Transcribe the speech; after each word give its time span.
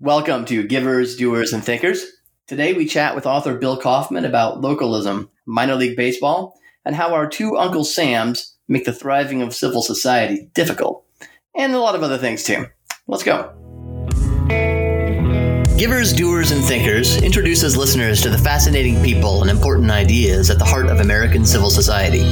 Welcome 0.00 0.44
to 0.46 0.66
Givers, 0.66 1.16
Doers, 1.16 1.52
and 1.52 1.62
Thinkers. 1.62 2.04
Today 2.48 2.72
we 2.72 2.84
chat 2.84 3.14
with 3.14 3.26
author 3.26 3.56
Bill 3.56 3.76
Kauffman 3.76 4.24
about 4.24 4.60
localism, 4.60 5.30
minor 5.46 5.76
league 5.76 5.96
baseball, 5.96 6.58
and 6.84 6.96
how 6.96 7.14
our 7.14 7.28
two 7.28 7.56
Uncle 7.56 7.84
Sams 7.84 8.56
make 8.66 8.84
the 8.84 8.92
thriving 8.92 9.40
of 9.40 9.54
civil 9.54 9.82
society 9.82 10.50
difficult, 10.52 11.04
and 11.56 11.74
a 11.74 11.78
lot 11.78 11.94
of 11.94 12.02
other 12.02 12.18
things 12.18 12.42
too. 12.42 12.66
Let's 13.06 13.22
go. 13.22 13.63
Givers, 15.76 16.12
Doers, 16.12 16.52
and 16.52 16.64
Thinkers 16.64 17.16
introduces 17.16 17.76
listeners 17.76 18.22
to 18.22 18.30
the 18.30 18.38
fascinating 18.38 19.02
people 19.02 19.42
and 19.42 19.50
important 19.50 19.90
ideas 19.90 20.48
at 20.48 20.56
the 20.56 20.64
heart 20.64 20.86
of 20.86 21.00
American 21.00 21.44
civil 21.44 21.68
society. 21.68 22.22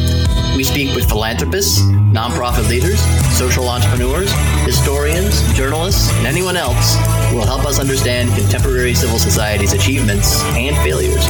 We 0.57 0.63
speak 0.63 0.95
with 0.95 1.09
philanthropists, 1.09 1.81
nonprofit 1.81 2.69
leaders, 2.69 3.01
social 3.37 3.69
entrepreneurs, 3.69 4.31
historians, 4.65 5.43
journalists, 5.55 6.13
and 6.13 6.27
anyone 6.29 6.57
else 6.57 6.95
who 7.31 7.39
will 7.39 7.47
help 7.47 7.65
us 7.65 7.81
understand 7.81 8.33
contemporary 8.39 8.95
civil 8.95 9.19
society's 9.19 9.73
achievements 9.73 10.41
and 10.55 10.77
failures. 10.77 11.27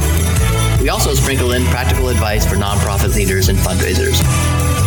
We 0.83 0.91
also 0.91 1.15
sprinkle 1.15 1.53
in 1.53 1.65
practical 1.65 2.09
advice 2.09 2.45
for 2.45 2.57
nonprofit 2.57 3.15
leaders 3.15 3.49
and 3.49 3.59
fundraisers. 3.59 4.21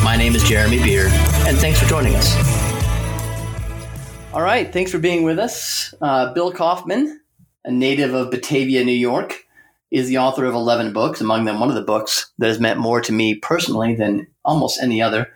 My 0.03 0.15
name 0.15 0.35
is 0.35 0.43
Jeremy 0.43 0.77
Beer, 0.77 1.07
and 1.47 1.57
thanks 1.57 1.79
for 1.79 1.87
joining 1.87 2.15
us. 2.15 2.64
All 4.35 4.41
right, 4.41 4.73
thanks 4.73 4.91
for 4.91 4.99
being 4.99 5.23
with 5.23 5.39
us. 5.39 5.93
Uh, 6.01 6.33
Bill 6.33 6.51
Kauffman, 6.51 7.21
a 7.63 7.71
native 7.71 8.13
of 8.13 8.31
Batavia, 8.31 8.83
New 8.83 8.91
York, 8.91 9.45
is 9.91 10.09
the 10.09 10.17
author 10.17 10.43
of 10.43 10.53
11 10.53 10.91
books, 10.91 11.21
among 11.21 11.45
them 11.45 11.61
one 11.61 11.69
of 11.69 11.75
the 11.75 11.81
books 11.81 12.33
that 12.37 12.47
has 12.47 12.59
meant 12.59 12.77
more 12.77 12.99
to 12.99 13.13
me 13.13 13.35
personally 13.35 13.95
than 13.95 14.27
almost 14.43 14.81
any 14.81 15.01
other 15.01 15.31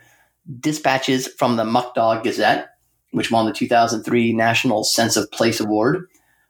Dispatches 0.60 1.28
from 1.28 1.56
the 1.56 1.64
Muckdog 1.64 2.24
Gazette, 2.24 2.74
which 3.12 3.30
won 3.30 3.46
the 3.46 3.54
2003 3.54 4.34
National 4.34 4.84
Sense 4.84 5.16
of 5.16 5.32
Place 5.32 5.60
Award 5.60 6.06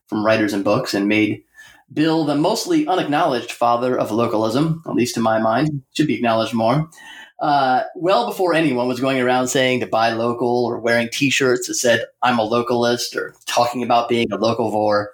from 0.08 0.26
Writers 0.26 0.52
and 0.52 0.64
Books 0.64 0.92
and 0.92 1.06
made 1.06 1.44
Bill 1.92 2.24
the 2.24 2.34
mostly 2.34 2.84
unacknowledged 2.84 3.52
father 3.52 3.96
of 3.96 4.10
localism, 4.10 4.82
at 4.86 4.94
least 4.96 5.14
to 5.14 5.20
my 5.20 5.38
mind, 5.38 5.82
should 5.94 6.08
be 6.08 6.16
acknowledged 6.16 6.54
more. 6.54 6.90
Uh, 7.40 7.84
well 7.94 8.26
before 8.26 8.52
anyone 8.52 8.86
was 8.86 9.00
going 9.00 9.18
around 9.18 9.48
saying 9.48 9.80
to 9.80 9.86
buy 9.86 10.12
local 10.12 10.66
or 10.66 10.78
wearing 10.78 11.08
T-shirts 11.10 11.68
that 11.68 11.74
said 11.74 12.04
"I'm 12.22 12.38
a 12.38 12.46
localist" 12.46 13.16
or 13.16 13.34
talking 13.46 13.82
about 13.82 14.08
being 14.08 14.30
a 14.30 14.38
localvore. 14.38 15.06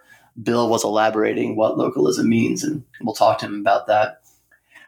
Bill 0.42 0.68
was 0.68 0.84
elaborating 0.84 1.56
what 1.56 1.78
localism 1.78 2.28
means, 2.28 2.64
and 2.64 2.84
we'll 3.00 3.14
talk 3.14 3.38
to 3.38 3.46
him 3.46 3.60
about 3.60 3.86
that. 3.86 4.20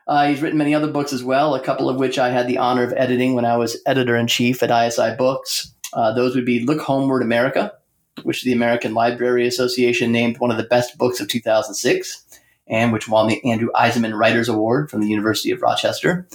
Uh, 0.09 0.27
he's 0.27 0.41
written 0.41 0.59
many 0.59 0.75
other 0.75 0.91
books 0.91 1.13
as 1.13 1.23
well, 1.23 1.55
a 1.55 1.61
couple 1.61 1.89
of 1.89 1.97
which 1.97 2.19
I 2.19 2.31
had 2.31 2.49
the 2.49 2.59
honor 2.59 2.83
of 2.83 2.95
editing 2.97 3.35
when 3.35 3.45
I 3.45 3.57
was 3.59 3.81
editor 3.85 4.17
in 4.17 4.27
chief 4.27 4.63
at 4.63 4.71
ISI 4.71 5.15
Books. 5.17 5.75
Uh, 5.93 6.13
those 6.13 6.35
would 6.35 6.47
be 6.47 6.61
Look 6.61 6.81
Homeward 6.81 7.23
America, 7.23 7.75
which 8.23 8.43
the 8.43 8.53
American 8.53 8.95
Library 8.95 9.47
Association 9.47 10.11
named 10.11 10.39
one 10.39 10.51
of 10.51 10.57
the 10.57 10.65
best 10.65 10.97
books 10.97 11.21
of 11.21 11.29
2006, 11.29 12.25
and 12.67 12.91
which 12.93 13.09
won 13.09 13.29
the 13.29 13.45
Andrew 13.45 13.69
Eisenman 13.75 14.19
Writers 14.19 14.49
Award 14.49 14.91
from 14.91 15.03
the 15.03 15.09
University 15.09 15.51
of 15.51 15.61
Rochester, 15.61 16.27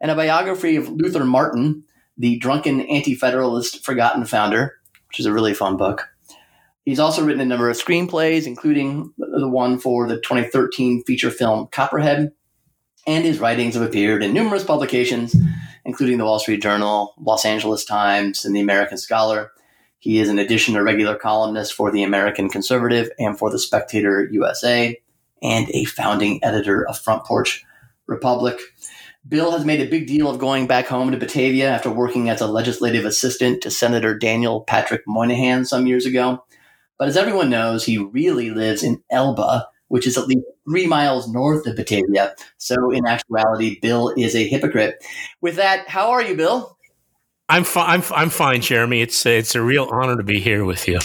and 0.00 0.10
a 0.10 0.16
biography 0.16 0.76
of 0.76 0.88
Luther 0.88 1.24
Martin, 1.24 1.84
the 2.16 2.38
drunken 2.38 2.80
anti 2.82 3.14
federalist 3.14 3.84
forgotten 3.84 4.24
founder, 4.24 4.74
which 5.08 5.20
is 5.20 5.26
a 5.26 5.32
really 5.32 5.54
fun 5.54 5.76
book. 5.76 6.08
He's 6.84 6.98
also 6.98 7.24
written 7.24 7.42
a 7.42 7.44
number 7.44 7.68
of 7.68 7.76
screenplays, 7.76 8.46
including 8.46 9.12
the 9.18 9.48
one 9.48 9.78
for 9.78 10.08
the 10.08 10.16
2013 10.16 11.04
feature 11.04 11.30
film 11.30 11.68
Copperhead, 11.70 12.32
and 13.06 13.24
his 13.24 13.40
writings 13.40 13.74
have 13.74 13.82
appeared 13.82 14.22
in 14.22 14.32
numerous 14.32 14.64
publications, 14.64 15.36
including 15.84 16.18
the 16.18 16.24
Wall 16.24 16.38
Street 16.38 16.62
Journal, 16.62 17.14
Los 17.18 17.44
Angeles 17.44 17.84
Times, 17.84 18.44
and 18.44 18.56
the 18.56 18.60
American 18.60 18.96
Scholar. 18.96 19.52
He 19.98 20.18
is, 20.18 20.28
in 20.28 20.38
addition, 20.38 20.76
a 20.76 20.82
regular 20.82 21.16
columnist 21.16 21.74
for 21.74 21.90
the 21.90 22.02
American 22.04 22.48
Conservative 22.48 23.10
and 23.18 23.38
for 23.38 23.50
the 23.50 23.58
Spectator 23.58 24.28
USA, 24.32 24.98
and 25.42 25.68
a 25.70 25.84
founding 25.84 26.42
editor 26.42 26.88
of 26.88 26.98
Front 26.98 27.24
Porch 27.24 27.64
Republic. 28.06 28.58
Bill 29.26 29.52
has 29.52 29.64
made 29.64 29.80
a 29.80 29.90
big 29.90 30.06
deal 30.06 30.28
of 30.28 30.38
going 30.38 30.66
back 30.66 30.86
home 30.86 31.10
to 31.10 31.16
Batavia 31.18 31.68
after 31.70 31.90
working 31.90 32.28
as 32.28 32.40
a 32.40 32.46
legislative 32.46 33.04
assistant 33.04 33.62
to 33.62 33.70
Senator 33.70 34.16
Daniel 34.16 34.62
Patrick 34.62 35.02
Moynihan 35.06 35.64
some 35.64 35.86
years 35.86 36.06
ago. 36.06 36.44
But 36.98 37.08
as 37.08 37.16
everyone 37.16 37.50
knows, 37.50 37.84
he 37.84 37.98
really 37.98 38.50
lives 38.50 38.82
in 38.82 39.02
Elba, 39.10 39.68
which 39.88 40.06
is 40.06 40.16
at 40.16 40.26
least 40.26 40.46
three 40.68 40.86
miles 40.86 41.28
north 41.28 41.66
of 41.66 41.76
Batavia. 41.76 42.34
So, 42.56 42.90
in 42.90 43.06
actuality, 43.06 43.78
Bill 43.80 44.12
is 44.16 44.34
a 44.34 44.46
hypocrite. 44.46 45.04
With 45.40 45.56
that, 45.56 45.88
how 45.88 46.10
are 46.10 46.22
you, 46.22 46.36
Bill? 46.36 46.76
I'm 47.48 47.64
fine. 47.64 48.00
I'm, 48.00 48.02
I'm 48.14 48.30
fine, 48.30 48.60
Jeremy. 48.60 49.00
It's 49.00 49.24
it's 49.24 49.54
a 49.54 49.62
real 49.62 49.88
honor 49.90 50.16
to 50.16 50.22
be 50.22 50.40
here 50.40 50.64
with 50.64 50.86
you. 50.86 50.98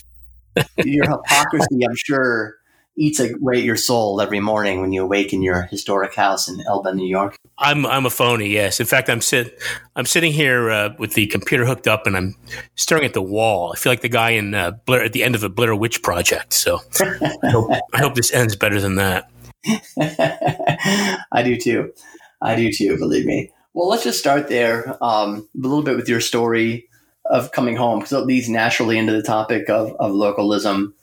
Your 0.77 1.09
hypocrisy, 1.09 1.85
I'm 1.87 1.95
sure, 1.95 2.55
eats 2.95 3.19
away 3.19 3.57
at 3.57 3.63
your 3.63 3.75
soul 3.75 4.21
every 4.21 4.39
morning 4.39 4.81
when 4.81 4.91
you 4.91 5.03
awake 5.03 5.33
in 5.33 5.41
your 5.41 5.63
historic 5.63 6.13
house 6.13 6.47
in 6.47 6.61
Elba, 6.61 6.93
New 6.93 7.07
York. 7.07 7.35
I'm 7.57 7.85
I'm 7.85 8.05
a 8.05 8.09
phony. 8.09 8.49
Yes. 8.49 8.79
In 8.79 8.85
fact, 8.85 9.09
I'm 9.09 9.21
sit 9.21 9.59
I'm 9.95 10.05
sitting 10.05 10.31
here 10.31 10.69
uh, 10.69 10.89
with 10.97 11.13
the 11.13 11.27
computer 11.27 11.65
hooked 11.65 11.87
up 11.87 12.05
and 12.05 12.15
I'm 12.15 12.35
staring 12.75 13.05
at 13.05 13.13
the 13.13 13.21
wall. 13.21 13.71
I 13.73 13.77
feel 13.77 13.91
like 13.91 14.01
the 14.01 14.09
guy 14.09 14.31
in 14.31 14.53
uh, 14.53 14.71
Blair, 14.85 15.03
at 15.03 15.13
the 15.13 15.23
end 15.23 15.35
of 15.35 15.41
the 15.41 15.49
Blair 15.49 15.75
Witch 15.75 16.01
Project. 16.01 16.53
So 16.53 16.79
I, 16.99 17.49
hope, 17.49 17.71
I 17.93 17.99
hope 17.99 18.15
this 18.15 18.33
ends 18.33 18.55
better 18.55 18.79
than 18.79 18.95
that. 18.95 19.29
I 21.31 21.43
do 21.43 21.57
too. 21.57 21.93
I 22.41 22.55
do 22.55 22.71
too. 22.71 22.97
Believe 22.97 23.25
me. 23.25 23.51
Well, 23.73 23.87
let's 23.87 24.03
just 24.03 24.19
start 24.19 24.49
there. 24.49 24.97
Um, 25.03 25.47
a 25.55 25.67
little 25.67 25.83
bit 25.83 25.95
with 25.95 26.09
your 26.09 26.21
story 26.21 26.89
of 27.25 27.51
coming 27.51 27.75
home, 27.75 27.99
because 27.99 28.13
it 28.13 28.25
leads 28.25 28.49
naturally 28.49 28.97
into 28.97 29.13
the 29.13 29.23
topic 29.23 29.69
of, 29.69 29.93
of 29.99 30.11
localism. 30.11 30.93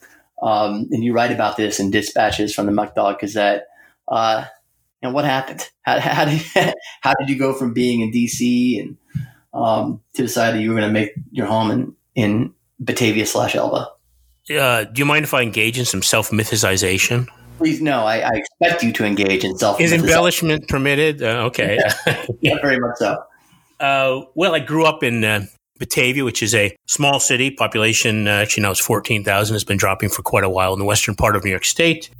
Um, 0.41 0.87
and 0.91 1.03
you 1.03 1.13
write 1.13 1.31
about 1.31 1.57
this 1.57 1.79
in 1.79 1.91
dispatches 1.91 2.53
from 2.53 2.65
the 2.65 2.71
Muckdog 2.71 3.19
Gazette. 3.19 3.67
Uh, 4.07 4.45
and 5.01 5.13
what 5.13 5.25
happened? 5.25 5.67
How, 5.83 5.99
how, 5.99 6.25
did 6.25 6.41
how 7.01 7.13
did 7.13 7.29
you 7.29 7.37
go 7.37 7.53
from 7.53 7.73
being 7.73 8.01
in 8.01 8.11
DC 8.11 8.81
and 8.81 8.97
um, 9.53 10.01
to 10.13 10.23
decide 10.23 10.55
that 10.55 10.61
you 10.61 10.69
were 10.69 10.79
going 10.79 10.87
to 10.87 10.93
make 10.93 11.11
your 11.31 11.47
home 11.47 11.71
in 11.71 11.95
in 12.15 12.53
Batavia 12.79 13.25
slash 13.25 13.55
Elba? 13.55 13.89
Uh, 14.49 14.83
do 14.85 14.99
you 14.99 15.05
mind 15.05 15.23
if 15.23 15.33
I 15.33 15.41
engage 15.41 15.77
in 15.77 15.85
some 15.85 16.01
self 16.01 16.31
mythicization? 16.31 17.27
Please, 17.57 17.79
no. 17.79 18.05
I, 18.05 18.19
I, 18.19 18.31
expect 18.33 18.81
you 18.81 18.91
to 18.93 19.05
engage 19.05 19.43
in 19.43 19.55
self. 19.57 19.79
Is 19.79 19.93
embellishment 19.93 20.67
permitted? 20.67 21.21
Uh, 21.21 21.45
okay. 21.45 21.77
yeah. 21.79 22.25
yeah, 22.41 22.55
very 22.59 22.79
much 22.79 22.97
so. 22.97 23.23
Uh, 23.79 24.21
well, 24.33 24.55
I 24.55 24.59
grew 24.59 24.85
up 24.85 25.03
in 25.03 25.23
uh, 25.23 25.45
Batavia, 25.81 26.23
which 26.23 26.43
is 26.43 26.53
a 26.53 26.77
small 26.85 27.19
city, 27.19 27.49
population 27.49 28.27
uh, 28.27 28.31
actually 28.31 28.61
now 28.61 28.69
it's 28.69 28.79
14,000, 28.79 29.55
has 29.55 29.63
been 29.63 29.77
dropping 29.77 30.09
for 30.09 30.21
quite 30.21 30.43
a 30.43 30.49
while 30.49 30.73
in 30.73 30.79
the 30.79 30.85
western 30.85 31.15
part 31.15 31.35
of 31.35 31.43
New 31.43 31.49
York 31.49 31.65
State, 31.65 32.11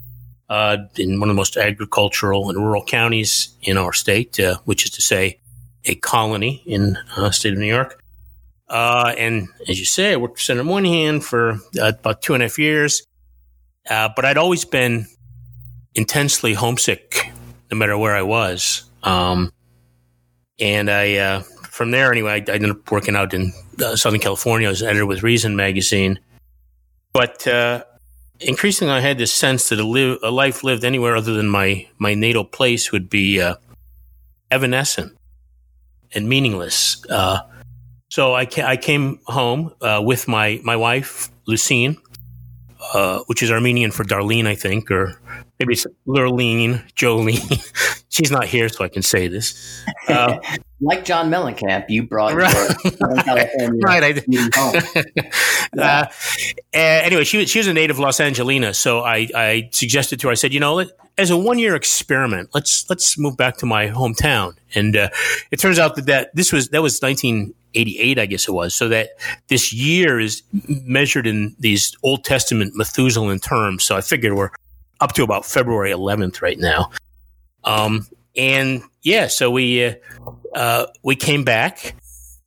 uh, 0.50 0.78
in 0.98 1.20
one 1.20 1.30
of 1.30 1.36
the 1.36 1.38
most 1.38 1.58
agricultural 1.58 2.50
and 2.50 2.58
rural 2.58 2.84
counties 2.84 3.56
in 3.62 3.78
our 3.78 3.94
state, 3.94 4.40
uh, 4.40 4.58
which 4.66 4.84
is 4.84 4.90
to 4.90 5.02
say, 5.02 5.40
a 5.86 5.94
colony 5.96 6.64
in 6.66 6.98
the 7.16 7.26
uh, 7.26 7.32
state 7.32 7.54
of 7.54 7.60
New 7.60 7.68
York. 7.68 8.04
Uh, 8.68 9.14
and 9.16 9.48
as 9.70 9.80
you 9.80 9.86
say, 9.86 10.14
I 10.14 10.16
worked 10.16 10.38
for 10.38 10.44
Senator 10.44 10.64
Moynihan 10.64 11.22
for 11.22 11.60
uh, 11.80 11.94
about 12.00 12.24
two 12.24 12.34
and 12.34 12.42
a 12.42 12.48
half 12.48 12.58
years, 12.58 13.04
but 13.88 14.26
I'd 14.26 14.38
always 14.38 14.66
been 14.66 15.06
intensely 15.94 16.56
homesick, 16.56 17.32
no 17.72 17.78
matter 17.78 17.96
where 17.96 18.16
I 18.16 18.24
was. 18.24 18.84
Um, 19.04 19.52
and 20.60 20.90
I 20.90 21.44
from 21.82 21.90
there, 21.90 22.12
anyway, 22.12 22.34
I, 22.34 22.52
I 22.52 22.56
ended 22.56 22.70
up 22.70 22.92
working 22.92 23.16
out 23.16 23.34
in 23.34 23.54
uh, 23.84 23.96
Southern 23.96 24.20
California 24.20 24.70
as 24.70 24.84
editor 24.84 25.08
with 25.08 25.24
Reason 25.24 25.56
magazine. 25.56 26.20
But 27.12 27.48
uh, 27.48 27.86
increasingly, 28.40 28.94
I 28.94 29.00
had 29.00 29.18
this 29.18 29.34
sense 29.34 29.70
that 29.70 29.80
a, 29.80 29.84
li- 29.84 30.20
a, 30.22 30.30
life 30.30 30.64
lived 30.64 30.86
anywhere 30.86 31.16
other 31.16 31.34
than 31.34 31.50
my, 31.50 31.88
my 31.98 32.14
natal 32.14 32.46
place 32.46 32.92
would 32.92 33.10
be 33.10 33.42
uh, 33.42 33.56
evanescent 34.52 35.18
and 36.14 36.30
meaningless. 36.30 37.04
Uh, 37.10 37.40
so 38.10 38.36
I, 38.36 38.46
ca- 38.46 38.68
I 38.68 38.78
came 38.78 39.20
home 39.26 39.74
uh, 39.82 40.04
with 40.06 40.28
my, 40.28 40.62
my 40.64 40.76
wife, 40.76 41.32
Lucine, 41.48 41.98
uh, 42.94 43.22
which 43.26 43.42
is 43.42 43.50
Armenian 43.50 43.90
for 43.90 44.04
Darlene, 44.04 44.46
I 44.46 44.54
think, 44.54 44.92
or 44.92 45.20
maybe 45.62 45.74
it's 45.74 45.86
Lurleen, 46.08 46.82
Jolene. 46.94 48.04
She's 48.10 48.32
not 48.32 48.46
here, 48.46 48.68
so 48.68 48.84
I 48.84 48.90
can 48.90 49.04
say 49.04 49.28
this. 49.28 49.86
Uh, 50.08 50.40
like 50.82 51.06
John 51.06 51.30
Mellencamp, 51.30 51.86
you 51.88 52.04
brought 52.04 52.34
right, 52.34 52.76
right. 53.84 54.04
I 54.04 54.12
did. 54.12 54.58
uh, 55.78 56.06
anyway, 56.74 57.24
she 57.24 57.38
was 57.38 57.50
she 57.50 57.60
was 57.60 57.68
a 57.68 57.74
native 57.74 58.00
Los 58.00 58.20
Angelina, 58.20 58.74
so 58.74 59.02
I, 59.02 59.30
I 59.36 59.70
suggested 59.72 60.20
to 60.22 60.28
her. 60.28 60.32
I 60.32 60.36
said, 60.36 60.52
you 60.52 60.60
know, 60.60 60.84
as 61.18 61.30
a 61.30 61.38
one 61.38 61.60
year 61.60 61.76
experiment, 61.76 62.50
let's 62.54 62.90
let's 62.90 63.18
move 63.18 63.38
back 63.38 63.58
to 63.58 63.66
my 63.66 63.88
hometown. 63.88 64.56
And 64.74 64.98
uh, 64.98 65.10
it 65.52 65.60
turns 65.60 65.78
out 65.78 65.96
that, 65.96 66.08
that 66.08 66.36
this 66.36 66.52
was 66.52 66.70
that 66.70 66.82
was 66.82 67.00
1988, 67.00 68.18
I 68.20 68.26
guess 68.26 68.48
it 68.48 68.52
was. 68.52 68.74
So 68.74 68.90
that 68.90 69.12
this 69.48 69.72
year 69.72 70.20
is 70.20 70.42
measured 70.68 71.28
in 71.28 71.56
these 71.60 71.96
Old 72.04 72.26
Testament 72.26 72.74
Methuselah 72.76 73.40
terms. 73.40 73.84
So 73.84 73.96
I 73.96 74.02
figured 74.02 74.34
we're 74.34 74.50
up 75.02 75.14
to 75.14 75.24
about 75.24 75.46
February 75.46 75.92
11th 75.92 76.42
right 76.42 76.58
now. 76.58 76.92
Um, 77.64 78.08
and 78.38 78.84
yeah, 79.02 79.28
so 79.28 79.52
we 79.52 79.84
uh, 79.84 79.94
uh, 80.56 80.86
we 81.04 81.16
came 81.16 81.44
back, 81.44 81.96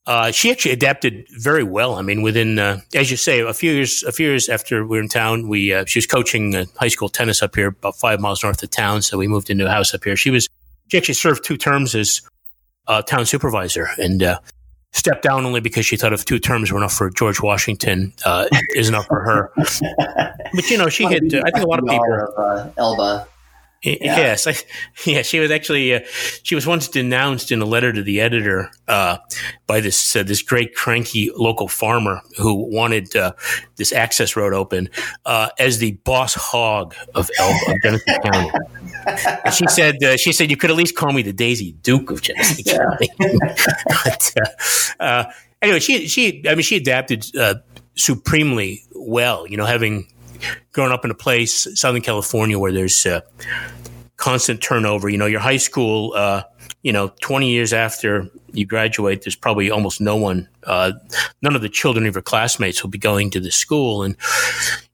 uh, 0.07 0.31
she 0.31 0.51
actually 0.51 0.73
adapted 0.73 1.27
very 1.31 1.63
well. 1.63 1.95
I 1.95 2.03
mean, 2.03 2.23
within, 2.23 2.59
uh, 2.59 2.81
as 2.95 3.11
you 3.11 3.17
say, 3.17 3.41
a 3.41 3.55
few 3.55 3.73
years, 3.73 4.03
a 4.03 4.13
few 4.13 4.29
years 4.29 4.49
after 4.49 4.83
we 4.85 4.97
were 4.97 5.03
in 5.03 5.09
town, 5.09 5.49
we 5.49 5.73
uh, 5.73 5.85
she 5.87 5.99
was 5.99 6.07
coaching 6.07 6.55
uh, 6.55 6.65
high 6.79 6.89
school 6.89 7.09
tennis 7.09 7.43
up 7.43 7.55
here, 7.55 7.69
about 7.69 7.97
five 7.97 8.21
miles 8.21 8.43
north 8.43 8.63
of 8.63 8.71
town. 8.71 9.03
So 9.03 9.19
we 9.19 9.29
moved 9.29 9.51
into 9.51 9.67
a 9.67 9.71
house 9.71 9.95
up 9.95 10.05
here. 10.05 10.17
She 10.17 10.31
was 10.31 10.49
she 10.89 10.99
actually 10.99 11.15
served 11.15 11.45
two 11.45 11.57
terms 11.57 11.95
as 11.95 12.23
town 13.07 13.25
supervisor 13.25 13.89
and 13.99 14.23
uh, 14.23 14.39
stepped 14.95 15.23
down 15.23 15.45
only 15.45 15.61
because 15.61 15.85
she 15.85 15.97
thought 15.97 16.13
if 16.13 16.25
two 16.25 16.39
terms 16.39 16.73
were 16.73 16.79
enough 16.79 16.95
for 16.95 17.11
George 17.11 17.43
Washington, 17.43 18.13
uh, 18.25 18.47
is 18.71 18.89
enough 18.89 19.07
for 19.07 19.21
her. 19.21 19.53
but 19.57 20.71
you 20.71 20.79
know, 20.79 20.89
she 20.89 21.05
hit. 21.05 21.35
I 21.35 21.51
think 21.51 21.65
a 21.65 21.69
lot 21.69 21.81
of 21.81 21.87
people. 21.87 22.15
Of, 22.15 22.39
uh, 22.39 22.71
Elba 22.79 23.29
yeah. 23.85 24.17
Yes, 24.17 24.47
I, 24.47 24.55
yeah. 25.05 25.23
She 25.23 25.39
was 25.39 25.51
actually 25.51 25.95
uh, 25.95 26.01
she 26.43 26.55
was 26.55 26.67
once 26.67 26.89
denounced 26.89 27.53
in 27.53 27.61
a 27.61 27.65
letter 27.65 27.93
to 27.93 28.03
the 28.03 28.21
editor 28.21 28.71
uh, 28.89 29.19
by 29.67 29.81
this 29.81 30.17
uh, 30.17 30.23
this 30.23 30.43
great 30.43 30.75
cranky 30.75 31.31
local 31.37 31.69
farmer 31.69 32.23
who 32.39 32.55
wanted 32.55 33.15
uh, 33.15 33.33
this 33.77 33.93
access 33.93 34.37
road 34.37 34.55
open 34.55 34.89
uh, 35.27 35.51
as 35.59 35.79
the 35.79 35.93
boss 36.05 36.35
hog 36.35 36.95
of, 37.15 37.31
of 37.41 37.55
Genesee 37.83 38.05
County. 38.25 38.51
And 39.45 39.55
she 39.55 39.67
said 39.69 40.03
uh, 40.03 40.17
she 40.17 40.33
said 40.33 40.51
you 40.51 40.57
could 40.57 40.71
at 40.71 40.77
least 40.77 40.97
call 40.97 41.13
me 41.13 41.23
the 41.23 41.33
Daisy 41.33 41.73
Duke 41.83 42.11
of 42.11 42.23
Genesee 42.23 42.63
County. 42.63 43.09
but, 44.99 45.35
anyway, 45.61 45.81
she 45.81 46.09
she 46.09 46.43
I 46.49 46.55
mean 46.55 46.63
she 46.63 46.77
adapted 46.77 47.27
supremely 47.97 48.83
well. 48.95 49.47
You 49.47 49.59
know, 49.59 49.67
having 49.67 50.07
growing 50.73 50.93
up 50.93 51.05
in 51.05 51.11
a 51.11 51.15
place, 51.15 51.67
Southern 51.79 52.03
California, 52.03 52.59
where 52.59 52.73
there's 52.73 53.07
uh, 53.07 53.21
constant 54.17 54.63
turnover. 54.63 55.09
You 55.09 55.19
know, 55.19 55.27
your 55.27 55.41
high 55.41 55.57
school, 55.57 56.13
uh, 56.15 56.43
you 56.83 56.93
know, 56.93 57.13
20 57.23 57.51
years 57.51 57.73
after 57.73 58.31
you 58.53 58.67
graduate, 58.67 59.23
there's 59.23 59.37
probably 59.37 59.71
almost 59.71 60.01
no 60.01 60.17
one, 60.17 60.49
uh, 60.65 60.93
none 61.43 61.57
of 61.57 61.63
the 61.63 61.69
children 61.69 62.07
of 62.07 62.15
your 62.15 62.23
classmates 62.23 62.83
will 62.83 62.91
be 62.91 62.99
going 62.99 63.31
to 63.31 63.41
the 63.41 63.51
school. 63.51 64.03
And, 64.03 64.17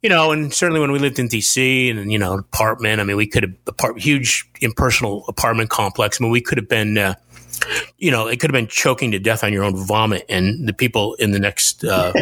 you 0.02 0.08
know, 0.08 0.32
and 0.32 0.52
certainly 0.52 0.81
when 0.81 0.93
we 0.93 0.99
lived 0.99 1.19
in 1.19 1.29
DC 1.29 1.91
and, 1.91 2.11
you 2.11 2.19
know, 2.19 2.35
apartment, 2.35 3.00
I 3.00 3.05
mean, 3.05 3.17
we 3.17 3.26
could 3.26 3.43
have, 3.43 3.55
apart, 3.67 4.00
huge 4.00 4.49
impersonal 4.61 5.25
apartment 5.29 5.70
complex. 5.70 6.20
I 6.20 6.25
mean, 6.25 6.32
we 6.32 6.41
could 6.41 6.58
have 6.58 6.69
been, 6.69 6.96
uh, 6.96 7.14
you 7.99 8.11
know, 8.11 8.26
it 8.26 8.41
could 8.41 8.50
have 8.50 8.58
been 8.58 8.67
choking 8.67 9.11
to 9.12 9.19
death 9.19 9.44
on 9.44 9.52
your 9.52 9.64
own 9.64 9.76
vomit, 9.76 10.25
and 10.29 10.69
the 10.69 10.73
people 10.73 11.14
in 11.14 11.32
the 11.32 11.38
next 11.38 11.85
uh, 11.85 12.12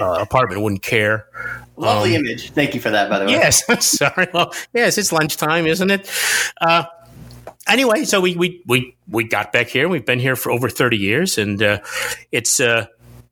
uh, 0.00 0.18
apartment 0.20 0.62
wouldn't 0.62 0.82
care. 0.82 1.26
Lovely 1.76 2.16
um, 2.16 2.24
image. 2.24 2.50
Thank 2.50 2.74
you 2.74 2.80
for 2.80 2.90
that, 2.90 3.10
by 3.10 3.18
the 3.18 3.26
way. 3.26 3.32
Yes, 3.32 3.64
sorry. 3.98 4.28
Well, 4.32 4.52
yes, 4.72 4.96
it's 4.98 5.12
lunchtime, 5.12 5.66
isn't 5.66 5.90
it? 5.90 6.10
Uh, 6.60 6.84
anyway, 7.66 8.04
so 8.04 8.20
we, 8.20 8.36
we 8.36 8.62
we 8.66 8.96
we 9.08 9.24
got 9.24 9.52
back 9.52 9.68
here. 9.68 9.88
We've 9.88 10.06
been 10.06 10.20
here 10.20 10.36
for 10.36 10.52
over 10.52 10.68
thirty 10.68 10.96
years, 10.96 11.36
and 11.38 11.62
uh, 11.62 11.80
it's 12.30 12.60
uh, 12.60 12.86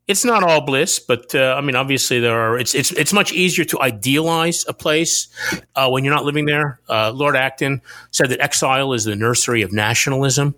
it's 0.09 0.25
not 0.25 0.43
all 0.43 0.61
bliss, 0.61 0.99
but 0.99 1.35
uh, 1.35 1.55
I 1.57 1.61
mean, 1.61 1.77
obviously 1.77 2.19
there 2.21 2.39
are. 2.39 2.59
It's 2.59 2.75
it's 2.75 2.91
it's 2.93 3.13
much 3.13 3.33
easier 3.33 3.65
to 3.67 3.81
idealize 3.81 4.65
a 4.67 4.73
place 4.73 5.29
uh, 5.77 5.89
when 5.89 6.05
you're 6.05 6.15
not 6.15 6.25
living 6.25 6.45
there. 6.45 6.81
Uh, 6.89 7.13
Lord 7.13 7.37
Acton 7.37 7.83
said 8.11 8.31
that 8.31 8.41
exile 8.41 8.93
is 8.93 9.05
the 9.05 9.15
nursery 9.15 9.63
of 9.63 9.73
nationalism. 9.73 10.57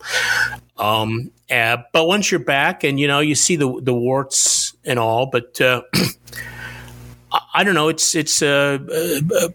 Um, 0.79 1.31
uh, 1.51 1.79
but 1.93 2.07
once 2.07 2.31
you're 2.31 2.41
back, 2.41 2.85
and 2.85 2.99
you 2.99 3.07
know, 3.07 3.21
you 3.21 3.35
see 3.35 3.57
the 3.57 3.81
the 3.83 3.95
warts 3.95 4.75
and 4.85 4.99
all, 4.99 5.27
but 5.27 5.61
uh, 5.61 5.83
I 7.55 7.65
don't 7.65 7.75
know. 7.75 7.89
It's 7.89 8.15
it's 8.15 8.41
uh, 8.41 8.79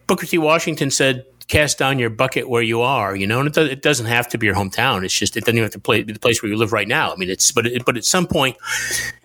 Booker 0.06 0.28
T. 0.28 0.38
Washington 0.38 0.92
said 0.92 1.26
cast 1.50 1.80
down 1.80 1.98
your 1.98 2.12
bucket 2.12 2.48
where 2.48 2.62
you 2.62 2.82
are, 2.82 3.16
you 3.16 3.26
know, 3.26 3.40
and 3.40 3.48
it, 3.48 3.54
does, 3.54 3.70
it 3.70 3.82
doesn't 3.82 4.06
have 4.06 4.28
to 4.30 4.38
be 4.38 4.46
your 4.46 4.56
hometown. 4.56 5.04
It's 5.04 5.14
just, 5.14 5.36
it 5.36 5.42
doesn't 5.42 5.58
even 5.58 5.64
have 5.64 5.74
to 5.74 5.80
play, 5.80 6.04
be 6.04 6.14
the 6.14 6.20
place 6.20 6.42
where 6.42 6.50
you 6.50 6.56
live 6.56 6.72
right 6.72 6.88
now. 6.88 7.12
I 7.12 7.16
mean, 7.16 7.30
it's, 7.30 7.52
but, 7.52 7.66
it, 7.66 7.84
but 7.86 7.98
at 7.98 8.06
some 8.06 8.28
point, 8.28 8.56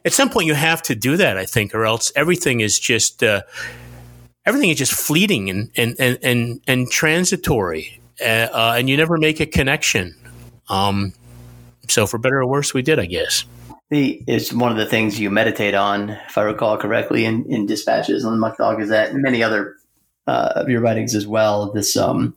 at 0.05 0.13
some 0.13 0.31
point 0.31 0.47
you 0.47 0.55
have 0.55 0.83
to 0.83 0.95
do 0.95 1.19
that, 1.19 1.37
I 1.37 1.45
think, 1.45 1.75
or 1.75 1.85
else 1.85 2.11
everything 2.17 2.61
is 2.61 2.79
just, 2.79 3.23
uh, 3.23 3.43
everything 4.47 4.71
is 4.71 4.79
just 4.79 4.93
fleeting 4.93 5.51
and, 5.51 5.71
and, 5.77 5.97
and, 6.01 6.19
and, 6.23 6.61
and 6.67 6.91
transitory. 6.91 8.01
Uh, 8.21 8.49
uh, 8.53 8.75
and 8.79 8.89
you 8.89 8.97
never 8.97 9.19
make 9.19 9.41
a 9.41 9.47
connection. 9.47 10.15
Um, 10.69 11.13
so 11.89 12.07
for 12.07 12.17
better 12.17 12.39
or 12.39 12.47
worse, 12.47 12.73
we 12.73 12.81
did, 12.81 12.99
I 12.99 13.07
guess. 13.07 13.45
The, 13.91 14.23
it's 14.27 14.51
one 14.51 14.73
of 14.73 14.79
the 14.79 14.87
things 14.87 15.21
you 15.21 15.31
meditate 15.31 15.75
on, 15.75 16.11
if 16.11 16.39
I 16.39 16.43
recall 16.43 16.79
correctly, 16.79 17.27
in, 17.27 17.45
in 17.51 17.67
dispatches 17.67 18.25
on 18.25 18.41
the 18.41 18.47
Muckdog 18.47 18.79
Gazette 18.79 19.11
and 19.11 19.21
many 19.21 19.43
other 19.43 19.77
uh, 20.27 20.53
of 20.57 20.69
your 20.69 20.81
writings 20.81 21.15
as 21.15 21.27
well. 21.27 21.73
This 21.73 21.97
um, 21.97 22.37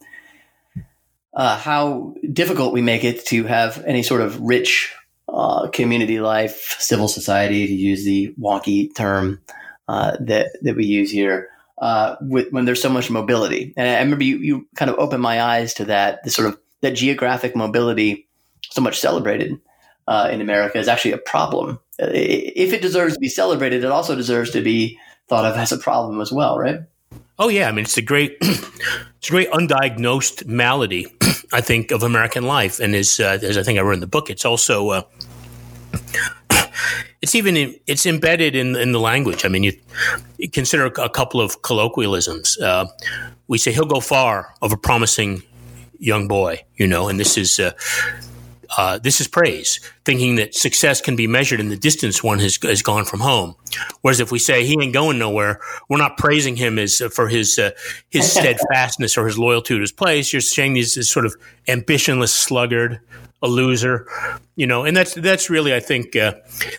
uh, 1.34 1.58
how 1.58 2.16
difficult 2.34 2.74
we 2.74 2.82
make 2.82 3.04
it 3.04 3.26
to 3.28 3.44
have 3.44 3.84
any 3.86 4.04
sort 4.04 4.22
of 4.22 4.40
rich 4.42 4.94
uh, 5.30 5.68
community 5.70 6.20
life, 6.20 6.76
civil 6.80 7.08
society, 7.08 7.68
to 7.68 7.74
use 7.74 8.04
the 8.06 8.34
wonky 8.40 8.94
term 8.96 9.40
uh, 9.88 10.18
that 10.20 10.50
that 10.62 10.76
we 10.76 10.86
use 10.86 11.12
here. 11.12 11.50
Uh, 11.80 12.16
with, 12.22 12.52
when 12.52 12.66
there's 12.66 12.82
so 12.82 12.90
much 12.90 13.12
mobility, 13.12 13.72
and 13.78 13.88
I 13.88 14.00
remember 14.00 14.24
you, 14.24 14.38
you 14.38 14.68
kind 14.76 14.90
of 14.90 14.98
opened 14.98 15.22
my 15.22 15.44
eyes 15.44 15.76
to 15.76 15.86
that. 15.86 16.24
The 16.24 16.32
sort 16.32 16.48
of 16.48 16.60
that 16.82 16.96
geographic 16.96 17.56
mobility, 17.56 18.28
so 18.72 18.82
much 18.82 19.00
celebrated 19.00 19.60
uh, 20.08 20.30
in 20.32 20.42
America, 20.42 20.80
is 20.80 20.88
actually 20.88 21.12
a 21.12 21.20
problem. 21.20 21.80
If 22.00 22.74
it 22.74 22.82
deserves 22.82 23.14
to 23.14 23.20
be 23.20 23.30
celebrated, 23.30 23.84
it 23.84 23.92
also 23.92 24.16
deserves 24.16 24.50
to 24.52 24.62
be 24.62 24.98
thought 25.30 25.46
of 25.46 25.56
as 25.56 25.72
a 25.72 25.78
problem 25.78 26.20
as 26.20 26.32
well, 26.32 26.58
right? 26.58 26.80
Oh 27.40 27.50
yeah, 27.50 27.68
I 27.68 27.72
mean 27.72 27.86
it's 27.86 27.98
a 27.98 28.02
great, 28.02 28.38
it's 28.42 29.28
a 29.28 29.32
great 29.32 29.52
undiagnosed 29.52 30.48
malady, 30.48 31.06
I 31.54 31.62
think, 31.62 31.92
of 31.92 32.04
American 32.04 32.44
life, 32.44 32.80
and 32.80 32.96
uh, 32.96 32.98
as 32.98 33.58
I 33.58 33.64
think 33.64 33.78
I 33.78 33.82
wrote 33.82 33.94
in 33.96 34.00
the 34.00 34.08
book, 34.08 34.30
it's 34.30 34.46
also. 34.46 34.90
Uh, 34.90 35.02
it's 37.22 37.36
even 37.36 37.56
in, 37.56 37.76
it's 37.86 38.06
embedded 38.06 38.56
in 38.56 38.76
in 38.76 38.92
the 38.92 39.00
language. 39.00 39.46
I 39.46 39.50
mean, 39.50 39.64
you, 39.64 39.74
you 40.38 40.50
consider 40.50 40.86
a 40.86 41.10
couple 41.10 41.40
of 41.40 41.62
colloquialisms. 41.62 42.60
Uh, 42.60 42.88
we 43.48 43.58
say 43.58 43.72
he'll 43.72 43.86
go 43.86 44.00
far 44.00 44.54
of 44.62 44.72
a 44.72 44.78
promising 44.78 45.44
young 46.00 46.28
boy, 46.28 46.64
you 46.76 46.88
know, 46.88 47.08
and 47.08 47.20
this 47.20 47.38
is 47.38 47.60
uh, 47.60 47.72
uh, 48.76 48.98
this 49.00 49.22
is 49.22 49.28
praise, 49.28 49.80
thinking 50.04 50.36
that 50.36 50.56
success 50.56 51.00
can 51.00 51.16
be 51.16 51.28
measured 51.28 51.60
in 51.60 51.70
the 51.70 51.78
distance 51.78 52.24
one 52.24 52.40
has, 52.40 52.58
has 52.64 52.82
gone 52.82 53.06
from 53.06 53.20
home. 53.20 53.56
Whereas 54.02 54.20
if 54.20 54.32
we 54.32 54.40
say 54.40 54.66
he 54.66 54.78
ain't 54.82 54.94
going 54.94 55.20
nowhere, 55.20 55.60
we're 55.90 55.98
not 55.98 56.18
praising 56.18 56.56
him 56.56 56.78
as 56.80 57.00
uh, 57.00 57.10
for 57.10 57.28
his 57.28 57.58
uh, 57.58 57.72
his 58.10 58.32
steadfastness 58.32 59.18
or 59.18 59.26
his 59.26 59.38
loyalty 59.40 59.76
to 59.76 59.82
his 59.82 59.92
place. 59.92 60.34
You're 60.34 60.42
saying 60.42 60.76
he's 60.76 60.96
this 60.96 61.10
sort 61.10 61.26
of 61.26 61.36
ambitionless 61.68 62.30
sluggard, 62.30 63.00
a 63.42 63.48
loser, 63.48 64.08
you 64.56 64.66
know, 64.66 64.84
and 64.84 64.98
that's 64.98 65.14
that's 65.14 65.50
really 65.50 65.74
I 65.74 65.80
think 65.80 66.16
uh, 66.16 66.34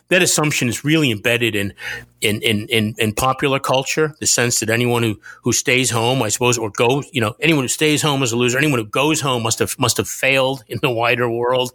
that 0.09 0.23
assumption 0.23 0.69
is 0.69 0.85
really 0.85 1.13
embedded 1.13 1.55
in, 1.55 1.73
in 2.21 2.43
in 2.43 2.67
in 2.67 2.95
in 2.99 3.13
popular 3.13 3.61
culture. 3.61 4.15
The 4.19 4.27
sense 4.27 4.59
that 4.59 4.69
anyone 4.69 5.05
who 5.05 5.21
who 5.43 5.53
stays 5.53 5.91
home, 5.91 6.21
I 6.21 6.31
suppose, 6.31 6.59
or 6.59 6.71
goes, 6.71 7.09
you 7.13 7.21
know, 7.21 7.37
anyone 7.41 7.63
who 7.63 7.69
stays 7.69 8.03
home 8.03 8.25
is 8.25 8.33
a 8.33 8.37
loser. 8.37 8.59
Anyone 8.59 8.81
who 8.81 8.87
goes 8.87 9.21
home 9.21 9.45
must 9.45 9.61
have 9.61 9.79
must 9.79 9.99
have 9.99 10.09
failed 10.09 10.65
in 10.67 10.81
the 10.83 10.91
wider 10.91 11.31
world, 11.31 11.71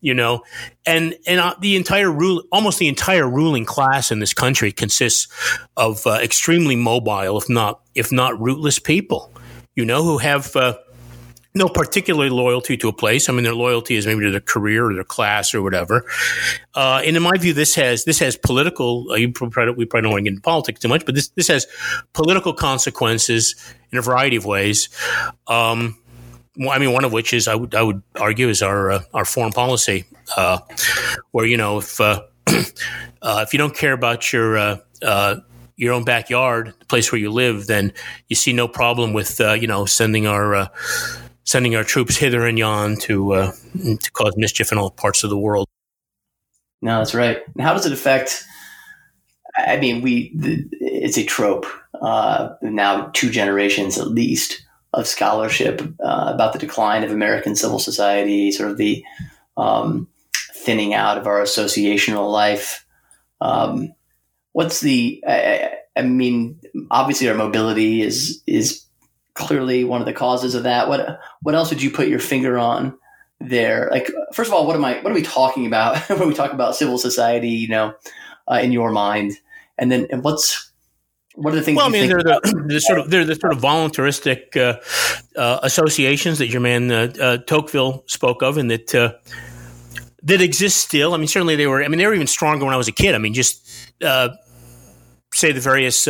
you 0.00 0.14
know, 0.14 0.42
and 0.86 1.16
and 1.26 1.40
uh, 1.40 1.56
the 1.60 1.74
entire 1.74 2.10
rule, 2.10 2.44
almost 2.52 2.78
the 2.78 2.88
entire 2.88 3.28
ruling 3.28 3.64
class 3.64 4.12
in 4.12 4.20
this 4.20 4.34
country 4.34 4.70
consists 4.70 5.26
of 5.76 6.06
uh, 6.06 6.18
extremely 6.22 6.76
mobile, 6.76 7.38
if 7.38 7.48
not 7.48 7.80
if 7.96 8.12
not 8.12 8.40
rootless 8.40 8.78
people, 8.78 9.32
you 9.74 9.84
know, 9.84 10.04
who 10.04 10.18
have 10.18 10.54
uh, 10.54 10.74
no 11.54 11.68
particular 11.68 12.30
loyalty 12.30 12.76
to 12.78 12.88
a 12.88 12.92
place. 12.92 13.28
I 13.28 13.32
mean, 13.32 13.44
their 13.44 13.54
loyalty 13.54 13.96
is 13.96 14.06
maybe 14.06 14.22
to 14.22 14.30
their 14.30 14.40
career 14.40 14.90
or 14.90 14.94
their 14.94 15.04
class 15.04 15.54
or 15.54 15.62
whatever. 15.62 16.04
Uh, 16.74 17.02
and 17.04 17.16
in 17.16 17.22
my 17.22 17.36
view, 17.36 17.52
this 17.52 17.74
has 17.74 18.04
this 18.04 18.18
has 18.20 18.36
political. 18.36 19.10
Uh, 19.10 19.26
probably, 19.34 19.74
we 19.74 19.84
probably 19.84 20.02
don't 20.02 20.12
want 20.12 20.20
to 20.20 20.24
get 20.24 20.30
into 20.30 20.42
politics 20.42 20.80
too 20.80 20.88
much, 20.88 21.04
but 21.04 21.14
this 21.14 21.28
this 21.30 21.48
has 21.48 21.66
political 22.14 22.54
consequences 22.54 23.54
in 23.90 23.98
a 23.98 24.02
variety 24.02 24.36
of 24.36 24.46
ways. 24.46 24.88
Um, 25.46 25.98
I 26.70 26.78
mean, 26.78 26.92
one 26.92 27.04
of 27.04 27.12
which 27.12 27.32
is 27.32 27.48
I 27.48 27.54
would 27.54 27.74
I 27.74 27.82
would 27.82 28.02
argue 28.18 28.48
is 28.48 28.62
our 28.62 28.90
uh, 28.90 29.02
our 29.12 29.24
foreign 29.24 29.52
policy, 29.52 30.04
uh, 30.36 30.58
where 31.32 31.46
you 31.46 31.58
know 31.58 31.78
if 31.78 32.00
uh, 32.00 32.22
uh, 32.46 33.44
if 33.46 33.52
you 33.52 33.58
don't 33.58 33.76
care 33.76 33.92
about 33.92 34.32
your 34.32 34.80
your 35.76 35.94
own 35.94 36.04
backyard, 36.04 36.74
the 36.78 36.84
place 36.86 37.10
where 37.10 37.20
you 37.20 37.30
live, 37.30 37.66
then 37.66 37.92
you 38.28 38.36
see 38.36 38.52
no 38.52 38.68
problem 38.68 39.12
with 39.12 39.38
you 39.38 39.66
know 39.66 39.84
sending 39.84 40.26
our 40.26 40.70
sending 41.44 41.74
our 41.76 41.84
troops 41.84 42.16
hither 42.16 42.46
and 42.46 42.58
yon 42.58 42.96
to 42.96 43.32
uh, 43.32 43.52
to 43.82 44.10
cause 44.12 44.34
mischief 44.36 44.72
in 44.72 44.78
all 44.78 44.90
parts 44.90 45.24
of 45.24 45.30
the 45.30 45.38
world. 45.38 45.68
No, 46.80 46.98
that's 46.98 47.14
right. 47.14 47.38
And 47.54 47.62
how 47.62 47.74
does 47.74 47.86
it 47.86 47.92
affect? 47.92 48.44
I 49.56 49.76
mean, 49.76 50.02
we 50.02 50.32
it's 50.80 51.18
a 51.18 51.24
trope 51.24 51.66
uh, 52.02 52.54
now, 52.62 53.10
two 53.14 53.30
generations 53.30 53.96
at 53.96 54.08
least 54.08 54.66
of 54.92 55.06
scholarship 55.06 55.80
uh, 56.04 56.32
about 56.34 56.52
the 56.52 56.58
decline 56.58 57.04
of 57.04 57.12
American 57.12 57.54
civil 57.56 57.78
society, 57.78 58.50
sort 58.50 58.70
of 58.70 58.76
the 58.76 59.04
um, 59.56 60.08
thinning 60.52 60.94
out 60.94 61.16
of 61.16 61.26
our 61.26 61.40
associational 61.40 62.30
life. 62.30 62.84
Um, 63.40 63.92
what's 64.52 64.80
the? 64.80 65.22
I, 65.26 65.74
I 65.96 66.02
mean, 66.02 66.60
obviously, 66.90 67.28
our 67.28 67.36
mobility 67.36 68.02
is 68.02 68.42
is 68.46 68.81
clearly 69.34 69.84
one 69.84 70.00
of 70.00 70.06
the 70.06 70.12
causes 70.12 70.54
of 70.54 70.64
that. 70.64 70.88
What 70.88 71.20
what 71.40 71.54
else 71.54 71.70
would 71.70 71.82
you 71.82 71.90
put 71.90 72.08
your 72.08 72.18
finger 72.18 72.58
on 72.58 72.98
there? 73.40 73.88
Like, 73.90 74.10
first 74.32 74.48
of 74.48 74.54
all, 74.54 74.66
what 74.66 74.76
am 74.76 74.84
I? 74.84 75.00
What 75.00 75.12
are 75.12 75.14
we 75.14 75.22
talking 75.22 75.66
about 75.66 75.98
when 76.08 76.28
we 76.28 76.34
talk 76.34 76.52
about 76.52 76.76
civil 76.76 76.98
society? 76.98 77.50
You 77.50 77.68
know, 77.68 77.94
uh, 78.50 78.60
in 78.62 78.72
your 78.72 78.90
mind, 78.90 79.32
and 79.78 79.90
then 79.90 80.06
and 80.10 80.22
what's 80.22 80.72
what 81.34 81.52
are 81.52 81.56
the 81.56 81.62
things? 81.62 81.76
Well, 81.76 81.86
I 81.86 81.90
mean, 81.90 82.08
they're 82.08 82.22
the, 82.22 82.64
the, 82.66 82.80
sort 82.80 82.98
of 82.98 83.10
they're 83.10 83.24
the 83.24 83.34
sort 83.36 83.52
of 83.52 83.60
voluntaristic 83.60 84.56
uh, 84.56 84.78
uh, 85.36 85.60
associations 85.62 86.38
that 86.38 86.48
your 86.48 86.60
man 86.60 86.90
uh, 86.90 87.12
uh 87.20 87.36
Tocqueville 87.38 88.04
spoke 88.06 88.42
of, 88.42 88.58
and 88.58 88.70
that 88.70 88.94
uh, 88.94 89.14
that 90.22 90.40
exist 90.40 90.78
still. 90.78 91.14
I 91.14 91.16
mean, 91.16 91.28
certainly 91.28 91.56
they 91.56 91.66
were. 91.66 91.82
I 91.82 91.88
mean, 91.88 91.98
they 91.98 92.06
were 92.06 92.14
even 92.14 92.26
stronger 92.26 92.64
when 92.64 92.74
I 92.74 92.76
was 92.76 92.88
a 92.88 92.92
kid. 92.92 93.14
I 93.14 93.18
mean, 93.18 93.32
just 93.32 93.66
uh, 94.02 94.30
say 95.32 95.52
the 95.52 95.60
various 95.60 96.06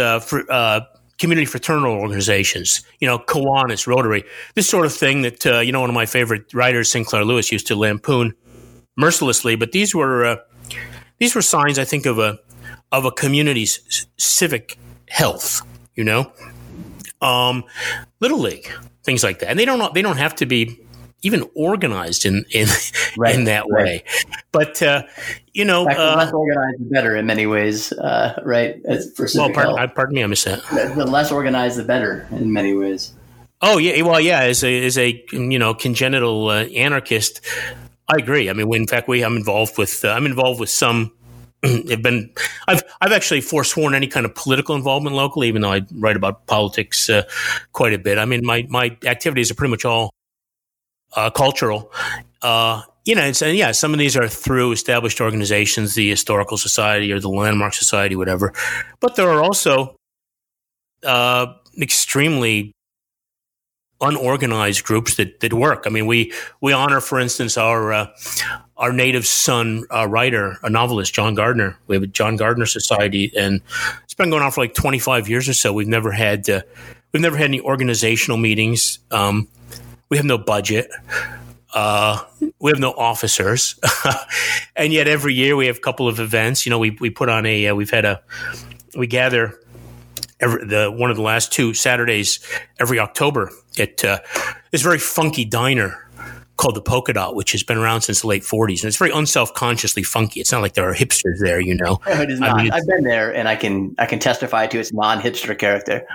community 1.22 1.46
fraternal 1.46 1.94
organizations, 1.94 2.82
you 2.98 3.06
know, 3.06 3.16
Kiwanis, 3.16 3.86
Rotary, 3.86 4.24
this 4.56 4.68
sort 4.68 4.86
of 4.86 4.92
thing 4.92 5.22
that 5.22 5.44
you 5.64 5.70
know 5.70 5.80
one 5.80 5.88
of 5.88 5.94
my 5.94 6.04
favorite 6.04 6.52
writers, 6.52 6.90
Sinclair 6.90 7.24
Lewis, 7.24 7.52
used 7.52 7.68
to 7.68 7.76
lampoon 7.76 8.34
mercilessly. 8.96 9.54
But 9.54 9.70
these 9.70 9.94
were 9.94 10.42
these 11.20 11.36
were 11.36 11.42
signs, 11.42 11.78
I 11.78 11.84
think, 11.84 12.06
of 12.06 12.18
a 12.18 12.40
of 12.90 13.04
a 13.04 13.12
community's 13.12 14.06
civic 14.18 14.76
health, 15.08 15.62
you 15.94 16.02
know? 16.02 16.32
Um, 17.20 17.62
Little 18.18 18.40
League, 18.40 18.68
things 19.04 19.22
like 19.22 19.38
that. 19.38 19.48
And 19.48 19.56
they 19.56 19.64
don't 19.64 19.94
they 19.94 20.02
don't 20.02 20.18
have 20.18 20.34
to 20.36 20.46
be 20.46 20.80
even 21.22 21.48
organized 21.54 22.26
in 22.26 22.44
in, 22.50 22.68
right, 23.16 23.34
in 23.34 23.44
that 23.44 23.64
right. 23.70 23.84
way. 23.84 24.04
But 24.50 24.82
uh, 24.82 25.04
you 25.52 25.64
know, 25.64 25.86
fact, 25.86 25.98
uh, 25.98 26.16
less 26.16 26.32
organized 26.32 26.80
the 26.80 26.90
better 26.90 27.16
in 27.16 27.26
many 27.26 27.46
ways, 27.46 27.92
uh, 27.92 28.40
right? 28.44 28.80
For 29.16 29.28
well, 29.34 29.50
pardon, 29.50 29.78
I, 29.78 29.86
pardon, 29.86 30.14
me, 30.14 30.24
I 30.24 30.26
missed 30.26 30.44
that. 30.44 30.62
The 30.96 31.06
less 31.06 31.32
organized, 31.32 31.78
the 31.78 31.84
better 31.84 32.26
in 32.30 32.52
many 32.52 32.74
ways. 32.74 33.12
Oh 33.60 33.78
yeah, 33.78 34.02
well 34.02 34.20
yeah, 34.20 34.40
as 34.40 34.64
a 34.64 34.84
as 34.84 34.98
a 34.98 35.24
you 35.32 35.58
know 35.58 35.72
congenital 35.72 36.48
uh, 36.48 36.64
anarchist, 36.64 37.40
I 38.08 38.16
agree. 38.18 38.50
I 38.50 38.52
mean, 38.52 38.72
in 38.74 38.86
fact, 38.86 39.08
we 39.08 39.24
I'm 39.24 39.36
involved 39.36 39.78
with 39.78 40.04
uh, 40.04 40.08
I'm 40.08 40.26
involved 40.26 40.58
with 40.58 40.70
some 40.70 41.12
have 41.62 42.02
been 42.02 42.32
I've 42.66 42.82
I've 43.00 43.12
actually 43.12 43.40
forsworn 43.40 43.94
any 43.94 44.08
kind 44.08 44.26
of 44.26 44.34
political 44.34 44.74
involvement 44.74 45.14
locally, 45.14 45.46
even 45.46 45.62
though 45.62 45.72
I 45.72 45.82
write 45.94 46.16
about 46.16 46.46
politics 46.46 47.08
uh, 47.08 47.22
quite 47.72 47.94
a 47.94 47.98
bit. 47.98 48.18
I 48.18 48.24
mean, 48.24 48.44
my 48.44 48.66
my 48.68 48.96
activities 49.04 49.52
are 49.52 49.54
pretty 49.54 49.70
much 49.70 49.84
all 49.84 50.10
uh, 51.14 51.30
cultural. 51.30 51.92
Uh, 52.40 52.82
you 53.04 53.14
know, 53.14 53.22
and 53.22 53.56
yeah, 53.56 53.72
some 53.72 53.92
of 53.92 53.98
these 53.98 54.16
are 54.16 54.28
through 54.28 54.72
established 54.72 55.20
organizations, 55.20 55.94
the 55.94 56.08
Historical 56.08 56.56
Society 56.56 57.12
or 57.12 57.18
the 57.18 57.28
Landmark 57.28 57.74
Society, 57.74 58.14
whatever. 58.14 58.52
But 59.00 59.16
there 59.16 59.28
are 59.28 59.42
also 59.42 59.96
uh, 61.04 61.54
extremely 61.80 62.72
unorganized 64.00 64.84
groups 64.84 65.16
that, 65.16 65.40
that 65.40 65.52
work. 65.52 65.84
I 65.86 65.90
mean, 65.90 66.06
we, 66.06 66.32
we 66.60 66.72
honor, 66.72 67.00
for 67.00 67.18
instance, 67.20 67.56
our, 67.56 67.92
uh, 67.92 68.06
our 68.76 68.92
native 68.92 69.26
son 69.26 69.84
uh, 69.94 70.06
writer, 70.08 70.58
a 70.62 70.70
novelist, 70.70 71.14
John 71.14 71.34
Gardner. 71.34 71.76
We 71.86 71.96
have 71.96 72.02
a 72.02 72.08
John 72.08 72.36
Gardner 72.36 72.66
Society, 72.66 73.32
and 73.36 73.60
it's 74.04 74.14
been 74.14 74.30
going 74.30 74.42
on 74.42 74.50
for 74.50 74.60
like 74.60 74.74
25 74.74 75.28
years 75.28 75.48
or 75.48 75.54
so. 75.54 75.72
We've 75.72 75.88
never 75.88 76.10
had, 76.10 76.48
uh, 76.50 76.62
we've 77.12 77.22
never 77.22 77.36
had 77.36 77.46
any 77.46 77.60
organizational 77.60 78.38
meetings. 78.38 78.98
Um, 79.10 79.48
we 80.12 80.18
have 80.18 80.26
no 80.26 80.36
budget. 80.36 80.90
Uh, 81.72 82.22
we 82.58 82.70
have 82.70 82.78
no 82.78 82.92
officers, 82.92 83.80
and 84.76 84.92
yet 84.92 85.08
every 85.08 85.32
year 85.32 85.56
we 85.56 85.68
have 85.68 85.78
a 85.78 85.80
couple 85.80 86.06
of 86.06 86.20
events. 86.20 86.66
You 86.66 86.70
know, 86.70 86.78
we 86.78 86.90
we 87.00 87.08
put 87.08 87.30
on 87.30 87.46
a 87.46 87.68
uh, 87.68 87.74
we've 87.74 87.88
had 87.88 88.04
a 88.04 88.20
we 88.94 89.06
gather 89.06 89.58
every, 90.38 90.66
the 90.66 90.92
one 90.94 91.10
of 91.10 91.16
the 91.16 91.22
last 91.22 91.50
two 91.50 91.72
Saturdays 91.72 92.46
every 92.78 92.98
October 92.98 93.50
at 93.78 94.04
uh, 94.04 94.18
this 94.70 94.82
very 94.82 94.98
funky 94.98 95.46
diner 95.46 96.01
called 96.62 96.76
the 96.76 96.80
Polka 96.80 97.12
Dot, 97.12 97.34
which 97.34 97.50
has 97.52 97.64
been 97.64 97.76
around 97.76 98.02
since 98.02 98.20
the 98.20 98.28
late 98.28 98.42
40s. 98.42 98.82
And 98.82 98.84
it's 98.84 98.96
very 98.96 99.10
unself 99.10 99.52
consciously 99.52 100.04
funky. 100.04 100.40
It's 100.40 100.52
not 100.52 100.62
like 100.62 100.74
there 100.74 100.88
are 100.88 100.94
hipsters 100.94 101.38
there, 101.40 101.60
you 101.60 101.74
know. 101.74 101.98
No, 102.06 102.20
it 102.20 102.30
is 102.30 102.38
not. 102.38 102.58
I 102.58 102.62
mean, 102.62 102.72
I've 102.72 102.86
been 102.86 103.02
there 103.02 103.34
and 103.34 103.48
I 103.48 103.56
can 103.56 103.96
I 103.98 104.06
can 104.06 104.20
testify 104.20 104.68
to 104.68 104.78
its 104.78 104.92
non 104.92 105.20
hipster 105.20 105.58
character. 105.58 106.06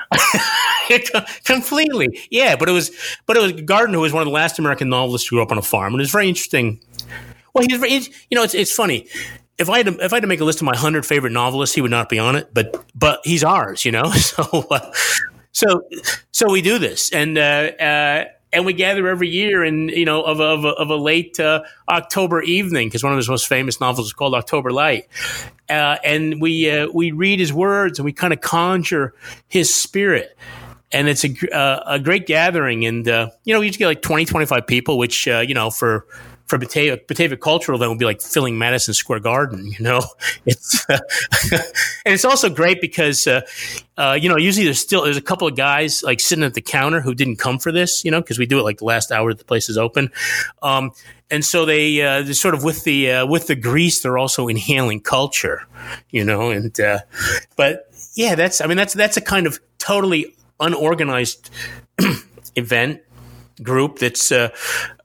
completely. 1.44 2.18
Yeah, 2.32 2.56
but 2.56 2.70
it 2.70 2.72
was 2.72 2.92
but 3.26 3.36
it 3.36 3.42
was 3.42 3.62
Gardner 3.64 3.96
who 3.96 4.02
was 4.02 4.14
one 4.14 4.22
of 4.22 4.26
the 4.26 4.34
last 4.34 4.58
American 4.58 4.88
novelists 4.88 5.28
who 5.28 5.36
grew 5.36 5.44
up 5.44 5.52
on 5.52 5.58
a 5.58 5.62
farm. 5.62 5.94
And 5.94 6.00
it 6.00 6.04
was 6.04 6.12
very 6.12 6.30
interesting. 6.30 6.80
Well, 7.54 7.66
he's 7.68 7.80
very, 7.80 7.92
you 7.92 8.36
know, 8.36 8.44
it's, 8.44 8.54
it's 8.54 8.72
funny 8.72 9.08
if 9.58 9.70
I 9.70 9.78
had 9.78 9.88
to, 9.88 10.06
if 10.06 10.14
I 10.14 10.18
had 10.18 10.22
to 10.22 10.28
make 10.28 10.40
a 10.40 10.46
list 10.46 10.62
of 10.62 10.66
my 10.66 10.78
hundred 10.78 11.06
favorite 11.06 11.32
novelists, 11.34 11.76
he 11.76 11.82
would 11.82 11.92
not 11.92 12.08
be 12.08 12.20
on 12.20 12.38
it. 12.38 12.54
But 12.54 12.86
but 12.96 13.20
he's 13.26 13.44
ours, 13.44 13.84
you 13.84 13.92
know. 13.92 14.12
So 14.18 14.68
uh, 14.72 14.94
so 15.52 15.82
so 16.32 16.52
we 16.52 16.62
do 16.62 16.78
this, 16.78 17.12
and 17.12 17.38
uh, 17.38 17.42
uh, 17.42 18.26
and 18.58 18.66
we 18.66 18.74
gather 18.74 19.08
every 19.08 19.30
year, 19.30 19.64
and 19.64 19.90
you 19.90 20.04
know, 20.04 20.24
of 20.24 20.40
a, 20.40 20.44
of 20.44 20.66
of 20.66 20.90
a 20.90 20.96
late 20.96 21.40
uh, 21.40 21.64
October 21.88 22.42
evening, 22.42 22.88
because 22.88 23.04
one 23.04 23.14
of 23.14 23.18
his 23.18 23.30
most 23.30 23.48
famous 23.48 23.80
novels 23.80 24.08
is 24.08 24.14
called 24.14 24.34
October 24.34 24.72
Light, 24.72 25.08
uh, 25.70 25.98
and 26.04 26.42
we 26.42 26.70
uh, 26.70 26.88
we 26.94 27.12
read 27.12 27.40
his 27.40 27.54
words 27.54 28.00
and 28.00 28.06
we 28.06 28.12
kind 28.12 28.34
of 28.34 28.42
conjure 28.42 29.14
his 29.48 29.74
spirit 29.74 30.36
and 30.92 31.10
it's 31.10 31.26
a, 31.26 31.56
uh, 31.56 31.84
a 31.86 32.00
great 32.00 32.26
gathering. 32.28 32.86
And, 32.86 33.08
uh, 33.08 33.32
you 33.44 33.54
know, 33.54 33.60
we 33.60 33.68
just 33.68 33.78
get 33.78 33.88
like 33.88 34.02
20, 34.02 34.24
25 34.26 34.66
people, 34.68 34.98
which, 34.98 35.28
uh, 35.28 35.40
you 35.40 35.54
know, 35.54 35.70
for 35.70 36.08
for 36.48 36.58
Batavia, 36.58 36.98
Batavia 37.08 37.38
Cultural 37.38 37.78
event 37.78 37.92
would 37.92 38.00
be 38.00 38.06
like 38.06 38.22
filling 38.22 38.58
Madison 38.58 38.94
Square 38.94 39.20
Garden, 39.20 39.68
you 39.68 39.80
know? 39.80 40.02
It's, 40.46 40.90
uh, 40.90 40.98
and 42.06 42.14
it's 42.14 42.24
also 42.24 42.50
great 42.50 42.80
because, 42.80 43.28
uh, 43.28 43.42
uh, 43.98 44.18
you 44.20 44.30
know, 44.30 44.38
usually 44.38 44.64
there's 44.64 44.80
still, 44.80 45.04
there's 45.04 45.18
a 45.18 45.22
couple 45.22 45.46
of 45.46 45.58
guys 45.58 46.04
like 46.04 46.22
sitting 46.22 46.44
at 46.44 46.54
the 46.54 46.62
counter 46.62 47.02
who 47.02 47.14
didn't 47.14 47.36
come 47.36 47.60
for 47.60 47.72
this, 47.72 48.06
you 48.06 48.12
know, 48.12 48.22
because 48.22 48.40
we 48.40 48.46
do 48.46 48.58
it 48.60 48.64
like 48.64 48.78
the 48.78 48.86
last 48.86 49.12
hour 49.12 49.34
that 49.34 49.40
the 49.40 49.46
place 49.46 49.68
is 49.68 49.78
open. 49.78 50.10
Um, 50.62 50.92
and 51.30 51.44
so 51.44 51.66
they, 51.66 52.02
uh, 52.02 52.22
they're 52.22 52.34
sort 52.34 52.54
of 52.54 52.64
with 52.64 52.86
the, 52.86 53.12
uh, 53.12 53.26
with 53.26 53.48
the 53.48 53.56
grease, 53.56 54.02
they're 54.02 54.18
also 54.18 54.48
inhaling 54.48 55.02
culture, 55.02 55.68
you 56.12 56.24
know, 56.24 56.50
and, 56.50 56.80
uh, 56.80 57.00
but 57.58 57.92
yeah, 58.16 58.36
that's, 58.36 58.62
I 58.62 58.68
mean, 58.68 58.78
that's, 58.78 58.94
that's 58.94 59.18
a 59.18 59.22
kind 59.22 59.48
of 59.48 59.60
totally 59.80 60.34
unorganized 60.62 61.50
event 62.56 63.02
group 63.62 64.00
that's, 64.00 64.32
uh, 64.32 64.50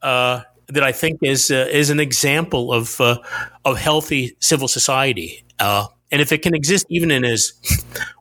uh, 0.02 0.42
that 0.73 0.83
I 0.83 0.93
think 0.93 1.19
is 1.23 1.50
uh, 1.50 1.69
is 1.71 1.91
an 1.91 2.00
example 2.00 2.73
of 2.73 3.00
uh, 3.00 3.19
of 3.64 3.79
healthy 3.79 4.37
civil 4.41 4.69
society. 4.69 5.45
Uh, 5.59 5.87
and 6.11 6.21
if 6.21 6.33
it 6.33 6.43
can 6.43 6.55
exist 6.55 6.87
even 6.91 7.11
in 7.11 7.25
as 7.25 7.52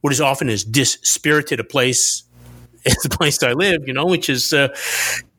what 0.02 0.14
is 0.14 0.22
often 0.22 0.50
as 0.50 0.64
dispirited 0.64 1.60
a 1.60 1.64
place 1.64 2.24
as 2.86 2.96
the 3.04 3.10
place 3.10 3.42
I 3.44 3.54
live, 3.54 3.88
you 3.88 3.94
know, 3.94 4.06
which 4.06 4.30
is 4.30 4.54
uh, 4.54 4.70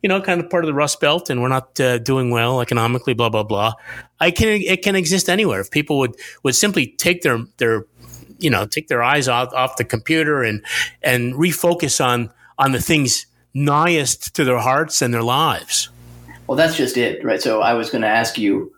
you 0.01 0.09
know 0.09 0.21
kind 0.21 0.39
of 0.41 0.49
part 0.49 0.63
of 0.63 0.67
the 0.67 0.73
Rust 0.73 0.99
Belt, 1.01 1.29
and 1.29 1.41
we're 1.41 1.49
not 1.49 1.79
uh, 1.79 1.97
doing 1.97 2.29
well 2.31 2.61
economically, 2.61 3.13
blah 3.13 3.29
blah 3.29 3.43
blah. 3.43 3.73
I 4.19 4.31
can 4.31 4.47
it 4.47 4.81
can 4.81 4.95
exist 4.95 5.29
anywhere 5.29 5.59
if 5.59 5.71
people 5.71 5.97
would 5.99 6.15
would 6.43 6.55
simply 6.55 6.87
take 6.87 7.21
their 7.21 7.39
their 7.57 7.85
you 8.39 8.49
know 8.49 8.65
take 8.65 8.87
their 8.87 9.03
eyes 9.03 9.27
off 9.27 9.53
off 9.53 9.77
the 9.77 9.83
computer 9.83 10.43
and 10.43 10.63
and 11.01 11.33
refocus 11.33 12.03
on 12.03 12.31
on 12.57 12.71
the 12.71 12.81
things 12.81 13.25
nighest 13.53 14.35
to 14.35 14.43
their 14.43 14.59
hearts 14.59 15.01
and 15.01 15.13
their 15.13 15.23
lives. 15.23 15.89
Well, 16.47 16.57
that's 16.57 16.75
just 16.75 16.97
it, 16.97 17.23
right? 17.23 17.41
So 17.41 17.61
I 17.61 17.73
was 17.73 17.89
going 17.89 18.01
to 18.01 18.07
ask 18.07 18.37
you. 18.37 18.73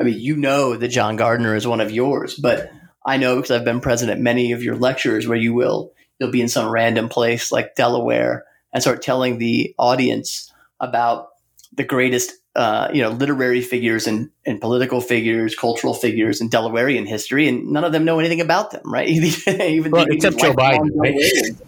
I 0.00 0.04
mean, 0.04 0.20
you 0.20 0.36
know 0.36 0.76
that 0.76 0.88
John 0.88 1.16
Gardner 1.16 1.56
is 1.56 1.66
one 1.66 1.80
of 1.80 1.90
yours, 1.90 2.36
but 2.36 2.70
I 3.04 3.16
know 3.16 3.34
because 3.36 3.50
I've 3.50 3.64
been 3.64 3.80
present 3.80 4.12
at 4.12 4.20
many 4.20 4.52
of 4.52 4.62
your 4.62 4.76
lectures 4.76 5.26
where 5.26 5.38
you 5.38 5.54
will 5.54 5.92
you'll 6.18 6.30
be 6.30 6.42
in 6.42 6.48
some 6.48 6.70
random 6.70 7.08
place 7.08 7.50
like 7.50 7.74
Delaware 7.74 8.44
and 8.72 8.82
start 8.82 9.02
telling 9.02 9.38
the 9.38 9.74
audience 9.78 10.52
about 10.80 11.28
the 11.72 11.84
greatest 11.84 12.32
uh, 12.54 12.88
you 12.92 13.02
know 13.02 13.10
literary 13.10 13.60
figures 13.60 14.06
and, 14.06 14.30
and 14.44 14.60
political 14.60 15.00
figures, 15.00 15.54
cultural 15.54 15.94
figures 15.94 16.40
in 16.40 16.50
Delawarean 16.50 17.06
history, 17.06 17.48
and 17.48 17.68
none 17.68 17.84
of 17.84 17.92
them 17.92 18.04
know 18.04 18.18
anything 18.18 18.40
about 18.40 18.72
them, 18.72 18.82
right? 18.84 19.08
even 19.48 19.90
well, 19.90 20.06
except 20.08 20.38
Joe 20.38 20.52
Biden. 20.52 20.90
Right? 20.94 21.14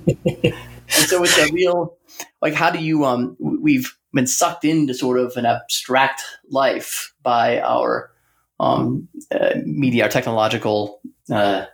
and 0.07 1.07
so 1.07 1.23
it's 1.23 1.39
a 1.39 1.53
real 1.53 1.97
like 2.43 2.55
how 2.55 2.71
do 2.71 2.79
you 2.79 3.05
um 3.05 3.37
we've 3.39 3.97
been 4.13 4.27
sucked 4.27 4.65
into 4.65 4.95
sort 4.95 5.19
of 5.19 5.37
an 5.37 5.47
abstract 5.47 6.23
life 6.51 7.15
by 7.23 7.61
our 7.61 8.11
um, 8.59 9.09
uh, 9.31 9.55
media, 9.65 10.05
our 10.05 10.09
technological 10.09 11.01
uh, 11.31 11.67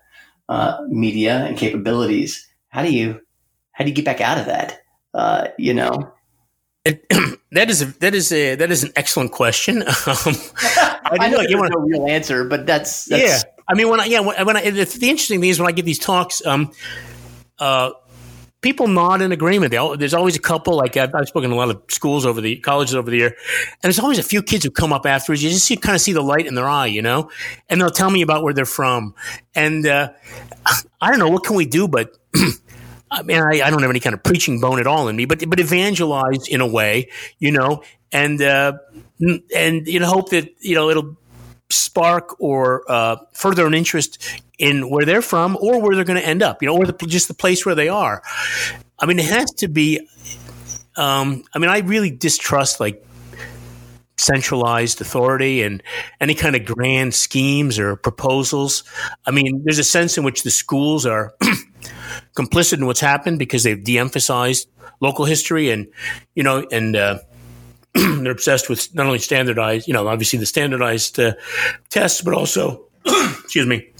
uh, 0.48 0.78
media 0.88 1.44
and 1.44 1.58
capabilities. 1.58 2.46
How 2.68 2.82
do 2.82 2.92
you 2.92 3.20
how 3.72 3.84
do 3.84 3.90
you 3.90 3.96
get 3.96 4.04
back 4.04 4.20
out 4.20 4.38
of 4.38 4.46
that? 4.46 4.80
Uh, 5.12 5.48
you 5.58 5.74
know, 5.74 6.12
it, 6.84 7.04
that 7.52 7.68
is 7.68 7.82
a, 7.82 7.86
that 7.86 8.14
is 8.14 8.32
a 8.32 8.54
that 8.54 8.70
is 8.70 8.84
an 8.84 8.92
excellent 8.96 9.32
question. 9.32 9.82
Um, 10.06 10.16
I, 11.08 11.18
I 11.20 11.28
know 11.28 11.40
you 11.40 11.56
want 11.58 11.72
a 11.72 11.78
real 11.78 12.08
answer, 12.08 12.44
but 12.44 12.66
that's, 12.66 13.04
that's, 13.04 13.44
yeah. 13.44 13.50
I 13.68 13.74
mean, 13.74 13.88
when 13.88 14.00
I 14.00 14.06
yeah 14.06 14.20
when, 14.20 14.44
when 14.44 14.56
I, 14.56 14.70
the, 14.70 14.84
the 14.84 15.08
interesting 15.08 15.40
thing 15.40 15.50
is 15.50 15.60
when 15.60 15.68
I 15.68 15.72
give 15.72 15.84
these 15.84 16.00
talks, 16.00 16.44
um, 16.44 16.72
uh, 17.58 17.90
people 18.60 18.88
nod 18.88 19.22
in 19.22 19.32
agreement. 19.32 19.74
All, 19.74 19.96
there's 19.96 20.14
always 20.14 20.36
a 20.36 20.40
couple, 20.40 20.76
like 20.76 20.96
I've, 20.96 21.14
I've, 21.14 21.28
spoken 21.28 21.50
to 21.50 21.56
a 21.56 21.58
lot 21.58 21.70
of 21.70 21.82
schools 21.88 22.26
over 22.26 22.40
the 22.40 22.56
colleges 22.56 22.94
over 22.94 23.10
the 23.10 23.16
year, 23.18 23.28
and 23.28 23.82
there's 23.82 23.98
always 23.98 24.18
a 24.18 24.22
few 24.22 24.42
kids 24.42 24.64
who 24.64 24.70
come 24.70 24.92
up 24.92 25.06
afterwards. 25.06 25.42
You 25.42 25.50
just 25.50 25.68
kind 25.82 25.94
of 25.94 26.00
see 26.00 26.12
the 26.12 26.22
light 26.22 26.46
in 26.46 26.54
their 26.54 26.68
eye, 26.68 26.86
you 26.86 27.02
know, 27.02 27.30
and 27.68 27.80
they'll 27.80 27.90
tell 27.90 28.10
me 28.10 28.22
about 28.22 28.42
where 28.42 28.54
they're 28.54 28.64
from. 28.64 29.14
And 29.54 29.86
uh, 29.86 30.10
I 31.00 31.10
don't 31.10 31.18
know 31.18 31.28
what 31.28 31.44
can 31.44 31.56
we 31.56 31.66
do, 31.66 31.88
but 31.88 32.16
I 33.10 33.22
mean, 33.22 33.38
I, 33.38 33.62
I, 33.62 33.70
don't 33.70 33.82
have 33.82 33.90
any 33.90 34.00
kind 34.00 34.14
of 34.14 34.22
preaching 34.22 34.60
bone 34.60 34.80
at 34.80 34.86
all 34.86 35.08
in 35.08 35.16
me, 35.16 35.26
but 35.26 35.48
but 35.48 35.60
evangelize 35.60 36.48
in 36.48 36.60
a 36.60 36.66
way, 36.66 37.10
you 37.38 37.52
know, 37.52 37.82
and 38.10 38.40
uh, 38.42 38.74
and 39.54 39.86
you 39.86 40.00
know, 40.00 40.06
hope 40.06 40.30
that 40.30 40.48
you 40.60 40.74
know 40.74 40.90
it'll 40.90 41.16
spark 41.68 42.40
or 42.40 42.84
uh, 42.90 43.16
further 43.32 43.66
an 43.66 43.74
interest 43.74 44.42
in 44.58 44.88
where 44.88 45.04
they're 45.04 45.22
from 45.22 45.56
or 45.60 45.80
where 45.80 45.94
they're 45.94 46.04
going 46.04 46.20
to 46.20 46.26
end 46.26 46.42
up, 46.42 46.62
you 46.62 46.68
know, 46.68 46.76
or 46.76 46.86
the, 46.86 47.06
just 47.06 47.28
the 47.28 47.34
place 47.34 47.66
where 47.66 47.74
they 47.74 47.88
are. 47.88 48.22
I 48.98 49.06
mean, 49.06 49.18
it 49.18 49.26
has 49.26 49.50
to 49.54 49.68
be. 49.68 50.06
Um, 50.96 51.44
I 51.52 51.58
mean, 51.58 51.68
I 51.68 51.80
really 51.80 52.10
distrust 52.10 52.80
like 52.80 53.04
centralized 54.16 55.00
authority 55.00 55.62
and 55.62 55.82
any 56.20 56.34
kind 56.34 56.56
of 56.56 56.64
grand 56.64 57.14
schemes 57.14 57.78
or 57.78 57.96
proposals. 57.96 58.82
I 59.26 59.30
mean, 59.30 59.62
there's 59.64 59.78
a 59.78 59.84
sense 59.84 60.16
in 60.16 60.24
which 60.24 60.42
the 60.42 60.50
schools 60.50 61.04
are 61.04 61.34
complicit 62.36 62.78
in 62.78 62.86
what's 62.86 63.00
happened 63.00 63.38
because 63.38 63.62
they've 63.62 63.82
de-emphasized 63.82 64.68
local 65.00 65.26
history 65.26 65.70
and 65.70 65.88
you 66.34 66.42
know 66.42 66.66
and 66.72 66.96
uh, 66.96 67.18
they're 68.22 68.32
obsessed 68.32 68.68
with 68.68 68.94
not 68.94 69.06
only 69.06 69.18
standardized, 69.18 69.88
you 69.88 69.94
know, 69.94 70.08
obviously 70.08 70.38
the 70.38 70.46
standardized 70.46 71.18
uh, 71.18 71.32
tests, 71.88 72.20
but 72.20 72.34
also, 72.34 72.84
excuse 73.06 73.66
me, 73.66 73.90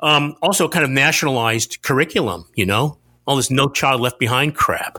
um, 0.00 0.36
also 0.42 0.68
kind 0.68 0.84
of 0.84 0.90
nationalized 0.90 1.82
curriculum. 1.82 2.46
You 2.54 2.66
know, 2.66 2.98
all 3.26 3.36
this 3.36 3.50
"No 3.50 3.68
Child 3.68 4.00
Left 4.00 4.18
Behind" 4.18 4.54
crap. 4.54 4.98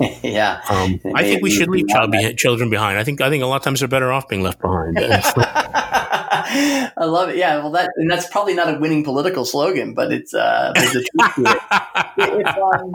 yeah, 0.22 0.60
um, 0.70 1.00
I 1.14 1.22
think 1.22 1.42
we 1.42 1.50
should 1.50 1.68
leave 1.68 1.88
child 1.88 2.12
be- 2.12 2.34
children 2.34 2.70
behind. 2.70 2.98
I 2.98 3.04
think 3.04 3.20
I 3.20 3.28
think 3.28 3.42
a 3.42 3.46
lot 3.46 3.56
of 3.56 3.62
times 3.62 3.80
they're 3.80 3.88
better 3.88 4.12
off 4.12 4.28
being 4.28 4.42
left 4.42 4.60
behind. 4.60 4.98
I 6.48 7.04
love 7.04 7.30
it. 7.30 7.36
Yeah, 7.36 7.58
well, 7.58 7.72
that 7.72 7.90
and 7.96 8.10
that's 8.10 8.28
probably 8.28 8.54
not 8.54 8.74
a 8.74 8.78
winning 8.78 9.04
political 9.04 9.44
slogan, 9.44 9.94
but 9.94 10.12
it's 10.12 10.32
uh, 10.32 10.72
there's 10.74 10.96
a 10.96 11.04
truth 11.04 11.34
to 11.34 11.42
it. 11.46 11.62
it 12.40 12.46
um, 12.46 12.94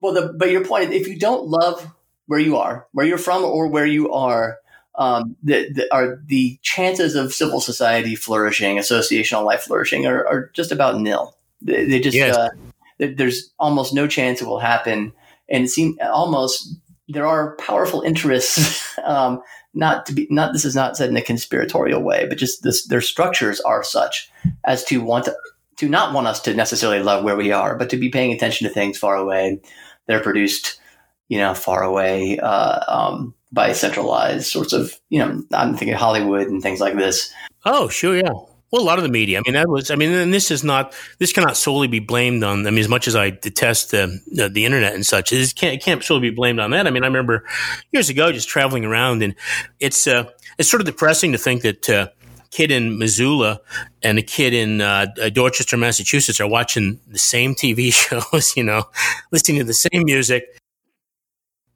well, 0.00 0.12
the, 0.12 0.32
but 0.32 0.50
your 0.50 0.64
point, 0.64 0.92
if 0.92 1.08
you 1.08 1.18
don't 1.18 1.48
love 1.48 1.90
where 2.28 2.38
you 2.38 2.56
are, 2.56 2.86
where 2.92 3.06
you're 3.06 3.18
from, 3.18 3.42
or 3.42 3.66
where 3.66 3.86
you 3.86 4.12
are, 4.12 4.58
um, 4.94 5.34
the, 5.42 5.72
the, 5.72 5.92
are 5.92 6.20
the 6.26 6.58
chances 6.62 7.14
of 7.14 7.32
civil 7.32 7.60
society 7.60 8.14
flourishing, 8.14 8.76
associational 8.76 9.44
life 9.44 9.62
flourishing, 9.62 10.06
are, 10.06 10.26
are 10.26 10.50
just 10.54 10.70
about 10.70 11.00
nil. 11.00 11.34
They, 11.62 11.86
they 11.86 12.00
just 12.00 12.16
yes. 12.16 12.36
uh, 12.36 12.50
there's 12.98 13.52
almost 13.58 13.94
no 13.94 14.06
chance 14.06 14.40
it 14.40 14.46
will 14.46 14.60
happen, 14.60 15.12
and 15.48 15.64
it 15.64 15.68
seems 15.68 15.96
almost 16.02 16.76
there 17.08 17.26
are 17.26 17.56
powerful 17.56 18.02
interests. 18.02 18.96
um, 19.04 19.42
not 19.74 20.06
to 20.06 20.12
be 20.12 20.26
not 20.30 20.52
this 20.52 20.64
is 20.64 20.74
not 20.74 20.96
said 20.96 21.10
in 21.10 21.16
a 21.16 21.22
conspiratorial 21.22 22.02
way, 22.02 22.26
but 22.28 22.38
just 22.38 22.62
this, 22.62 22.86
their 22.86 23.00
structures 23.00 23.60
are 23.60 23.84
such 23.84 24.30
as 24.64 24.84
to 24.84 25.00
want 25.00 25.24
to 25.24 25.36
to 25.76 25.88
not 25.88 26.12
want 26.12 26.26
us 26.26 26.40
to 26.42 26.54
necessarily 26.54 27.02
love 27.02 27.22
where 27.22 27.36
we 27.36 27.52
are, 27.52 27.76
but 27.76 27.88
to 27.90 27.96
be 27.96 28.08
paying 28.08 28.32
attention 28.32 28.66
to 28.66 28.74
things 28.74 28.98
far 28.98 29.14
away. 29.14 29.60
They're 30.06 30.22
produced 30.22 30.80
you 31.28 31.38
know, 31.38 31.54
far 31.54 31.82
away 31.82 32.38
uh, 32.38 32.80
um, 32.88 33.34
by 33.52 33.72
centralized 33.72 34.46
sorts 34.46 34.72
of, 34.72 34.94
you 35.08 35.18
know, 35.18 35.42
I'm 35.52 35.76
thinking 35.76 35.96
Hollywood 35.96 36.48
and 36.48 36.62
things 36.62 36.80
like 36.80 36.94
this. 36.94 37.32
Oh, 37.64 37.88
sure, 37.88 38.16
yeah. 38.16 38.32
Well, 38.70 38.82
a 38.82 38.84
lot 38.84 38.98
of 38.98 39.02
the 39.02 39.08
media. 39.08 39.38
I 39.38 39.42
mean, 39.46 39.54
that 39.54 39.68
was. 39.68 39.90
I 39.90 39.94
mean, 39.94 40.10
and 40.10 40.32
this 40.32 40.50
is 40.50 40.62
not. 40.62 40.94
This 41.18 41.32
cannot 41.32 41.56
solely 41.56 41.88
be 41.88 42.00
blamed 42.00 42.44
on. 42.44 42.66
I 42.66 42.70
mean, 42.70 42.80
as 42.80 42.88
much 42.88 43.08
as 43.08 43.16
I 43.16 43.30
detest 43.30 43.92
the 43.92 44.20
the, 44.30 44.50
the 44.50 44.66
internet 44.66 44.94
and 44.94 45.06
such, 45.06 45.32
it 45.32 45.54
can't 45.54 45.74
it 45.74 45.82
can't 45.82 46.04
solely 46.04 46.28
be 46.28 46.36
blamed 46.36 46.60
on 46.60 46.72
that. 46.72 46.86
I 46.86 46.90
mean, 46.90 47.02
I 47.02 47.06
remember 47.06 47.46
years 47.92 48.10
ago 48.10 48.30
just 48.30 48.48
traveling 48.48 48.84
around, 48.84 49.22
and 49.22 49.34
it's 49.80 50.06
uh, 50.06 50.24
it's 50.58 50.68
sort 50.68 50.82
of 50.82 50.86
depressing 50.86 51.32
to 51.32 51.38
think 51.38 51.62
that. 51.62 51.88
Uh, 51.88 52.08
kid 52.50 52.70
in 52.70 52.98
Missoula 52.98 53.60
and 54.02 54.18
a 54.18 54.22
kid 54.22 54.54
in 54.54 54.80
uh, 54.80 55.04
Dorchester, 55.34 55.76
Massachusetts 55.76 56.40
are 56.40 56.48
watching 56.48 56.98
the 57.06 57.18
same 57.18 57.54
TV 57.54 57.92
shows, 58.32 58.56
you 58.56 58.64
know, 58.64 58.84
listening 59.30 59.58
to 59.58 59.64
the 59.64 59.74
same 59.74 60.04
music, 60.04 60.57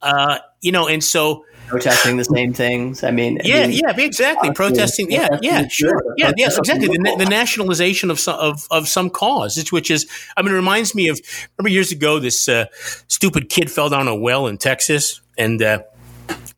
uh, 0.03 0.39
you 0.61 0.71
know, 0.71 0.87
and 0.87 1.03
so 1.03 1.45
protesting 1.67 2.17
the 2.17 2.25
same 2.25 2.53
things. 2.53 3.03
I 3.03 3.11
mean, 3.11 3.39
yeah, 3.43 3.55
I 3.55 3.67
mean, 3.67 3.71
yeah, 3.77 3.93
exactly. 3.97 4.51
Protesting, 4.51 5.11
yeah, 5.11 5.39
yeah, 5.41 5.67
sure, 5.67 6.03
yeah, 6.17 6.31
yes, 6.37 6.57
exactly. 6.57 6.87
The, 6.87 7.15
the, 7.17 7.25
nationalization 7.25 8.11
of 8.11 8.19
some 8.19 8.39
of, 8.39 8.67
of 8.69 8.87
some 8.87 9.09
cause, 9.09 9.71
which 9.71 9.89
is, 9.89 10.07
I 10.37 10.41
mean, 10.41 10.53
it 10.53 10.57
reminds 10.57 10.93
me 10.93 11.07
of 11.07 11.19
remember 11.57 11.69
years 11.69 11.91
ago 11.91 12.19
this 12.19 12.47
uh, 12.47 12.65
stupid 13.07 13.49
kid 13.49 13.71
fell 13.71 13.89
down 13.89 14.07
a 14.07 14.15
well 14.15 14.47
in 14.47 14.57
Texas 14.57 15.21
and. 15.37 15.61
Uh, 15.61 15.79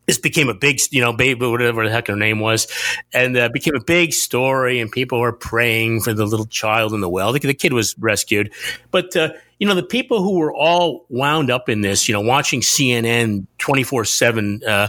this 0.08 0.20
became 0.20 0.50
a 0.50 0.54
big, 0.54 0.80
you 0.92 1.02
know, 1.02 1.14
baby, 1.14 1.48
whatever 1.48 1.84
the 1.84 1.92
heck 1.92 2.06
her 2.08 2.16
name 2.16 2.40
was, 2.40 2.68
and 3.12 3.36
uh, 3.36 3.50
became 3.52 3.74
a 3.76 3.84
big 3.84 4.14
story. 4.14 4.80
And 4.80 4.92
people 4.92 5.20
were 5.20 5.32
praying 5.32 6.02
for 6.02 6.14
the 6.14 6.28
little 6.28 6.46
child 6.46 6.94
in 6.94 7.02
the 7.02 7.10
well. 7.10 7.34
The, 7.34 7.40
the 7.40 7.56
kid 7.56 7.74
was 7.74 7.98
rescued, 7.98 8.54
but 8.92 9.16
uh, 9.16 9.30
you 9.60 9.68
know, 9.68 9.76
the 9.76 9.84
people 9.84 10.22
who 10.22 10.38
were 10.38 10.54
all 10.54 11.06
wound 11.10 11.50
up 11.50 11.70
in 11.70 11.82
this, 11.82 12.08
you 12.08 12.14
know, 12.14 12.22
watching 12.22 12.62
CNN 12.62 13.48
twenty 13.58 13.84
four 13.84 14.06
seven, 14.06 14.62
uh, 14.68 14.88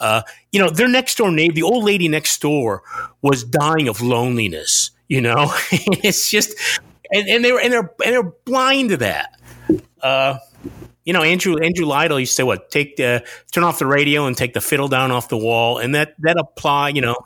uh, 0.00 0.22
you 0.52 0.60
know, 0.60 0.68
their 0.68 0.88
next 0.88 1.16
door 1.18 1.30
neighbor, 1.30 1.54
the 1.54 1.62
old 1.62 1.84
lady 1.84 2.08
next 2.08 2.40
door, 2.40 2.82
was 3.22 3.44
dying 3.44 3.88
of 3.88 4.00
loneliness. 4.00 4.90
You 5.08 5.20
know, 5.20 5.52
it's 5.70 6.30
just, 6.30 6.54
and, 7.12 7.28
and 7.28 7.44
they 7.44 7.52
were 7.52 7.60
and 7.60 7.72
they're 7.72 7.90
and 8.04 8.14
they're 8.14 8.32
blind 8.44 8.90
to 8.90 8.96
that. 8.98 9.40
Uh, 10.02 10.38
you 11.04 11.12
know, 11.12 11.22
Andrew 11.22 11.56
Andrew 11.58 11.86
Lytle 11.86 12.20
used 12.20 12.32
to 12.32 12.36
say, 12.36 12.42
"What? 12.42 12.70
Take 12.70 12.96
the 12.96 13.24
turn 13.52 13.64
off 13.64 13.78
the 13.78 13.86
radio 13.86 14.26
and 14.26 14.36
take 14.36 14.54
the 14.54 14.60
fiddle 14.60 14.88
down 14.88 15.10
off 15.10 15.28
the 15.28 15.38
wall," 15.38 15.78
and 15.78 15.94
that 15.94 16.14
that 16.20 16.36
apply, 16.36 16.90
you 16.90 17.00
know, 17.00 17.16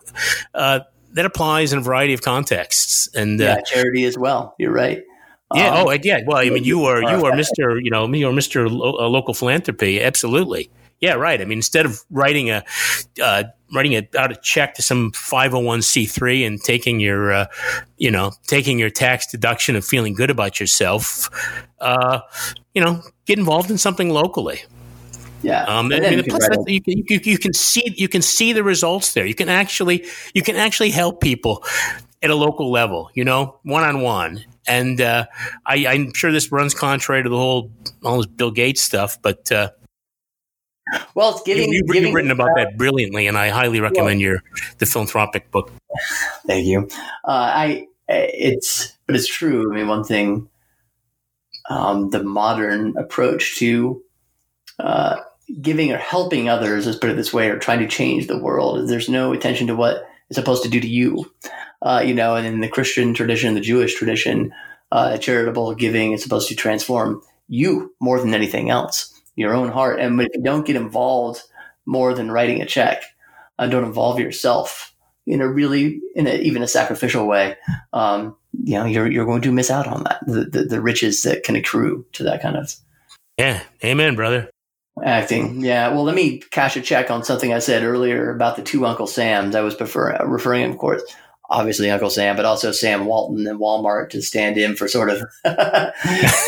uh, 0.54 0.80
that 1.12 1.24
applies 1.24 1.72
in 1.72 1.80
a 1.80 1.82
variety 1.82 2.14
of 2.14 2.22
contexts. 2.22 3.08
And 3.14 3.40
uh, 3.40 3.44
yeah, 3.44 3.60
charity 3.62 4.04
as 4.04 4.16
well. 4.16 4.54
You're 4.58 4.72
right. 4.72 5.02
Yeah. 5.54 5.68
Um, 5.68 5.88
oh, 5.88 5.98
yeah. 6.02 6.20
Well, 6.26 6.38
I 6.38 6.50
mean, 6.50 6.64
you 6.64 6.84
are 6.84 7.00
you 7.00 7.24
are 7.26 7.36
Mister. 7.36 7.78
You 7.78 7.90
know, 7.90 8.06
me 8.06 8.24
or 8.24 8.32
Mister 8.32 8.68
Lo- 8.68 8.98
uh, 8.98 9.08
Local 9.08 9.34
Philanthropy. 9.34 10.02
Absolutely. 10.02 10.70
Yeah. 11.00 11.14
Right. 11.14 11.40
I 11.40 11.44
mean, 11.44 11.58
instead 11.58 11.86
of 11.86 12.00
writing 12.10 12.50
a 12.50 12.64
uh, 13.22 13.44
writing 13.74 13.94
a, 13.94 14.08
out 14.18 14.30
a 14.30 14.36
check 14.36 14.74
to 14.74 14.82
some 14.82 15.10
501c3 15.12 16.46
and 16.46 16.62
taking 16.62 17.00
your, 17.00 17.32
uh, 17.32 17.46
you 17.98 18.10
know, 18.10 18.32
taking 18.46 18.78
your 18.78 18.90
tax 18.90 19.26
deduction 19.26 19.74
and 19.74 19.84
feeling 19.84 20.14
good 20.14 20.30
about 20.30 20.60
yourself, 20.60 21.28
uh, 21.80 22.20
you 22.72 22.82
know, 22.82 23.02
get 23.26 23.38
involved 23.38 23.70
in 23.70 23.78
something 23.78 24.10
locally. 24.10 24.62
Yeah, 25.42 25.64
um, 25.64 25.92
and, 25.92 26.02
and 26.02 26.24
plus, 26.26 26.48
you, 26.66 26.80
can, 26.80 27.04
you, 27.06 27.20
you, 27.22 27.38
can 27.38 27.52
see 27.52 27.92
you 27.98 28.08
can 28.08 28.22
see 28.22 28.54
the 28.54 28.64
results 28.64 29.12
there. 29.12 29.26
You 29.26 29.34
can 29.34 29.50
actually 29.50 30.06
you 30.32 30.40
can 30.40 30.56
actually 30.56 30.88
help 30.88 31.20
people 31.20 31.62
at 32.22 32.30
a 32.30 32.34
local 32.34 32.70
level. 32.70 33.10
You 33.12 33.24
know, 33.24 33.58
one 33.62 33.82
on 33.82 34.00
one. 34.00 34.42
And 34.66 35.00
uh, 35.00 35.26
I, 35.66 35.76
am 35.76 36.12
sure 36.14 36.32
this 36.32 36.50
runs 36.50 36.74
contrary 36.74 37.22
to 37.22 37.28
the 37.28 37.36
whole 37.36 37.70
all 38.02 38.18
this 38.18 38.26
Bill 38.26 38.50
Gates 38.50 38.80
stuff, 38.80 39.18
but 39.20 39.50
uh, 39.52 39.70
well, 41.14 41.30
it's 41.30 41.42
giving. 41.42 41.72
You, 41.72 41.84
have 42.02 42.14
written 42.14 42.30
about 42.30 42.50
uh, 42.50 42.64
that 42.64 42.76
brilliantly, 42.76 43.26
and 43.26 43.36
I 43.36 43.48
highly 43.48 43.80
recommend 43.80 44.20
your 44.20 44.42
the 44.78 44.86
philanthropic 44.86 45.50
book. 45.50 45.72
Thank 46.46 46.66
you. 46.66 46.88
Uh, 47.24 47.30
I 47.30 47.86
it's 48.08 48.96
but 49.06 49.16
it's 49.16 49.26
true. 49.26 49.70
I 49.70 49.74
mean, 49.74 49.88
one 49.88 50.04
thing, 50.04 50.48
um, 51.70 52.10
the 52.10 52.22
modern 52.22 52.96
approach 52.96 53.56
to 53.56 54.02
uh, 54.78 55.16
giving 55.60 55.92
or 55.92 55.98
helping 55.98 56.48
others, 56.48 56.86
let's 56.86 56.98
put 56.98 57.10
it 57.10 57.16
this 57.16 57.32
way, 57.32 57.48
or 57.50 57.58
trying 57.58 57.80
to 57.80 57.88
change 57.88 58.26
the 58.26 58.38
world, 58.38 58.88
there's 58.88 59.08
no 59.08 59.32
attention 59.32 59.66
to 59.68 59.76
what 59.76 60.08
it's 60.28 60.38
supposed 60.38 60.62
to 60.62 60.68
do 60.68 60.80
to 60.80 60.88
you. 60.88 61.30
Uh, 61.84 62.02
you 62.04 62.14
know, 62.14 62.34
and 62.34 62.46
in 62.46 62.60
the 62.60 62.68
Christian 62.68 63.14
tradition, 63.14 63.54
the 63.54 63.60
Jewish 63.60 63.94
tradition, 63.94 64.52
uh, 64.90 65.18
charitable 65.18 65.74
giving 65.74 66.12
is 66.12 66.22
supposed 66.22 66.48
to 66.48 66.56
transform 66.56 67.20
you 67.46 67.94
more 68.00 68.18
than 68.18 68.34
anything 68.34 68.70
else 68.70 69.12
your 69.36 69.54
own 69.54 69.68
heart. 69.68 70.00
And 70.00 70.20
if 70.20 70.28
you 70.34 70.42
don't 70.42 70.66
get 70.66 70.76
involved 70.76 71.42
more 71.86 72.14
than 72.14 72.30
writing 72.30 72.62
a 72.62 72.66
check, 72.66 73.02
uh, 73.58 73.66
don't 73.66 73.84
involve 73.84 74.18
yourself 74.18 74.94
in 75.26 75.40
a 75.40 75.48
really, 75.48 76.00
in 76.14 76.26
a, 76.26 76.34
even 76.40 76.62
a 76.62 76.68
sacrificial 76.68 77.26
way, 77.26 77.56
um, 77.92 78.36
you 78.52 78.78
know, 78.78 78.84
you're, 78.84 79.10
you're 79.10 79.26
going 79.26 79.42
to 79.42 79.52
miss 79.52 79.70
out 79.70 79.86
on 79.86 80.04
that, 80.04 80.20
the, 80.26 80.44
the, 80.44 80.64
the 80.64 80.80
riches 80.80 81.22
that 81.22 81.42
can 81.42 81.56
accrue 81.56 82.06
to 82.12 82.22
that 82.24 82.42
kind 82.42 82.56
of. 82.56 82.74
Yeah. 83.38 83.62
Amen, 83.82 84.14
brother. 84.14 84.50
Acting. 85.02 85.64
Yeah. 85.64 85.88
Well, 85.88 86.04
let 86.04 86.14
me 86.14 86.38
cash 86.50 86.76
a 86.76 86.80
check 86.80 87.10
on 87.10 87.24
something 87.24 87.52
I 87.52 87.58
said 87.58 87.82
earlier 87.82 88.30
about 88.30 88.54
the 88.56 88.62
two 88.62 88.86
Uncle 88.86 89.08
Sams. 89.08 89.56
I 89.56 89.62
was 89.62 89.74
prefer, 89.74 90.24
referring, 90.24 90.70
of 90.70 90.78
course, 90.78 91.02
obviously 91.50 91.90
Uncle 91.90 92.10
Sam, 92.10 92.36
but 92.36 92.44
also 92.44 92.72
Sam 92.72 93.06
Walton 93.06 93.46
and 93.46 93.58
Walmart 93.58 94.10
to 94.10 94.22
stand 94.22 94.56
in 94.56 94.76
for 94.76 94.88
sort 94.88 95.10
of 95.10 95.22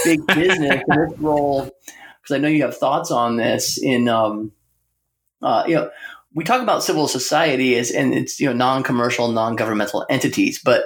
big 0.05 0.27
business. 0.27 0.83
this 0.89 1.19
role 1.19 1.71
because 2.27 2.35
I 2.35 2.39
know 2.39 2.49
you 2.49 2.63
have 2.63 2.77
thoughts 2.77 3.11
on 3.11 3.37
this. 3.37 3.79
In 3.79 4.09
um, 4.09 4.53
uh, 5.43 5.65
you 5.67 5.77
know, 5.77 5.91
we 6.35 6.45
talk 6.45 6.63
about 6.63 6.83
civil 6.83 7.09
society 7.09 7.77
as 7.77 7.91
and 7.91 8.15
it's 8.15 8.41
you 8.41 8.47
know 8.47 8.53
non-commercial, 8.53 9.29
non-governmental 9.29 10.07
entities, 10.11 10.61
but 10.63 10.83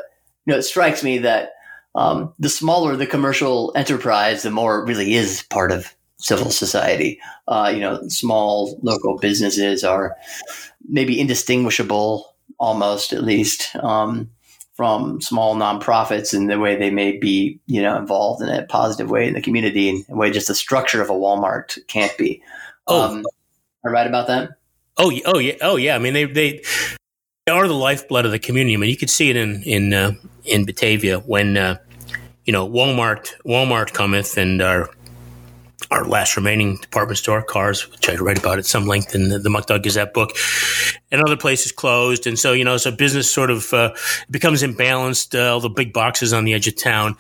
you 0.47 0.53
know 0.53 0.59
it 0.59 0.63
strikes 0.63 1.03
me 1.03 1.19
that 1.19 1.51
um, 1.95 2.35
the 2.39 2.49
smaller 2.49 2.97
the 2.97 3.07
commercial 3.07 3.73
enterprise, 3.75 4.43
the 4.43 4.51
more 4.51 4.81
it 4.81 4.85
really 4.87 5.15
is 5.15 5.43
part 5.45 5.73
of 5.73 5.95
civil 6.19 6.51
society. 6.51 7.19
Uh, 7.49 7.71
you 7.75 7.81
know, 7.81 8.07
small 8.09 8.79
local 8.83 9.19
businesses 9.19 9.83
are 9.83 10.17
maybe 10.89 11.19
indistinguishable, 11.19 12.37
almost 12.61 13.13
at 13.13 13.25
least, 13.25 13.75
um, 13.77 14.31
from 14.81 15.21
small 15.21 15.57
nonprofits 15.57 16.33
and 16.33 16.49
the 16.49 16.59
way 16.59 16.77
they 16.77 16.91
may 16.91 17.17
be, 17.19 17.59
you 17.67 17.83
know, 17.83 17.99
involved 17.99 18.41
in 18.41 18.49
a 18.49 18.65
positive 18.65 19.11
way 19.11 19.27
in 19.29 19.35
the 19.35 19.43
community 19.43 19.91
and 19.91 20.07
the 20.07 20.17
way 20.17 20.31
just 20.31 20.49
the 20.49 20.55
structure 20.55 21.03
of 21.03 21.11
a 21.11 21.13
Walmart 21.13 21.79
can't 21.87 22.17
be. 22.17 22.43
Oh, 22.87 23.03
um, 23.03 23.19
am 23.19 23.25
I 23.85 23.89
right 23.91 24.07
about 24.07 24.29
that? 24.29 24.51
Oh, 24.97 25.13
oh 25.27 25.39
yeah, 25.39 25.55
oh 25.61 25.77
yeah. 25.77 25.95
I 25.95 25.99
mean, 25.99 26.15
they 26.15 26.25
they 26.25 26.63
they 27.47 27.53
are 27.53 27.69
the 27.69 27.75
lifeblood 27.75 28.25
of 28.25 28.31
the 28.31 28.39
community. 28.39 28.75
I 28.75 28.77
mean, 28.79 28.91
you 28.91 28.97
could 28.97 29.11
see 29.11 29.29
it 29.29 29.37
in 29.37 29.63
in 29.65 29.93
uh, 29.93 30.13
in 30.45 30.65
Batavia 30.65 31.19
when 31.21 31.57
uh, 31.57 31.77
you 32.45 32.53
know 32.53 32.67
Walmart 32.67 33.35
Walmart 33.45 33.93
cometh 33.93 34.39
and 34.39 34.63
our 34.63 34.89
our 35.91 36.05
last 36.05 36.37
remaining 36.37 36.77
department 36.77 37.19
store, 37.19 37.43
Carr's, 37.43 37.91
which 37.91 38.09
I 38.09 38.15
write 38.17 38.39
about 38.39 38.59
at 38.59 38.67
some 38.67 38.87
length 38.87 39.15
in 39.15 39.29
the, 39.29 39.39
the 39.39 39.51
Muck 39.51 39.67
Dog 39.67 39.83
Gazette 39.83 40.15
book, 40.15 40.31
and 41.11 41.21
other 41.23 41.37
places 41.37 41.73
closed. 41.73 42.27
And 42.27 42.39
so, 42.39 42.53
you 42.53 42.65
know, 42.65 42.77
so 42.77 42.91
business 42.91 43.31
sort 43.31 43.51
of 43.51 43.73
uh, 43.75 43.95
becomes 44.31 44.63
imbalanced, 44.63 45.39
uh, 45.39 45.53
all 45.53 45.61
the 45.61 45.69
big 45.69 45.93
boxes 45.93 46.33
on 46.33 46.45
the 46.45 46.55
edge 46.55 46.69
of 46.69 46.77
town. 46.77 47.17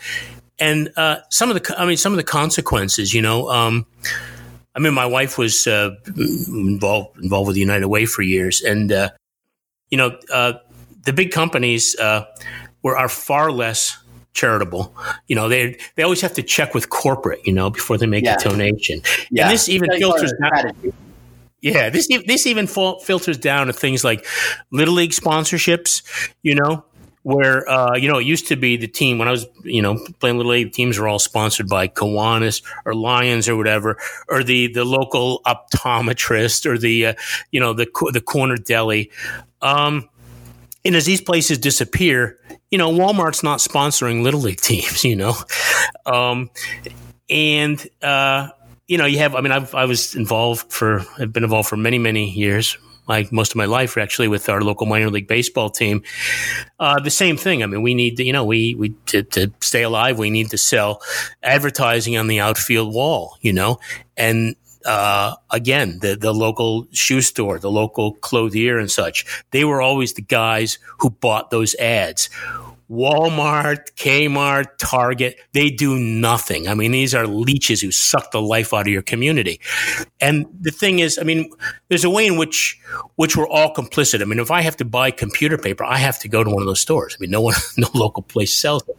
And 0.59 0.92
uh, 0.96 1.16
some 1.30 1.50
of 1.50 1.61
the, 1.61 1.74
I 1.76 1.87
mean, 1.87 1.96
some 1.96 2.12
of 2.12 2.16
the 2.16 2.22
consequences, 2.24 3.12
you 3.12 3.22
know, 3.22 3.48
um, 3.48 3.87
I 4.74 4.78
mean, 4.78 4.94
my 4.94 5.06
wife 5.06 5.37
was 5.37 5.66
uh, 5.66 5.96
involved 6.06 7.18
involved 7.18 7.48
with 7.48 7.56
United 7.56 7.88
Way 7.88 8.06
for 8.06 8.22
years, 8.22 8.62
and 8.62 8.92
uh, 8.92 9.11
you 9.90 9.98
know, 9.98 10.16
uh, 10.33 10.52
the 11.04 11.12
big 11.12 11.33
companies 11.33 11.96
were 11.98 12.96
are 12.96 13.09
far 13.09 13.50
less 13.50 13.98
charitable. 14.33 14.95
You 15.29 15.37
know, 15.37 15.49
they 15.49 15.79
they 15.97 16.03
always 16.03 16.21
have 16.21 16.35
to 16.35 16.43
check 16.43 16.75
with 16.75 16.90
corporate, 16.90 17.47
you 17.47 17.53
know, 17.53 17.71
before 17.71 17.99
they 17.99 18.07
make 18.07 18.25
yeah. 18.25 18.37
a 18.38 18.49
donation. 18.49 19.03
Yeah. 19.31 19.45
And 19.45 19.53
this 19.53 19.69
even 19.69 19.90
filters 19.99 20.33
down. 20.40 20.73
Yeah, 21.61 21.90
this 21.90 22.09
this 22.27 22.47
even 22.47 22.66
filters 22.66 23.37
down 23.37 23.66
to 23.66 23.73
things 23.73 24.03
like 24.03 24.27
little 24.71 24.95
league 24.95 25.11
sponsorships. 25.11 26.03
You 26.43 26.55
know, 26.55 26.85
where 27.23 27.69
uh, 27.69 27.97
you 27.97 28.09
know 28.09 28.19
it 28.19 28.27
used 28.27 28.49
to 28.49 28.57
be 28.57 28.77
the 28.77 28.88
team 28.88 29.19
when 29.19 29.29
I 29.29 29.31
was 29.31 29.47
you 29.62 29.83
know 29.83 29.99
playing 30.21 30.38
little 30.38 30.53
league 30.53 30.73
teams 30.73 30.99
were 30.99 31.09
all 31.09 31.19
sponsored 31.19 31.69
by 31.69 31.88
Kiwanis 31.88 32.62
or 32.85 32.95
Lions 32.95 33.49
or 33.49 33.57
whatever, 33.57 33.99
or 34.29 34.43
the 34.43 34.69
the 34.73 34.85
local 34.85 35.43
optometrist 35.47 36.66
or 36.66 36.79
the 36.79 37.07
uh, 37.07 37.14
you 37.51 37.61
know 37.61 37.73
the 37.73 37.87
the 38.12 38.21
corner 38.21 38.57
deli. 38.57 39.11
Um, 39.62 40.09
and 40.85 40.97
as 40.97 41.07
these 41.07 41.21
places 41.21 41.59
disappear, 41.59 42.38
you 42.71 42.79
know, 42.79 42.90
Walmart's 42.90 43.43
not 43.43 43.59
sponsoring 43.59 44.23
little 44.23 44.40
league 44.40 44.61
teams, 44.61 45.05
you 45.05 45.16
know, 45.16 45.35
um, 46.07 46.51
and 47.29 47.87
uh, 48.03 48.49
you 48.88 48.99
know, 48.99 49.07
you 49.07 49.19
have. 49.19 49.35
I 49.35 49.40
mean, 49.40 49.53
I've, 49.53 49.75
I 49.75 49.85
was 49.85 50.14
involved 50.14 50.73
for. 50.73 51.05
I've 51.19 51.33
been 51.33 51.45
involved 51.45 51.69
for 51.69 51.77
many, 51.77 51.99
many 51.99 52.31
years. 52.31 52.77
Like 53.09 53.33
most 53.33 53.53
of 53.53 53.57
my 53.57 53.64
life, 53.64 53.99
actually, 53.99 54.29
with 54.29 54.49
our 54.49 54.61
local 54.61 54.87
minor 54.87 55.11
league 55.11 55.27
baseball 55.27 55.69
team, 55.69 56.03
uh, 56.79 57.01
the 57.01 57.11
same 57.11 57.37
thing. 57.37 57.62
I 57.62 57.66
mean, 57.66 57.83
we 57.83 57.95
need 57.95 58.16
to, 58.19 58.25
you 58.25 58.33
know, 58.33 58.45
we 58.45 58.75
we 58.77 58.90
to, 59.07 59.23
to 59.23 59.53
stay 59.61 59.83
alive, 59.83 60.19
we 60.19 60.31
need 60.31 60.51
to 60.51 60.59
sell 60.59 61.03
advertising 61.43 62.16
on 62.16 62.29
the 62.29 62.38
outfield 62.38 62.95
wall, 62.95 63.37
you 63.40 63.53
know, 63.53 63.81
and 64.16 64.55
uh, 64.85 65.35
again, 65.51 65.99
the, 66.01 66.16
the 66.16 66.33
local 66.33 66.87
shoe 66.93 67.21
store, 67.21 67.59
the 67.59 67.71
local 67.71 68.14
clothier 68.14 68.79
and 68.79 68.90
such, 68.90 69.45
they 69.51 69.64
were 69.64 69.83
always 69.83 70.14
the 70.14 70.23
guys 70.23 70.79
who 70.99 71.11
bought 71.11 71.51
those 71.51 71.75
ads. 71.77 72.29
Walmart, 72.90 73.93
Kmart, 73.95 74.77
Target, 74.79 75.38
they 75.53 75.71
do 75.71 75.97
nothing. 75.97 76.66
I 76.66 76.75
mean, 76.75 76.90
these 76.90 77.14
are 77.14 77.25
leeches 77.25 77.81
who 77.81 77.93
suck 77.93 78.33
the 78.33 78.43
life 78.43 78.75
out 78.75 78.81
of 78.81 78.88
your 78.88 79.03
community. 79.03 79.61
And 80.21 80.47
the 80.61 80.73
thing 80.73 80.99
is, 80.99 81.16
I 81.16 81.23
mean, 81.23 81.53
there's 81.88 82.03
a 82.03 82.11
way 82.11 82.27
in 82.27 82.37
which 82.37 82.81
which 83.14 83.37
we're 83.37 83.49
all 83.49 83.73
complicit. 83.73 84.23
I 84.23 84.25
mean, 84.25 84.40
if 84.40 84.51
I 84.51 84.62
have 84.62 84.77
to 84.79 84.85
buy 84.85 85.12
computer 85.12 85.57
paper, 85.57 85.85
I 85.85 85.99
have 85.99 86.19
to 86.21 86.29
go 86.29 86.43
to 86.43 86.51
one 86.51 86.62
of 86.62 86.66
those 86.66 86.81
stores. 86.81 87.16
I 87.16 87.21
mean, 87.21 87.31
no 87.31 87.40
one, 87.40 87.55
no 87.77 87.88
local 87.95 88.25
place 88.25 88.59
sells 88.59 88.83
it. 88.88 88.97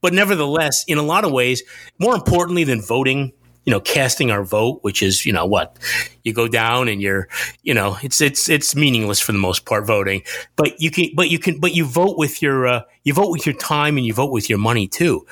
But 0.00 0.12
nevertheless, 0.12 0.84
in 0.86 0.98
a 0.98 1.02
lot 1.02 1.24
of 1.24 1.32
ways, 1.32 1.64
more 1.98 2.14
importantly 2.14 2.62
than 2.62 2.80
voting 2.80 3.32
you 3.64 3.70
know, 3.70 3.80
casting 3.80 4.30
our 4.30 4.42
vote, 4.42 4.80
which 4.82 5.02
is, 5.02 5.24
you 5.24 5.32
know, 5.32 5.46
what 5.46 5.78
you 6.24 6.32
go 6.32 6.48
down 6.48 6.88
and 6.88 7.00
you're, 7.00 7.28
you 7.62 7.72
know, 7.72 7.96
it's, 8.02 8.20
it's, 8.20 8.48
it's 8.48 8.74
meaningless 8.74 9.20
for 9.20 9.32
the 9.32 9.38
most 9.38 9.64
part 9.66 9.86
voting, 9.86 10.22
but 10.56 10.80
you 10.80 10.90
can, 10.90 11.10
but 11.14 11.30
you 11.30 11.38
can, 11.38 11.60
but 11.60 11.74
you 11.74 11.84
vote 11.84 12.18
with 12.18 12.42
your, 12.42 12.66
uh, 12.66 12.80
you 13.04 13.14
vote 13.14 13.30
with 13.30 13.46
your 13.46 13.54
time 13.54 13.96
and 13.96 14.04
you 14.04 14.14
vote 14.14 14.32
with 14.32 14.50
your 14.50 14.58
money 14.58 14.88
too. 14.88 15.24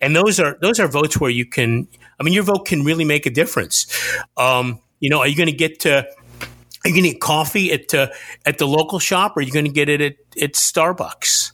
And 0.00 0.14
those 0.14 0.38
are, 0.38 0.58
those 0.60 0.78
are 0.78 0.88
votes 0.88 1.18
where 1.18 1.30
you 1.30 1.46
can, 1.46 1.88
I 2.20 2.22
mean, 2.22 2.34
your 2.34 2.42
vote 2.42 2.66
can 2.66 2.84
really 2.84 3.04
make 3.04 3.24
a 3.24 3.30
difference. 3.30 3.86
Um, 4.36 4.80
you 5.00 5.08
know, 5.08 5.20
are 5.20 5.28
you 5.28 5.36
going 5.36 5.48
to 5.48 5.56
get 5.56 5.80
to, 5.80 6.06
are 6.84 6.88
you 6.88 6.92
going 6.92 7.04
to 7.04 7.10
get 7.12 7.20
coffee 7.20 7.72
at, 7.72 7.94
uh, 7.94 8.08
at 8.44 8.58
the 8.58 8.66
local 8.66 8.98
shop 8.98 9.36
or 9.36 9.40
are 9.40 9.42
you 9.42 9.52
going 9.52 9.64
to 9.64 9.72
get 9.72 9.88
it 9.88 10.00
at, 10.00 10.16
at 10.42 10.52
Starbucks? 10.52 11.52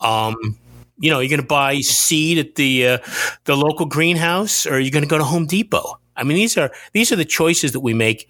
Um, 0.00 0.58
you 0.98 1.10
know, 1.10 1.20
you're 1.20 1.28
going 1.28 1.40
to 1.40 1.46
buy 1.46 1.80
seed 1.80 2.38
at 2.38 2.54
the 2.56 2.88
uh, 2.88 2.98
the 3.44 3.56
local 3.56 3.86
greenhouse, 3.86 4.66
or 4.66 4.78
you're 4.78 4.90
going 4.90 5.04
to 5.04 5.08
go 5.08 5.18
to 5.18 5.24
Home 5.24 5.46
Depot. 5.46 5.98
I 6.16 6.24
mean, 6.24 6.36
these 6.36 6.58
are 6.58 6.70
these 6.92 7.12
are 7.12 7.16
the 7.16 7.24
choices 7.24 7.72
that 7.72 7.80
we 7.80 7.94
make 7.94 8.28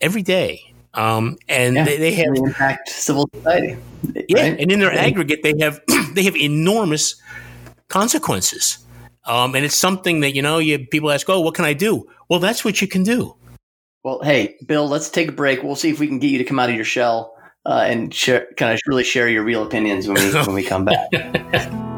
every 0.00 0.22
day, 0.22 0.74
um, 0.94 1.38
and 1.48 1.76
yeah, 1.76 1.84
they, 1.84 1.96
they, 1.96 2.12
have 2.12 2.34
they 2.34 2.40
impact 2.40 2.88
civil 2.88 3.28
society. 3.34 3.78
Yeah, 4.28 4.42
right? 4.42 4.60
and 4.60 4.72
in 4.72 4.80
their 4.80 4.92
yeah. 4.92 5.02
aggregate, 5.02 5.40
they 5.42 5.54
have 5.60 5.80
they 6.14 6.24
have 6.24 6.36
enormous 6.36 7.20
consequences, 7.88 8.78
um, 9.24 9.54
and 9.54 9.64
it's 9.64 9.76
something 9.76 10.20
that 10.20 10.34
you 10.34 10.42
know, 10.42 10.58
you 10.58 10.86
people 10.86 11.10
ask, 11.10 11.28
"Oh, 11.30 11.40
what 11.40 11.54
can 11.54 11.64
I 11.64 11.72
do?" 11.72 12.08
Well, 12.28 12.40
that's 12.40 12.64
what 12.64 12.82
you 12.82 12.88
can 12.88 13.04
do. 13.04 13.36
Well, 14.02 14.20
hey, 14.22 14.56
Bill, 14.66 14.88
let's 14.88 15.10
take 15.10 15.28
a 15.28 15.32
break. 15.32 15.62
We'll 15.62 15.76
see 15.76 15.90
if 15.90 16.00
we 16.00 16.06
can 16.06 16.18
get 16.18 16.28
you 16.28 16.38
to 16.38 16.44
come 16.44 16.58
out 16.58 16.70
of 16.70 16.76
your 16.76 16.84
shell 16.84 17.36
uh, 17.66 17.84
and 17.86 18.12
share, 18.12 18.48
kind 18.56 18.72
of 18.72 18.80
really 18.86 19.04
share 19.04 19.28
your 19.28 19.44
real 19.44 19.62
opinions 19.62 20.08
when 20.08 20.16
we 20.16 20.32
when 20.32 20.54
we 20.54 20.64
come 20.64 20.84
back. 20.84 21.08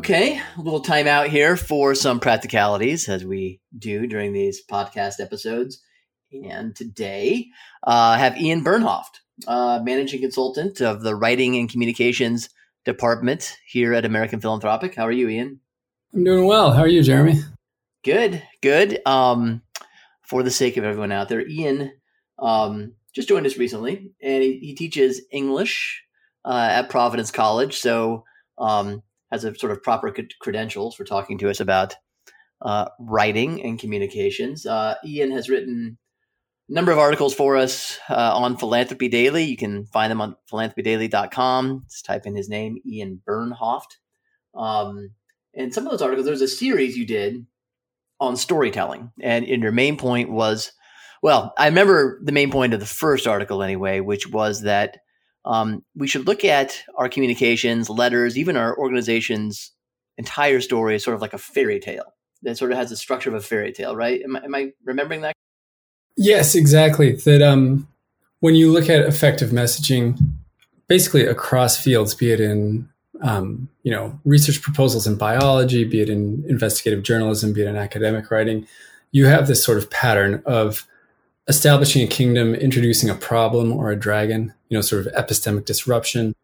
Okay, 0.00 0.40
a 0.56 0.62
little 0.62 0.80
time 0.80 1.06
out 1.06 1.28
here 1.28 1.58
for 1.58 1.94
some 1.94 2.20
practicalities 2.20 3.06
as 3.06 3.22
we 3.22 3.60
do 3.78 4.06
during 4.06 4.32
these 4.32 4.64
podcast 4.64 5.20
episodes. 5.20 5.82
And 6.32 6.74
today 6.74 7.48
uh, 7.86 8.14
I 8.16 8.18
have 8.18 8.40
Ian 8.40 8.64
Bernhoft, 8.64 9.20
uh, 9.46 9.80
managing 9.82 10.22
consultant 10.22 10.80
of 10.80 11.02
the 11.02 11.14
Writing 11.14 11.58
and 11.58 11.68
Communications 11.68 12.48
Department 12.86 13.54
here 13.66 13.92
at 13.92 14.06
American 14.06 14.40
Philanthropic. 14.40 14.94
How 14.94 15.06
are 15.06 15.12
you, 15.12 15.28
Ian? 15.28 15.60
I'm 16.14 16.24
doing 16.24 16.46
well. 16.46 16.72
How 16.72 16.80
are 16.80 16.88
you, 16.88 17.02
Jeremy? 17.02 17.38
Good, 18.02 18.42
good. 18.62 19.06
Um, 19.06 19.60
for 20.22 20.42
the 20.42 20.50
sake 20.50 20.78
of 20.78 20.84
everyone 20.84 21.12
out 21.12 21.28
there, 21.28 21.46
Ian 21.46 21.92
um, 22.38 22.94
just 23.14 23.28
joined 23.28 23.44
us 23.44 23.58
recently, 23.58 24.12
and 24.22 24.42
he, 24.42 24.60
he 24.60 24.74
teaches 24.74 25.20
English 25.30 26.02
uh, 26.46 26.68
at 26.72 26.88
Providence 26.88 27.30
College. 27.30 27.76
So 27.76 28.24
um, 28.56 29.02
has 29.30 29.44
a 29.44 29.54
sort 29.54 29.72
of 29.72 29.82
proper 29.82 30.14
credentials 30.40 30.94
for 30.94 31.04
talking 31.04 31.38
to 31.38 31.50
us 31.50 31.60
about 31.60 31.94
uh, 32.62 32.86
writing 32.98 33.62
and 33.62 33.78
communications. 33.78 34.66
Uh, 34.66 34.94
Ian 35.04 35.30
has 35.30 35.48
written 35.48 35.98
a 36.68 36.72
number 36.72 36.92
of 36.92 36.98
articles 36.98 37.34
for 37.34 37.56
us 37.56 37.98
uh, 38.08 38.36
on 38.36 38.56
Philanthropy 38.56 39.08
Daily. 39.08 39.44
You 39.44 39.56
can 39.56 39.86
find 39.86 40.10
them 40.10 40.20
on 40.20 40.36
philanthropydaily.com. 40.52 41.84
Just 41.88 42.04
type 42.04 42.26
in 42.26 42.36
his 42.36 42.48
name, 42.48 42.78
Ian 42.86 43.22
Bernhoft. 43.26 43.96
Um, 44.54 45.10
and 45.54 45.72
some 45.72 45.84
of 45.84 45.90
those 45.90 46.02
articles, 46.02 46.26
there's 46.26 46.42
a 46.42 46.48
series 46.48 46.96
you 46.96 47.06
did 47.06 47.46
on 48.20 48.36
storytelling. 48.36 49.10
And, 49.20 49.44
and 49.44 49.62
your 49.62 49.72
main 49.72 49.96
point 49.96 50.30
was, 50.30 50.72
well, 51.22 51.52
I 51.56 51.66
remember 51.66 52.20
the 52.22 52.32
main 52.32 52.50
point 52.50 52.74
of 52.74 52.80
the 52.80 52.86
first 52.86 53.26
article 53.26 53.62
anyway, 53.62 54.00
which 54.00 54.28
was 54.28 54.62
that 54.62 54.98
um, 55.44 55.84
we 55.94 56.06
should 56.06 56.26
look 56.26 56.44
at 56.44 56.82
our 56.96 57.08
communications, 57.08 57.88
letters, 57.88 58.36
even 58.36 58.56
our 58.56 58.76
organization's 58.76 59.72
entire 60.18 60.60
story 60.60 60.96
as 60.96 61.04
sort 61.04 61.14
of 61.14 61.20
like 61.20 61.32
a 61.32 61.38
fairy 61.38 61.80
tale 61.80 62.12
that 62.42 62.56
sort 62.56 62.72
of 62.72 62.78
has 62.78 62.90
the 62.90 62.96
structure 62.96 63.30
of 63.30 63.34
a 63.34 63.40
fairy 63.40 63.72
tale, 63.72 63.96
right? 63.96 64.22
Am 64.22 64.36
I, 64.36 64.44
am 64.44 64.54
I 64.54 64.72
remembering 64.84 65.22
that? 65.22 65.34
Yes, 66.16 66.54
exactly. 66.54 67.12
That 67.12 67.42
um, 67.42 67.88
when 68.40 68.54
you 68.54 68.70
look 68.70 68.88
at 68.88 69.06
effective 69.06 69.50
messaging, 69.50 70.18
basically 70.88 71.24
across 71.24 71.80
fields, 71.80 72.14
be 72.14 72.32
it 72.32 72.40
in 72.40 72.88
um, 73.22 73.68
you 73.82 73.92
know 73.92 74.18
research 74.24 74.62
proposals 74.62 75.06
in 75.06 75.16
biology, 75.16 75.84
be 75.84 76.00
it 76.00 76.08
in 76.08 76.44
investigative 76.48 77.04
journalism, 77.04 77.52
be 77.52 77.62
it 77.62 77.68
in 77.68 77.76
academic 77.76 78.30
writing, 78.30 78.66
you 79.12 79.26
have 79.26 79.46
this 79.46 79.62
sort 79.62 79.78
of 79.78 79.90
pattern 79.90 80.42
of 80.46 80.86
establishing 81.50 82.02
a 82.02 82.06
kingdom, 82.06 82.54
introducing 82.54 83.10
a 83.10 83.14
problem 83.14 83.72
or 83.72 83.90
a 83.90 83.96
dragon, 83.96 84.54
you 84.68 84.78
know, 84.78 84.80
sort 84.80 85.06
of 85.06 85.12
epistemic 85.12 85.66
disruption, 85.66 86.34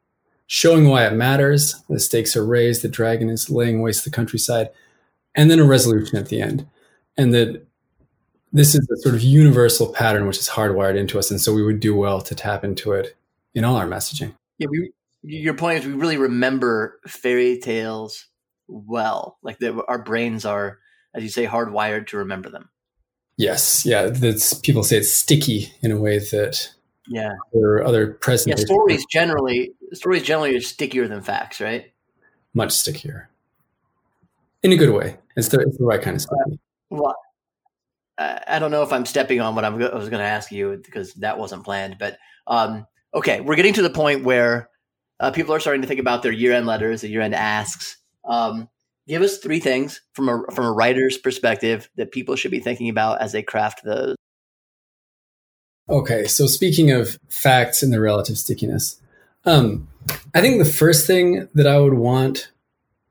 showing 0.46 0.88
why 0.88 1.06
it 1.06 1.14
matters, 1.14 1.82
the 1.88 1.98
stakes 1.98 2.36
are 2.36 2.44
raised, 2.44 2.82
the 2.82 2.88
dragon 2.88 3.30
is 3.30 3.48
laying 3.48 3.80
waste 3.80 4.04
the 4.04 4.10
countryside, 4.10 4.68
and 5.34 5.50
then 5.50 5.58
a 5.58 5.64
resolution 5.64 6.18
at 6.18 6.28
the 6.28 6.42
end. 6.42 6.66
And 7.16 7.32
that 7.32 7.66
this 8.52 8.74
is 8.74 8.86
a 8.90 8.96
sort 8.98 9.14
of 9.14 9.22
universal 9.22 9.92
pattern 9.92 10.26
which 10.26 10.38
is 10.38 10.48
hardwired 10.48 10.98
into 10.98 11.18
us. 11.18 11.30
And 11.30 11.40
so 11.40 11.54
we 11.54 11.62
would 11.62 11.80
do 11.80 11.96
well 11.96 12.20
to 12.20 12.34
tap 12.34 12.64
into 12.64 12.92
it 12.92 13.16
in 13.54 13.64
all 13.64 13.76
our 13.76 13.86
messaging. 13.86 14.34
Yeah, 14.58 14.68
we, 14.70 14.92
your 15.22 15.54
point 15.54 15.80
is 15.80 15.86
we 15.86 15.94
really 15.94 16.18
remember 16.18 17.00
fairy 17.06 17.58
tales 17.58 18.26
well. 18.68 19.38
Like 19.42 19.58
the, 19.58 19.82
our 19.86 19.98
brains 20.02 20.44
are 20.44 20.78
as 21.16 21.22
you 21.22 21.30
say, 21.30 21.46
hardwired 21.46 22.08
to 22.08 22.18
remember 22.18 22.50
them. 22.50 22.68
Yes, 23.36 23.84
yeah. 23.84 24.06
That's 24.06 24.54
people 24.54 24.82
say 24.82 24.98
it's 24.98 25.12
sticky 25.12 25.72
in 25.82 25.90
a 25.90 26.00
way 26.00 26.18
that 26.18 26.72
yeah, 27.06 27.32
or 27.52 27.82
other 27.84 28.14
present. 28.14 28.58
Yeah, 28.58 28.64
stories 28.64 29.04
generally 29.10 29.72
stories 29.92 30.22
generally 30.22 30.56
are 30.56 30.60
stickier 30.60 31.06
than 31.06 31.20
facts, 31.22 31.60
right? 31.60 31.92
Much 32.54 32.72
stickier, 32.72 33.28
in 34.62 34.72
a 34.72 34.76
good 34.76 34.90
way. 34.90 35.18
It's 35.36 35.48
the, 35.48 35.60
it's 35.60 35.76
the 35.76 35.84
right 35.84 36.00
kind 36.00 36.16
of 36.16 36.22
sticky. 36.22 36.58
Well, 36.88 37.14
I 38.18 38.58
don't 38.58 38.70
know 38.70 38.82
if 38.82 38.92
I'm 38.92 39.04
stepping 39.04 39.40
on 39.40 39.54
what 39.54 39.64
I'm, 39.64 39.74
i 39.82 39.94
was 39.94 40.08
going 40.08 40.20
to 40.20 40.28
ask 40.28 40.50
you 40.50 40.80
because 40.82 41.12
that 41.14 41.38
wasn't 41.38 41.64
planned. 41.64 41.96
But 41.98 42.18
um, 42.46 42.86
okay, 43.12 43.40
we're 43.40 43.56
getting 43.56 43.74
to 43.74 43.82
the 43.82 43.90
point 43.90 44.24
where 44.24 44.70
uh, 45.20 45.30
people 45.30 45.54
are 45.54 45.60
starting 45.60 45.82
to 45.82 45.88
think 45.88 46.00
about 46.00 46.22
their 46.22 46.32
year-end 46.32 46.66
letters, 46.66 47.02
the 47.02 47.08
year-end 47.08 47.34
asks. 47.34 47.98
Um, 48.24 48.68
give 49.08 49.22
us 49.22 49.38
three 49.38 49.60
things 49.60 50.00
from 50.12 50.28
a 50.28 50.42
from 50.52 50.64
a 50.64 50.72
writer's 50.72 51.18
perspective 51.18 51.88
that 51.96 52.12
people 52.12 52.36
should 52.36 52.50
be 52.50 52.60
thinking 52.60 52.88
about 52.88 53.20
as 53.20 53.32
they 53.32 53.42
craft 53.42 53.84
those. 53.84 54.16
Okay, 55.88 56.26
so 56.26 56.46
speaking 56.46 56.90
of 56.90 57.18
facts 57.28 57.82
and 57.82 57.92
the 57.92 58.00
relative 58.00 58.36
stickiness, 58.36 59.00
um, 59.44 59.86
I 60.34 60.40
think 60.40 60.58
the 60.58 60.70
first 60.70 61.06
thing 61.06 61.48
that 61.54 61.66
I 61.66 61.78
would 61.78 61.94
want 61.94 62.50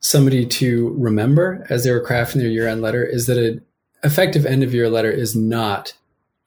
somebody 0.02 0.46
to 0.46 0.94
remember 0.98 1.66
as 1.70 1.84
they 1.84 1.92
were 1.92 2.06
crafting 2.06 2.36
their 2.36 2.50
year-end 2.50 2.82
letter 2.82 3.04
is 3.04 3.28
that 3.28 3.38
an 3.38 3.62
effective 4.04 4.46
end 4.46 4.62
of 4.62 4.74
year 4.74 4.90
letter 4.90 5.10
is 5.10 5.36
not 5.36 5.94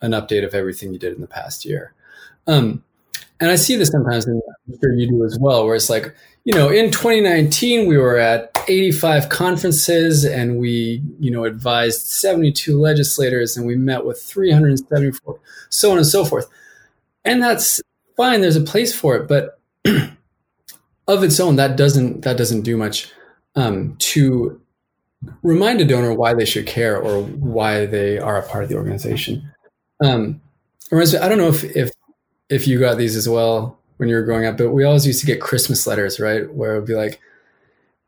an 0.01 0.13
update 0.13 0.45
of 0.45 0.55
everything 0.55 0.93
you 0.93 0.99
did 0.99 1.15
in 1.15 1.21
the 1.21 1.27
past 1.27 1.65
year. 1.65 1.93
Um, 2.47 2.85
and 3.41 3.51
I 3.51 3.57
see 3.57 3.77
this 3.77 3.91
sometimes, 3.91 4.27
and 4.27 4.43
I'm 4.67 4.79
sure 4.81 4.93
you 4.95 5.09
do 5.09 5.25
as 5.25 5.39
well, 5.41 5.65
where 5.65 5.77
it's 5.77 5.89
like, 5.89 6.15
you 6.45 6.55
know, 6.55 6.71
in 6.71 6.91
2019 6.91 7.87
we 7.87 7.97
were 7.97 8.17
at 8.17 8.51
85 8.67 9.29
conferences 9.29 10.25
and 10.25 10.59
we, 10.59 11.03
you 11.21 11.31
know, 11.31 11.45
advised 11.45 12.07
72 12.07 12.79
legislators 12.79 13.57
and 13.57 13.67
we 13.67 13.77
met 13.77 14.05
with 14.05 14.21
374, 14.21 15.39
so 15.69 15.93
on 15.93 15.99
and 15.99 16.07
so 16.07 16.25
forth. 16.25 16.49
And 17.25 17.43
that's 17.43 17.81
fine. 18.17 18.41
There's 18.41 18.57
a 18.57 18.63
place 18.63 18.95
for 18.95 19.17
it, 19.17 19.29
but 19.29 19.61
of 21.07 21.23
its 21.23 21.39
own, 21.39 21.57
that 21.57 21.77
doesn't 21.77 22.23
that 22.23 22.37
doesn't 22.37 22.63
do 22.63 22.77
much 22.77 23.13
um, 23.55 23.95
to 23.99 24.61
remind 25.43 25.81
a 25.81 25.85
donor 25.85 26.13
why 26.13 26.35
they 26.35 26.45
should 26.45 26.67
care 26.67 27.01
or 27.01 27.23
why 27.23 27.87
they 27.87 28.19
are 28.19 28.39
a 28.39 28.49
part 28.49 28.65
of 28.65 28.71
the 28.71 28.77
organization. 28.77 29.53
Um, 30.03 30.41
I 30.93 31.29
don't 31.29 31.39
know 31.39 31.49
if 31.49 31.65
if 31.77 31.91
if 32.49 32.67
you 32.67 32.79
got 32.79 32.99
these 32.99 33.17
as 33.17 33.29
well 33.29 33.79
when 33.99 34.09
you 34.09 34.15
were 34.15 34.23
growing 34.23 34.47
up, 34.47 34.57
but 34.57 34.71
we 34.71 34.85
always 34.85 35.07
used 35.07 35.21
to 35.21 35.27
get 35.27 35.41
Christmas 35.41 35.87
letters, 35.87 36.21
right? 36.21 36.53
Where 36.53 36.75
it 36.75 36.81
would 36.81 36.89
be 36.89 36.95
like, 36.95 37.21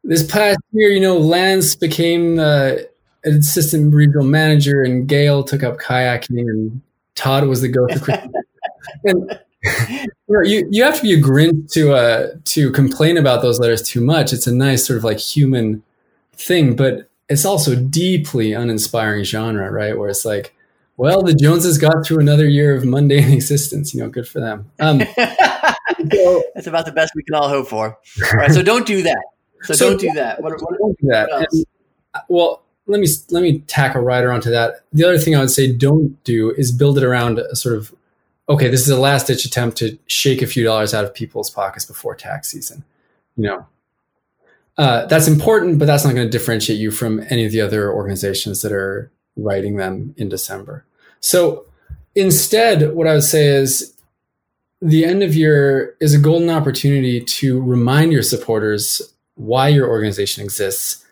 this 0.04 0.24
past 0.24 0.58
year, 0.72 0.88
you 0.88 1.00
know, 1.00 1.18
Lance 1.18 1.74
became 1.74 2.38
uh, 2.38 2.76
an 3.24 3.38
assistant 3.38 3.94
regional 3.94 4.24
manager 4.24 4.82
and 4.82 5.06
Gail 5.06 5.44
took 5.44 5.62
up 5.62 5.78
kayaking 5.78 6.48
and 6.48 6.80
Todd 7.16 7.46
was 7.46 7.60
the 7.60 7.68
ghost 7.68 7.94
of 7.96 8.02
Christmas. 8.02 8.32
and 9.04 9.38
you, 9.62 10.08
know, 10.28 10.42
you, 10.42 10.68
you 10.70 10.82
have 10.84 10.96
to 10.96 11.02
be 11.02 11.12
a 11.12 11.20
Grinch 11.20 11.70
to, 11.72 11.92
uh, 11.92 12.28
to 12.44 12.70
complain 12.70 13.18
about 13.18 13.42
those 13.42 13.58
letters 13.58 13.82
too 13.82 14.00
much. 14.00 14.32
It's 14.32 14.46
a 14.46 14.54
nice 14.54 14.86
sort 14.86 14.96
of 14.96 15.04
like 15.04 15.18
human 15.18 15.82
thing, 16.32 16.76
but 16.76 17.10
it's 17.28 17.44
also 17.44 17.76
deeply 17.76 18.52
uninspiring 18.52 19.24
genre, 19.24 19.70
right? 19.70 19.98
Where 19.98 20.08
it's 20.08 20.24
like, 20.24 20.54
well, 21.00 21.22
the 21.22 21.32
Joneses 21.32 21.78
got 21.78 22.04
through 22.04 22.18
another 22.18 22.46
year 22.46 22.76
of 22.76 22.84
mundane 22.84 23.32
existence. 23.32 23.94
You 23.94 24.02
know, 24.02 24.10
good 24.10 24.28
for 24.28 24.38
them. 24.38 24.70
Um, 24.80 25.00
so, 25.00 26.42
That's 26.54 26.66
about 26.66 26.84
the 26.84 26.92
best 26.94 27.14
we 27.16 27.22
can 27.22 27.34
all 27.34 27.48
hope 27.48 27.68
for. 27.68 27.98
All 28.22 28.38
right, 28.38 28.50
so 28.50 28.62
don't 28.62 28.86
do 28.86 29.02
that. 29.04 29.24
So, 29.62 29.72
so 29.72 29.88
don't 29.88 30.00
do 30.00 30.12
that. 30.12 30.42
What, 30.42 30.60
what, 30.60 30.78
don't 30.78 31.00
do 31.00 31.08
that. 31.08 31.30
And, 31.32 31.64
well, 32.28 32.62
let 32.86 33.00
me 33.00 33.06
let 33.30 33.42
me 33.42 33.60
tack 33.60 33.94
a 33.94 34.00
rider 34.00 34.30
onto 34.30 34.50
that. 34.50 34.84
The 34.92 35.04
other 35.04 35.16
thing 35.16 35.34
I 35.34 35.40
would 35.40 35.50
say 35.50 35.72
don't 35.72 36.22
do 36.24 36.50
is 36.50 36.70
build 36.70 36.98
it 36.98 37.04
around 37.04 37.38
a 37.38 37.56
sort 37.56 37.78
of 37.78 37.94
okay, 38.50 38.68
this 38.68 38.82
is 38.82 38.90
a 38.90 39.00
last 39.00 39.26
ditch 39.26 39.46
attempt 39.46 39.78
to 39.78 39.98
shake 40.06 40.42
a 40.42 40.46
few 40.46 40.64
dollars 40.64 40.92
out 40.92 41.06
of 41.06 41.14
people's 41.14 41.48
pockets 41.48 41.86
before 41.86 42.14
tax 42.14 42.48
season. 42.48 42.84
You 43.38 43.44
know, 43.44 43.66
uh, 44.76 45.06
that's 45.06 45.28
important, 45.28 45.78
but 45.78 45.86
that's 45.86 46.04
not 46.04 46.14
going 46.14 46.26
to 46.26 46.30
differentiate 46.30 46.78
you 46.78 46.90
from 46.90 47.24
any 47.30 47.46
of 47.46 47.52
the 47.52 47.62
other 47.62 47.90
organizations 47.90 48.60
that 48.60 48.72
are 48.72 49.10
writing 49.34 49.76
them 49.76 50.14
in 50.18 50.28
December. 50.28 50.84
So 51.20 51.66
instead, 52.14 52.94
what 52.94 53.06
I 53.06 53.14
would 53.14 53.24
say 53.24 53.46
is 53.46 53.94
the 54.82 55.04
end 55.04 55.22
of 55.22 55.34
year 55.34 55.96
is 56.00 56.14
a 56.14 56.18
golden 56.18 56.50
opportunity 56.50 57.20
to 57.20 57.60
remind 57.62 58.12
your 58.12 58.22
supporters 58.22 59.02
why 59.34 59.68
your 59.68 59.88
organization 59.88 60.42
exists 60.42 61.04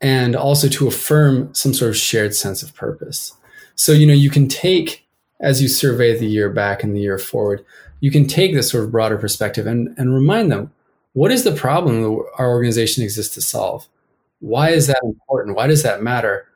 and 0.00 0.34
also 0.34 0.68
to 0.68 0.88
affirm 0.88 1.54
some 1.54 1.72
sort 1.72 1.90
of 1.90 1.96
shared 1.96 2.34
sense 2.34 2.62
of 2.62 2.74
purpose. 2.74 3.34
So, 3.76 3.92
you 3.92 4.06
know, 4.06 4.12
you 4.12 4.30
can 4.30 4.48
take, 4.48 5.06
as 5.40 5.62
you 5.62 5.68
survey 5.68 6.18
the 6.18 6.26
year 6.26 6.50
back 6.50 6.82
and 6.82 6.94
the 6.94 7.00
year 7.00 7.18
forward, 7.18 7.64
you 8.00 8.10
can 8.10 8.26
take 8.26 8.52
this 8.52 8.70
sort 8.70 8.84
of 8.84 8.90
broader 8.90 9.16
perspective 9.16 9.66
and, 9.66 9.94
and 9.96 10.12
remind 10.12 10.50
them 10.50 10.72
what 11.12 11.30
is 11.30 11.44
the 11.44 11.52
problem 11.52 12.02
that 12.02 12.24
our 12.38 12.50
organization 12.50 13.04
exists 13.04 13.34
to 13.34 13.42
solve? 13.42 13.86
Why 14.40 14.70
is 14.70 14.88
that 14.88 15.00
important? 15.04 15.56
Why 15.56 15.66
does 15.68 15.82
that 15.84 16.02
matter? 16.02 16.48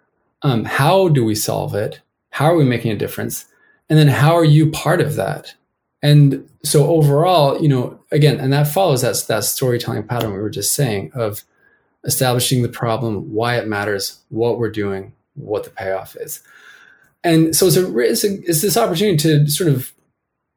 Um, 0.43 0.65
how 0.65 1.09
do 1.09 1.25
we 1.25 1.35
solve 1.35 1.75
it? 1.75 2.01
How 2.37 2.53
are 2.53 2.57
we 2.57 2.65
making 2.65 2.93
a 2.93 2.99
difference? 2.99 3.47
And 3.89 3.99
then 3.99 4.09
how 4.09 4.35
are 4.35 4.45
you 4.45 4.71
part 4.71 5.01
of 5.01 5.17
that? 5.17 5.55
And 6.03 6.47
so 6.63 6.87
overall, 6.87 7.63
you 7.63 7.67
know, 7.67 7.99
again, 8.13 8.39
and 8.41 8.53
that 8.53 8.69
follows 8.69 9.01
that, 9.01 9.25
that 9.29 9.45
storytelling 9.45 10.07
pattern 10.07 10.35
we 10.35 10.39
were 10.39 10.51
just 10.51 10.75
saying 10.75 11.13
of 11.15 11.45
establishing 12.05 12.61
the 12.61 12.69
problem, 12.69 13.33
why 13.33 13.57
it 13.57 13.67
matters, 13.67 14.19
what 14.29 14.59
we're 14.59 14.71
doing, 14.71 15.15
what 15.33 15.65
the 15.65 15.71
payoff 15.71 16.15
is. 16.15 16.43
And 17.25 17.57
so 17.57 17.69
it's, 17.69 17.77
a, 17.79 17.99
it's, 18.01 18.23
a, 18.23 18.35
it's 18.43 18.61
this 18.61 18.77
opportunity 18.77 19.17
to 19.17 19.49
sort 19.49 19.71
of, 19.71 19.95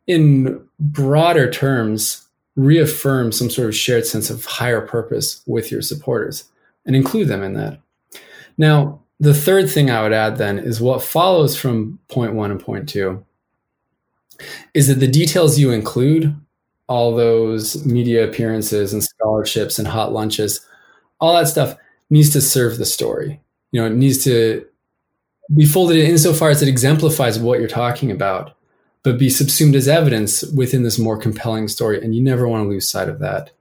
in 0.06 0.62
broader 0.82 1.50
terms, 1.50 2.28
reaffirm 2.58 3.32
some 3.32 3.50
sort 3.50 3.70
of 3.70 3.76
shared 3.76 4.06
sense 4.06 4.30
of 4.30 4.44
higher 4.44 4.82
purpose 4.82 5.42
with 5.48 5.72
your 5.72 5.82
supporters 5.82 6.44
and 6.86 6.94
include 6.94 7.30
them 7.30 7.42
in 7.42 7.54
that. 7.54 7.80
Now, 8.58 9.00
the 9.20 9.34
third 9.34 9.70
thing 9.70 9.90
I 9.90 10.02
would 10.02 10.14
add 10.14 10.38
then 10.38 10.60
is 10.60 10.80
what 10.80 11.04
follows 11.04 11.58
from 11.58 12.00
point 12.08 12.34
one 12.34 12.52
and 12.52 12.60
point 12.60 12.88
two 12.88 13.26
is 14.74 14.88
that 14.88 14.96
the 14.96 15.08
details 15.08 15.60
you 15.60 15.72
include, 15.72 16.34
all 16.88 17.14
those 17.14 17.86
media 17.86 18.28
appearances 18.28 18.94
and 18.94 19.04
scholarships 19.04 19.78
and 19.78 19.88
hot 19.88 20.14
lunches, 20.14 20.66
all 21.20 21.34
that 21.34 21.48
stuff 21.48 21.76
needs 22.10 22.30
to 22.32 22.42
serve 22.42 22.78
the 22.78 22.86
story. 22.86 23.40
You 23.72 23.82
know, 23.82 23.88
it 23.88 23.94
needs 23.94 24.24
to 24.24 24.66
be 25.56 25.66
folded 25.66 25.98
in 25.98 26.10
insofar 26.10 26.50
as 26.50 26.62
it 26.62 26.70
exemplifies 26.70 27.38
what 27.38 27.60
you're 27.60 27.68
talking 27.68 28.12
about, 28.12 28.56
but 29.04 29.20
be 29.20 29.30
subsumed 29.30 29.76
as 29.76 29.88
evidence 29.88 30.44
within 30.56 30.84
this 30.84 30.98
more 30.98 31.18
compelling 31.18 31.68
story. 31.68 32.02
And 32.02 32.16
you 32.16 32.24
never 32.24 32.48
want 32.48 32.64
to 32.64 32.70
lose 32.70 32.88
sight 32.88 33.10
of 33.10 33.20
that, 33.20 33.52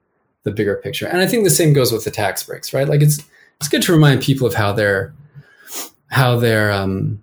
the 0.44 0.51
bigger 0.51 0.77
picture. 0.77 1.07
And 1.07 1.21
I 1.21 1.27
think 1.27 1.44
the 1.44 1.51
same 1.51 1.73
goes 1.73 1.92
with 1.92 2.05
the 2.05 2.11
tax 2.11 2.44
breaks, 2.44 2.73
right? 2.73 2.88
Like 2.88 3.03
it's 3.03 3.18
it's 3.57 3.68
good 3.68 3.83
to 3.83 3.92
remind 3.92 4.23
people 4.23 4.47
of 4.47 4.55
how 4.55 4.73
they're 4.73 5.12
how 6.09 6.38
they're 6.38 6.73
um, 6.73 7.23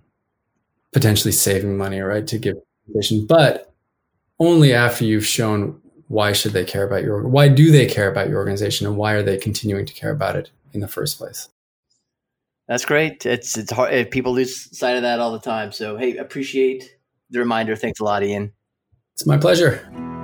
potentially 0.94 1.32
saving 1.32 1.78
money, 1.78 2.00
right, 2.00 2.26
to 2.28 2.38
give 2.38 2.56
vision, 2.88 3.26
but 3.26 3.74
only 4.40 4.74
after 4.74 5.06
you've 5.06 5.26
shown 5.26 5.82
why 6.08 6.34
should 6.34 6.54
they 6.54 6.64
care 6.64 6.86
about 6.86 7.04
your 7.04 7.28
why 7.28 7.48
do 7.48 7.72
they 7.72 7.86
care 7.86 8.10
about 8.10 8.30
your 8.30 8.38
organization 8.38 8.86
and 8.86 8.96
why 8.96 9.14
are 9.14 9.24
they 9.24 9.38
continuing 9.38 9.86
to 9.86 9.94
care 9.94 10.12
about 10.12 10.36
it 10.36 10.52
in 10.74 10.80
the 10.80 10.88
first 10.88 11.18
place? 11.18 11.50
That's 12.68 12.86
great. 12.86 13.26
It's 13.26 13.58
it's 13.58 13.72
hard 13.72 14.12
people 14.12 14.34
lose 14.34 14.78
sight 14.78 14.96
of 14.96 15.02
that 15.02 15.20
all 15.20 15.32
the 15.32 15.40
time. 15.40 15.72
So 15.72 15.98
hey 15.98 16.18
appreciate 16.18 16.98
the 17.32 17.40
reminder. 17.40 17.76
Thanks 17.76 18.00
a 18.00 18.04
lot 18.04 18.24
ian. 18.24 18.54
It's 19.14 19.26
my 19.26 19.38
pleasure 19.38 20.15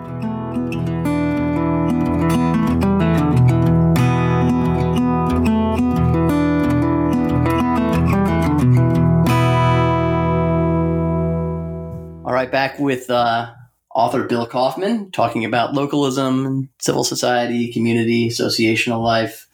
right 12.42 12.52
back 12.52 12.80
with 12.80 13.08
uh, 13.12 13.54
author 13.94 14.24
Bill 14.24 14.48
Kauffman 14.48 15.12
talking 15.12 15.46
about 15.46 15.76
localism, 15.76 16.70
civil 16.80 17.04
society, 17.04 17.72
community, 17.72 18.30
associational 18.30 19.04
life, 19.04 19.48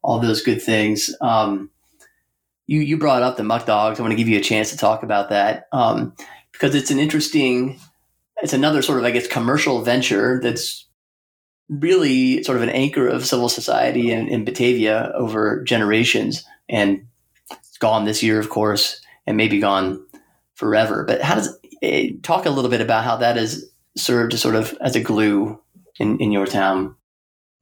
all 0.00 0.20
those 0.20 0.42
good 0.42 0.62
things. 0.62 1.14
Um, 1.20 1.68
you 2.66 2.80
you 2.80 2.96
brought 2.96 3.22
up 3.22 3.36
the 3.36 3.44
muck 3.44 3.66
dogs. 3.66 3.98
I 3.98 4.02
want 4.02 4.12
to 4.12 4.16
give 4.16 4.28
you 4.28 4.38
a 4.38 4.42
chance 4.42 4.70
to 4.70 4.78
talk 4.78 5.02
about 5.02 5.28
that 5.28 5.68
um, 5.72 6.14
because 6.52 6.74
it's 6.74 6.90
an 6.90 6.98
interesting. 6.98 7.78
It's 8.42 8.54
another 8.54 8.80
sort 8.80 9.00
of 9.00 9.04
I 9.04 9.10
guess 9.10 9.26
commercial 9.26 9.82
venture 9.82 10.40
that's 10.42 10.86
really 11.68 12.42
sort 12.42 12.56
of 12.56 12.62
an 12.62 12.70
anchor 12.70 13.06
of 13.06 13.26
civil 13.26 13.50
society 13.50 14.12
in, 14.12 14.28
in 14.28 14.46
Batavia 14.46 15.12
over 15.14 15.62
generations, 15.64 16.42
and 16.70 17.06
it's 17.50 17.76
gone 17.76 18.06
this 18.06 18.22
year, 18.22 18.40
of 18.40 18.48
course, 18.48 19.02
and 19.26 19.36
maybe 19.36 19.60
gone 19.60 20.06
forever. 20.54 21.04
But 21.04 21.20
how 21.20 21.34
does 21.34 21.59
talk 22.22 22.46
a 22.46 22.50
little 22.50 22.70
bit 22.70 22.80
about 22.80 23.04
how 23.04 23.16
that 23.16 23.36
has 23.36 23.70
served 23.96 24.38
sort 24.38 24.54
of 24.54 24.76
as 24.80 24.96
a 24.96 25.00
glue 25.00 25.60
in, 25.98 26.18
in 26.18 26.32
your 26.32 26.46
town. 26.46 26.94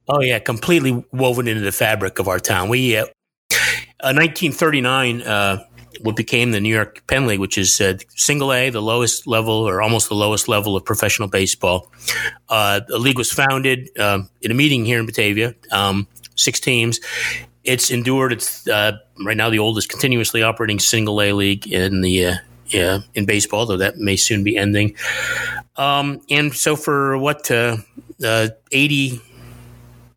Oh 0.07 0.21
yeah, 0.21 0.39
completely 0.39 1.05
woven 1.11 1.47
into 1.47 1.61
the 1.61 1.71
fabric 1.71 2.19
of 2.19 2.27
our 2.27 2.39
town. 2.39 2.69
We, 2.69 2.97
uh, 2.97 3.05
uh, 4.01 4.15
1939, 4.15 5.21
uh, 5.21 5.63
what 6.01 6.15
became 6.15 6.51
the 6.51 6.61
New 6.61 6.73
York 6.73 7.05
Penn 7.07 7.27
League, 7.27 7.39
which 7.39 7.57
is 7.57 7.79
uh, 7.81 7.97
single 8.15 8.53
A, 8.53 8.69
the 8.69 8.81
lowest 8.81 9.27
level 9.27 9.53
or 9.53 9.81
almost 9.81 10.09
the 10.09 10.15
lowest 10.15 10.47
level 10.47 10.75
of 10.75 10.85
professional 10.85 11.27
baseball. 11.27 11.91
Uh, 12.47 12.81
the 12.87 12.97
league 12.97 13.17
was 13.17 13.31
founded 13.31 13.89
uh, 13.99 14.21
in 14.41 14.51
a 14.51 14.53
meeting 14.53 14.85
here 14.85 14.99
in 14.99 15.05
Batavia, 15.05 15.53
um, 15.71 16.07
six 16.35 16.59
teams. 16.59 16.99
It's 17.63 17.91
endured. 17.91 18.33
It's 18.33 18.67
uh, 18.67 18.93
right 19.25 19.37
now 19.37 19.49
the 19.49 19.59
oldest 19.59 19.89
continuously 19.89 20.41
operating 20.41 20.79
single 20.79 21.21
A 21.21 21.33
league 21.33 21.67
in 21.67 22.01
the 22.01 22.25
uh, 22.25 22.35
yeah, 22.69 22.99
in 23.15 23.25
baseball, 23.25 23.65
though 23.65 23.77
that 23.77 23.97
may 23.97 24.15
soon 24.15 24.43
be 24.43 24.57
ending. 24.57 24.95
Um, 25.75 26.21
and 26.29 26.53
so 26.53 26.75
for 26.75 27.17
what 27.17 27.49
uh, 27.51 27.77
80, 28.21 29.21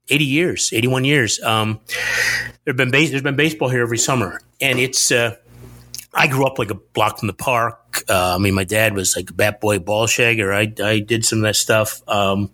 80 0.08 0.24
years, 0.24 0.72
81 0.72 1.04
years. 1.04 1.40
Um, 1.42 1.80
there's 2.64 2.76
been 2.76 2.90
base, 2.90 3.10
there's 3.10 3.22
been 3.22 3.36
baseball 3.36 3.68
here 3.68 3.82
every 3.82 3.98
summer, 3.98 4.40
and 4.60 4.78
it's. 4.78 5.10
Uh, 5.10 5.36
I 6.14 6.26
grew 6.26 6.46
up 6.46 6.58
like 6.58 6.70
a 6.70 6.74
block 6.74 7.20
from 7.20 7.28
the 7.28 7.32
park. 7.32 8.04
Uh, 8.06 8.34
I 8.34 8.38
mean, 8.38 8.52
my 8.52 8.64
dad 8.64 8.94
was 8.94 9.16
like 9.16 9.30
a 9.30 9.32
bat 9.32 9.62
boy 9.62 9.78
ball 9.78 10.06
shagger. 10.06 10.54
I 10.54 10.84
I 10.84 10.98
did 10.98 11.24
some 11.24 11.38
of 11.38 11.44
that 11.44 11.56
stuff, 11.56 12.06
um, 12.06 12.50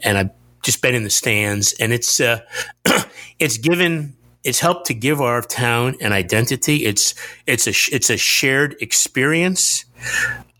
and 0.00 0.16
I've 0.16 0.30
just 0.62 0.80
been 0.80 0.94
in 0.94 1.04
the 1.04 1.10
stands, 1.10 1.74
and 1.78 1.92
it's 1.92 2.18
uh, 2.18 2.40
it's 3.38 3.58
given 3.58 4.16
it's 4.44 4.60
helped 4.60 4.86
to 4.86 4.94
give 4.94 5.20
our 5.20 5.42
town 5.42 5.96
an 6.00 6.12
identity. 6.12 6.84
It's 6.84 7.14
it's 7.46 7.66
a 7.66 7.94
it's 7.94 8.10
a 8.10 8.16
shared 8.16 8.76
experience. 8.80 9.84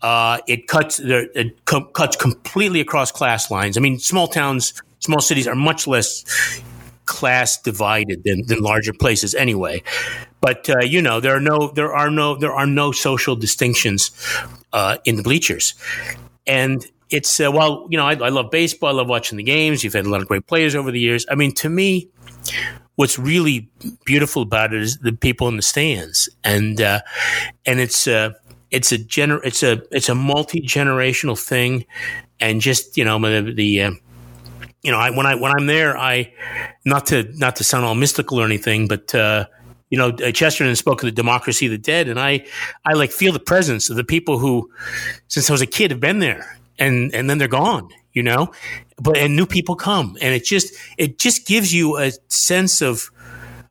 Uh, 0.01 0.39
it 0.47 0.67
cuts 0.67 0.99
it 0.99 1.65
co- 1.65 1.85
cuts 1.85 2.15
completely 2.15 2.79
across 2.79 3.11
class 3.11 3.51
lines. 3.51 3.77
I 3.77 3.81
mean, 3.81 3.99
small 3.99 4.27
towns 4.27 4.73
small 4.99 5.21
cities 5.21 5.47
are 5.47 5.55
much 5.55 5.85
less 5.85 6.23
class 7.05 7.61
divided 7.61 8.23
than, 8.23 8.45
than 8.47 8.59
larger 8.59 8.93
places 8.93 9.35
anyway. 9.35 9.83
But 10.41 10.69
uh, 10.69 10.79
you 10.79 11.01
know, 11.01 11.19
there 11.19 11.35
are 11.35 11.41
no 11.41 11.69
there 11.69 11.93
are 11.93 12.09
no 12.09 12.35
there 12.35 12.53
are 12.53 12.67
no 12.67 12.91
social 12.91 13.35
distinctions 13.35 14.11
uh, 14.71 14.97
in 15.05 15.15
the 15.15 15.23
bleachers, 15.23 15.73
and 16.47 16.85
it's 17.09 17.39
uh, 17.39 17.51
well, 17.51 17.87
you 17.89 17.97
know, 17.97 18.05
I, 18.05 18.13
I, 18.13 18.29
love 18.29 18.51
baseball. 18.51 18.89
I 18.89 18.93
love 18.93 19.07
watching 19.07 19.37
the 19.37 19.43
games. 19.43 19.83
You've 19.83 19.93
had 19.93 20.05
a 20.05 20.09
lot 20.09 20.21
of 20.21 20.27
great 20.27 20.47
players 20.47 20.75
over 20.75 20.91
the 20.91 20.99
years. 20.99 21.25
I 21.29 21.35
mean, 21.35 21.53
to 21.55 21.69
me, 21.69 22.09
what's 22.95 23.17
really 23.17 23.69
beautiful 24.05 24.41
about 24.41 24.73
it 24.73 24.81
is 24.81 24.97
the 24.99 25.13
people 25.13 25.47
in 25.47 25.55
the 25.55 25.61
stands, 25.61 26.29
and 26.43 26.79
uh, 26.81 27.01
and 27.65 27.79
it's 27.79 28.07
uh, 28.07 28.31
it's 28.71 28.91
a 28.91 28.97
gener- 28.97 29.41
it's 29.43 29.63
a 29.63 29.81
it's 29.91 30.09
a 30.09 30.15
multi 30.15 30.61
generational 30.61 31.39
thing, 31.39 31.85
and 32.39 32.61
just 32.61 32.97
you 32.97 33.05
know 33.05 33.19
the, 33.19 33.53
the 33.53 33.81
uh, 33.83 33.91
you 34.83 34.91
know, 34.91 34.97
I, 34.97 35.09
when 35.09 35.25
I 35.25 35.35
when 35.35 35.51
I'm 35.51 35.65
there, 35.65 35.97
I 35.97 36.33
not 36.85 37.07
to 37.07 37.23
not 37.37 37.55
to 37.57 37.63
sound 37.63 37.85
all 37.85 37.95
mystical 37.95 38.39
or 38.39 38.45
anything, 38.45 38.87
but 38.87 39.15
uh, 39.15 39.45
you 39.89 39.97
know, 39.97 40.09
uh, 40.09 40.31
Chesterton 40.31 40.75
spoke 40.75 41.01
of 41.01 41.07
the 41.07 41.11
democracy 41.11 41.67
of 41.67 41.71
the 41.71 41.77
dead, 41.77 42.09
and 42.09 42.19
I 42.19 42.45
I 42.85 42.93
like 42.93 43.11
feel 43.11 43.31
the 43.31 43.39
presence 43.39 43.89
of 43.89 43.95
the 43.95 44.03
people 44.03 44.39
who, 44.39 44.69
since 45.29 45.49
I 45.49 45.53
was 45.53 45.61
a 45.61 45.67
kid, 45.67 45.91
have 45.91 46.01
been 46.01 46.19
there, 46.19 46.59
and 46.79 47.13
and 47.13 47.29
then 47.29 47.37
they're 47.37 47.47
gone. 47.47 47.89
You 48.13 48.23
know, 48.23 48.51
but 49.01 49.17
and 49.17 49.35
new 49.35 49.47
people 49.47 49.75
come, 49.75 50.17
and 50.21 50.35
it 50.35 50.45
just 50.45 50.73
it 50.97 51.17
just 51.17 51.47
gives 51.47 51.73
you 51.73 51.97
a 51.97 52.11
sense 52.27 52.81
of 52.81 53.09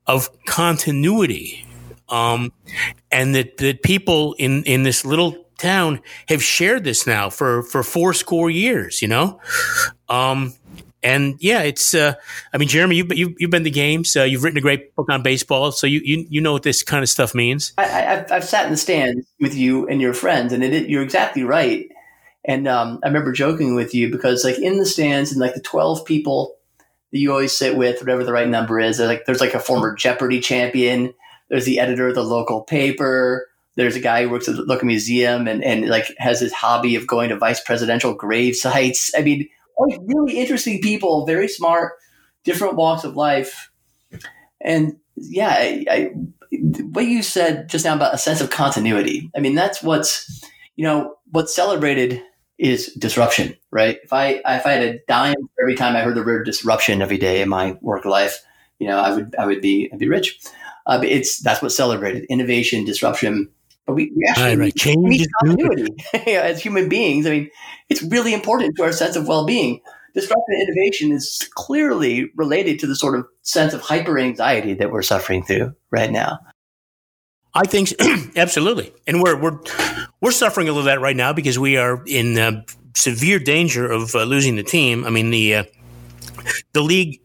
of 0.07 0.31
continuity, 0.47 1.65
um, 2.09 2.53
and 3.11 3.35
that 3.35 3.59
that 3.59 3.83
people 3.83 4.35
in 4.35 4.65
in 4.65 4.83
this 4.83 5.05
little 5.05 5.47
town 5.59 6.01
have 6.29 6.43
shared 6.43 6.83
this 6.83 7.07
now 7.07 7.31
for 7.31 7.63
for 7.63 7.85
four 7.85 8.13
score 8.15 8.51
years. 8.51 9.01
You 9.01 9.09
know, 9.09 9.41
um, 10.09 10.55
and 11.03 11.37
yeah, 11.41 11.63
it's. 11.63 11.95
Uh, 11.95 12.15
I 12.53 12.59
mean, 12.59 12.69
Jeremy, 12.69 12.97
you've 12.97 13.13
you've, 13.17 13.35
you've 13.39 13.51
been 13.51 13.65
to 13.65 13.71
games. 13.71 14.17
Uh, 14.17 14.23
you've 14.23 14.45
written 14.45 14.59
a 14.59 14.63
great 14.63 14.95
book 14.95 15.09
on 15.11 15.23
baseball, 15.23 15.73
so 15.73 15.87
you 15.87 16.01
you, 16.05 16.27
you 16.29 16.41
know 16.41 16.53
what 16.53 16.63
this 16.63 16.83
kind 16.83 17.03
of 17.03 17.09
stuff 17.09 17.35
means. 17.35 17.73
I, 17.79 17.85
have 17.85 18.33
I've 18.33 18.45
sat 18.45 18.67
in 18.67 18.73
the 18.73 18.77
stands 18.77 19.27
with 19.41 19.55
you 19.55 19.89
and 19.89 20.01
your 20.01 20.15
friends, 20.15 20.53
and 20.53 20.63
it, 20.63 20.89
you're 20.89 21.03
exactly 21.03 21.43
right. 21.43 21.91
And 22.45 22.67
um, 22.67 22.99
I 23.05 23.09
remember 23.09 23.33
joking 23.33 23.75
with 23.75 23.95
you 23.95 24.11
because, 24.11 24.45
like, 24.45 24.59
in 24.59 24.79
the 24.79 24.87
stands, 24.87 25.31
and 25.31 25.41
like 25.41 25.55
the 25.55 25.61
twelve 25.61 26.05
people 26.05 26.57
that 27.13 27.19
you 27.19 27.31
always 27.31 27.57
sit 27.57 27.77
with, 27.77 28.01
whatever 28.01 28.25
the 28.25 28.33
right 28.33 28.49
number 28.49 28.81
is, 28.81 28.99
there's 28.99 29.09
like 29.09 29.27
there's 29.27 29.41
like 29.41 29.55
a 29.55 29.61
former 29.61 29.95
Jeopardy 29.95 30.41
champion. 30.41 31.15
There's 31.51 31.67
the 31.67 31.79
editor 31.79 32.09
of 32.09 32.15
the 32.15 32.25
local 32.25 32.63
paper. 32.63 33.47
There's 33.77 33.97
a 33.97 34.01
guy 34.01 34.23
who 34.23 34.31
works 34.31 34.49
at 34.49 34.57
the 34.57 34.63
local 34.63 34.87
museum 34.87 35.47
and, 35.47 35.63
and 35.63 35.89
like 35.89 36.13
has 36.19 36.41
his 36.41 36.53
hobby 36.53 36.97
of 36.97 37.07
going 37.07 37.29
to 37.29 37.39
vice 37.39 37.63
presidential 37.63 38.15
grave 38.15 38.57
sites. 38.57 39.11
I 39.17 39.23
mean, 39.23 39.49
like 39.79 39.99
really 40.05 40.39
interesting 40.39 40.81
people, 40.81 41.27
very 41.27 41.49
smart, 41.49 41.93
different 42.45 42.77
walks 42.77 43.05
of 43.05 43.17
life. 43.17 43.71
And 44.61 44.97
yeah, 45.17 45.55
I, 45.57 45.87
I, 45.91 46.11
what 46.91 47.07
you 47.07 47.23
said 47.23 47.69
just 47.69 47.85
now 47.85 47.95
about 47.95 48.15
a 48.15 48.19
sense 48.19 48.41
of 48.41 48.51
continuity. 48.51 49.31
I 49.35 49.41
mean, 49.41 49.55
that's 49.55 49.83
what's, 49.83 50.43
you 50.77 50.85
know, 50.85 51.15
what's 51.31 51.55
celebrated 51.55 52.23
is 52.63 52.95
disruption, 52.95 53.57
right? 53.73 53.99
If 54.05 54.13
I 54.13 54.41
if 54.47 54.65
I 54.65 54.73
had 54.73 54.83
a 54.83 54.99
dime 55.09 55.35
every 55.61 55.75
time 55.75 55.97
I 55.97 56.01
heard 56.01 56.15
the 56.15 56.23
word 56.23 56.47
disruption 56.47 57.03
every 57.03 57.19
day 57.19 57.43
in 57.43 57.49
my 57.49 57.77
work 57.81 58.05
life, 58.05 58.39
you 58.79 58.87
know, 58.87 58.99
I 58.99 59.13
would 59.13 59.35
I 59.37 59.47
would 59.47 59.61
be 59.61 59.91
I'd 59.93 59.99
be 59.99 60.09
rich. 60.09 60.39
Uh, 60.87 61.01
it's 61.03 61.43
that's 61.43 61.61
what's 61.61 61.77
celebrated: 61.77 62.25
innovation, 62.31 62.85
disruption. 62.85 63.51
But 63.85 63.95
we, 63.95 64.13
we 64.17 64.25
actually 64.29 64.45
right, 64.45 64.59
right. 64.59 64.97
need 64.97 65.29
continuity 65.41 65.95
as 66.37 66.63
human 66.63 66.89
beings. 66.89 67.27
I 67.27 67.31
mean, 67.31 67.51
it's 67.89 68.01
really 68.01 68.33
important 68.33 68.77
to 68.77 68.85
our 68.85 68.93
sense 68.93 69.17
of 69.17 69.27
well-being. 69.27 69.81
Disruptive 70.15 70.55
innovation 70.69 71.11
is 71.11 71.51
clearly 71.57 72.31
related 72.37 72.79
to 72.79 72.87
the 72.87 72.95
sort 72.95 73.19
of 73.19 73.27
sense 73.41 73.75
of 73.75 73.81
hyper 73.81 74.21
anxiety 74.21 74.75
that 74.75 74.93
we're 74.93 75.03
suffering 75.03 75.43
through 75.43 75.75
right 75.91 76.13
now. 76.13 76.39
I 77.55 77.65
think 77.65 77.93
absolutely, 78.37 78.93
and 79.07 79.23
we're 79.23 79.37
we're 79.37 79.59
we're 80.21 80.33
suffering 80.33 80.69
a 80.69 80.73
little 80.73 80.81
of 80.81 80.85
that 80.87 81.01
right 81.01 81.17
now 81.17 81.33
because 81.33 81.59
we 81.59 81.77
are 81.77 82.03
in 82.07 82.39
uh, 82.39 82.63
severe 82.95 83.39
danger 83.39 83.91
of 83.91 84.15
uh, 84.15 84.25
losing 84.25 84.57
the 84.57 84.63
team. 84.63 85.05
I 85.05 85.11
mean 85.11 85.31
the 85.31 85.57
uh, 85.57 85.65
the 86.73 86.83
league 86.83 87.21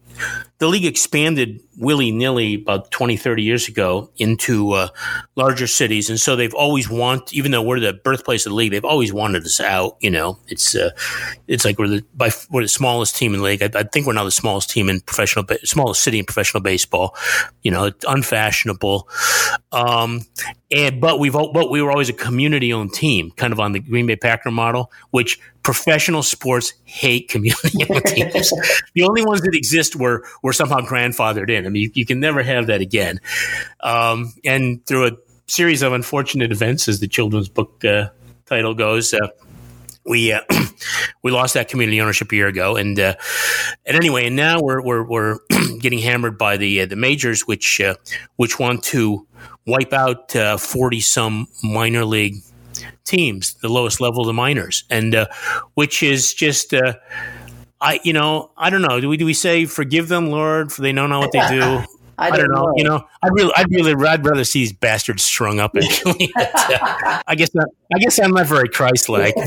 the 0.59 0.67
league 0.67 0.85
expanded 0.85 1.61
willy 1.77 2.11
nilly 2.11 2.55
about 2.55 2.89
20, 2.91 3.15
30 3.17 3.43
years 3.43 3.67
ago 3.67 4.09
into 4.17 4.71
uh, 4.71 4.87
larger 5.35 5.67
cities. 5.67 6.09
And 6.09 6.19
so 6.19 6.35
they've 6.35 6.53
always 6.53 6.89
want, 6.89 7.31
even 7.33 7.51
though 7.51 7.61
we're 7.61 7.79
the 7.79 7.93
birthplace 7.93 8.45
of 8.45 8.51
the 8.51 8.55
league, 8.55 8.71
they've 8.71 8.83
always 8.83 9.13
wanted 9.13 9.43
us 9.43 9.61
out. 9.61 9.97
You 10.01 10.09
know, 10.09 10.39
it's, 10.47 10.75
uh, 10.75 10.89
it's 11.47 11.63
like 11.63 11.77
we're 11.77 11.87
the, 11.87 12.05
by, 12.15 12.31
we're 12.49 12.63
the 12.63 12.67
smallest 12.67 13.15
team 13.15 13.33
in 13.33 13.39
the 13.39 13.45
league. 13.45 13.61
I, 13.61 13.69
I, 13.73 13.83
think 13.83 14.07
we're 14.07 14.13
now 14.13 14.23
the 14.23 14.31
smallest 14.31 14.69
team 14.69 14.89
in 14.89 15.01
professional, 15.01 15.45
smallest 15.63 16.01
city 16.01 16.19
in 16.19 16.25
professional 16.25 16.61
baseball. 16.61 17.15
You 17.61 17.71
know, 17.71 17.85
it's 17.85 18.05
unfashionable. 18.07 19.07
Um, 19.71 20.21
and, 20.71 20.99
but 20.99 21.19
we've, 21.19 21.33
but 21.33 21.69
we 21.69 21.81
were 21.81 21.91
always 21.91 22.09
a 22.09 22.13
community 22.13 22.73
owned 22.73 22.93
team, 22.93 23.31
kind 23.31 23.53
of 23.53 23.59
on 23.59 23.71
the 23.71 23.79
Green 23.79 24.07
Bay 24.07 24.15
Packer 24.15 24.51
model, 24.51 24.91
which 25.11 25.39
professional 25.63 26.23
sports 26.23 26.73
hate 26.85 27.29
community 27.29 27.85
owned 27.89 28.05
teams. 28.05 28.51
the 28.93 29.03
only 29.03 29.23
ones 29.25 29.41
that 29.41 29.53
exist 29.53 29.95
were, 29.95 30.25
were 30.41 30.53
somehow 30.53 30.79
grandfathered 30.79 31.49
in. 31.49 31.65
I 31.67 31.69
mean, 31.69 31.91
you, 31.93 32.05
can 32.05 32.19
never 32.19 32.41
have 32.41 32.67
that 32.67 32.81
again. 32.81 33.19
Um, 33.79 34.33
and 34.43 34.85
through 34.85 35.07
a 35.07 35.11
series 35.47 35.81
of 35.81 35.93
unfortunate 35.93 36.51
events, 36.51 36.87
as 36.87 36.99
the 36.99 37.07
children's 37.07 37.49
book 37.49 37.83
uh, 37.85 38.09
title 38.45 38.73
goes, 38.73 39.13
uh, 39.13 39.27
we 40.05 40.31
uh, 40.31 40.41
we 41.23 41.31
lost 41.31 41.53
that 41.53 41.67
community 41.67 42.01
ownership 42.01 42.31
a 42.31 42.35
year 42.35 42.47
ago, 42.47 42.75
and 42.75 42.99
uh, 42.99 43.15
and 43.85 43.97
anyway, 43.97 44.27
and 44.27 44.35
now 44.35 44.61
we're 44.61 44.81
we're, 44.81 45.03
we're 45.03 45.39
getting 45.79 45.99
hammered 45.99 46.37
by 46.37 46.57
the 46.57 46.81
uh, 46.81 46.85
the 46.85 46.95
majors, 46.95 47.45
which 47.45 47.81
uh, 47.81 47.95
which 48.37 48.57
want 48.59 48.83
to 48.85 49.27
wipe 49.65 49.93
out 49.93 50.31
forty 50.59 51.01
some 51.01 51.47
minor 51.61 52.05
league 52.05 52.35
teams, 53.03 53.55
the 53.55 53.69
lowest 53.69 53.99
level 53.99 54.21
of 54.21 54.27
the 54.27 54.33
minors, 54.33 54.85
and 54.89 55.27
which 55.73 56.01
is 56.01 56.33
just 56.33 56.73
I, 57.79 57.99
you 58.03 58.13
know, 58.13 58.51
I 58.57 58.69
don't 58.69 58.81
know. 58.81 58.99
Do 58.99 59.09
we 59.09 59.17
do 59.17 59.25
we 59.25 59.33
say 59.33 59.65
forgive 59.65 60.07
them, 60.07 60.31
Lord, 60.31 60.71
for 60.71 60.81
they 60.81 60.91
don't 60.91 61.09
know 61.09 61.19
what 61.19 61.31
they 61.31 61.47
do? 61.47 61.83
I, 62.19 62.31
don't, 62.31 62.39
I 62.39 62.41
don't 62.41 62.51
know. 62.51 62.61
know. 62.63 62.73
You 62.75 62.83
know, 62.83 63.07
I'd 63.21 63.31
really, 63.31 63.53
I'd 63.55 63.69
really, 63.69 64.07
I'd 64.07 64.25
rather 64.25 64.43
see 64.43 64.61
these 64.61 64.73
bastards 64.73 65.23
strung 65.23 65.59
up 65.59 65.75
and 65.75 65.83
killing. 65.89 66.29
uh, 66.35 67.21
I 67.27 67.35
guess, 67.35 67.53
not, 67.53 67.67
I 67.93 67.99
guess 67.99 68.19
I'm 68.19 68.31
not 68.31 68.47
very 68.47 68.69
Christ-like. 68.69 69.35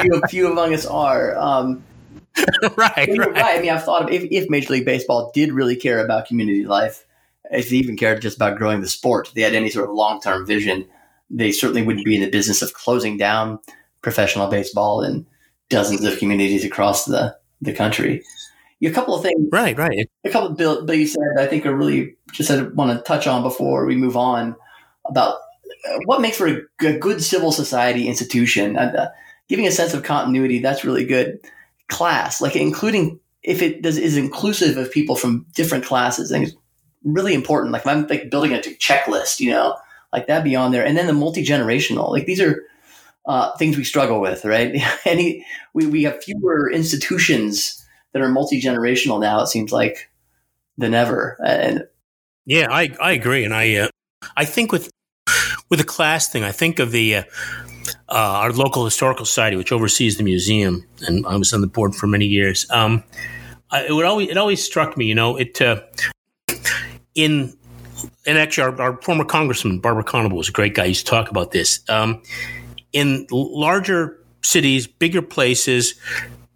Few, 0.00 0.22
few 0.30 0.50
among 0.50 0.72
us 0.72 0.86
are. 0.86 1.36
Um, 1.36 1.84
right, 2.76 2.96
right. 2.96 3.18
right. 3.18 3.58
I 3.58 3.60
mean, 3.60 3.70
I've 3.70 3.84
thought 3.84 4.04
of 4.04 4.10
if, 4.10 4.24
if 4.30 4.48
Major 4.48 4.72
League 4.74 4.84
Baseball 4.84 5.30
did 5.34 5.52
really 5.52 5.76
care 5.76 6.02
about 6.02 6.26
community 6.26 6.64
life, 6.64 7.04
if 7.50 7.68
they 7.70 7.76
even 7.76 7.96
cared 7.96 8.22
just 8.22 8.36
about 8.36 8.56
growing 8.56 8.80
the 8.80 8.88
sport, 8.88 9.28
if 9.28 9.34
they 9.34 9.42
had 9.42 9.54
any 9.54 9.68
sort 9.68 9.88
of 9.88 9.94
long-term 9.94 10.46
vision, 10.46 10.86
they 11.28 11.52
certainly 11.52 11.82
wouldn't 11.82 12.04
be 12.04 12.14
in 12.14 12.22
the 12.22 12.30
business 12.30 12.62
of 12.62 12.72
closing 12.72 13.18
down 13.18 13.58
professional 14.00 14.48
baseball 14.48 15.02
and 15.02 15.26
dozens 15.68 16.04
of 16.04 16.18
communities 16.18 16.64
across 16.64 17.04
the, 17.04 17.36
the 17.60 17.72
country. 17.72 18.22
A 18.82 18.90
couple 18.90 19.14
of 19.14 19.22
things, 19.22 19.48
right, 19.50 19.76
right. 19.76 20.08
A 20.24 20.30
couple 20.30 20.50
of 20.50 20.56
Bill, 20.56 20.84
Bill 20.84 20.94
you 20.94 21.06
said 21.06 21.22
I 21.38 21.46
think 21.46 21.64
are 21.64 21.74
really 21.74 22.14
just 22.32 22.50
I 22.50 22.62
want 22.62 22.96
to 22.96 23.02
touch 23.02 23.26
on 23.26 23.42
before 23.42 23.86
we 23.86 23.96
move 23.96 24.16
on 24.16 24.54
about 25.06 25.36
uh, 25.88 25.98
what 26.04 26.20
makes 26.20 26.36
for 26.36 26.46
a, 26.46 26.98
good 26.98 27.22
civil 27.22 27.52
society 27.52 28.06
institution. 28.06 28.76
Uh, 28.76 29.10
giving 29.48 29.66
a 29.66 29.70
sense 29.70 29.94
of 29.94 30.02
continuity, 30.02 30.58
that's 30.58 30.84
really 30.84 31.06
good. 31.06 31.40
Class, 31.88 32.40
like 32.40 32.54
including 32.54 33.18
if 33.42 33.62
it 33.62 33.80
does 33.80 33.96
is 33.96 34.16
inclusive 34.16 34.76
of 34.76 34.92
people 34.92 35.16
from 35.16 35.46
different 35.54 35.84
classes, 35.84 36.30
I 36.30 36.40
think 36.40 36.52
really 37.04 37.32
important. 37.32 37.72
Like 37.72 37.82
if 37.82 37.88
I'm 37.88 38.06
like 38.08 38.28
building 38.28 38.52
a 38.52 38.58
checklist, 38.58 39.40
you 39.40 39.50
know, 39.50 39.76
like 40.12 40.26
that 40.26 40.44
beyond 40.44 40.74
there. 40.74 40.84
And 40.84 40.96
then 40.96 41.06
the 41.06 41.12
multi 41.12 41.44
generational, 41.44 42.10
like 42.10 42.26
these 42.26 42.40
are 42.40 42.64
uh, 43.26 43.56
things 43.56 43.76
we 43.76 43.84
struggle 43.84 44.20
with, 44.20 44.44
right? 44.44 44.74
Any 45.04 45.44
we 45.74 45.86
we 45.86 46.02
have 46.04 46.22
fewer 46.22 46.70
institutions 46.70 47.84
that 48.12 48.22
are 48.22 48.28
multi 48.28 48.60
generational 48.60 49.20
now. 49.20 49.42
It 49.42 49.48
seems 49.48 49.72
like 49.72 50.10
than 50.78 50.94
ever. 50.94 51.36
And 51.44 51.86
yeah, 52.44 52.66
I 52.70 52.90
I 53.00 53.12
agree, 53.12 53.44
and 53.44 53.54
I 53.54 53.76
uh, 53.76 53.88
I 54.36 54.44
think 54.44 54.72
with 54.72 54.90
with 55.68 55.80
the 55.80 55.84
class 55.84 56.28
thing, 56.28 56.44
I 56.44 56.52
think 56.52 56.78
of 56.78 56.92
the 56.92 57.16
uh, 57.16 57.22
uh, 58.08 58.14
our 58.42 58.52
local 58.52 58.84
historical 58.84 59.24
society, 59.24 59.56
which 59.56 59.72
oversees 59.72 60.16
the 60.16 60.22
museum, 60.22 60.86
and 61.06 61.26
I 61.26 61.36
was 61.36 61.52
on 61.52 61.60
the 61.60 61.66
board 61.66 61.94
for 61.94 62.06
many 62.06 62.26
years. 62.26 62.66
Um, 62.70 63.02
I, 63.70 63.86
it 63.86 63.92
would 63.92 64.04
always 64.04 64.28
it 64.28 64.36
always 64.36 64.62
struck 64.62 64.96
me, 64.96 65.06
you 65.06 65.14
know, 65.14 65.36
it 65.36 65.60
uh, 65.60 65.82
in 67.14 67.56
and 68.26 68.38
actually 68.38 68.64
our, 68.64 68.80
our, 68.80 69.02
former 69.02 69.24
congressman 69.24 69.80
Barber 69.80 70.02
Conable 70.02 70.36
was 70.36 70.48
a 70.48 70.52
great 70.52 70.74
guy. 70.74 70.84
He 70.84 70.88
used 70.90 71.06
to 71.06 71.10
talk 71.10 71.30
about 71.30 71.50
this. 71.50 71.80
Um, 71.88 72.22
in 72.96 73.26
larger 73.30 74.18
cities, 74.42 74.86
bigger 74.86 75.20
places, 75.20 75.96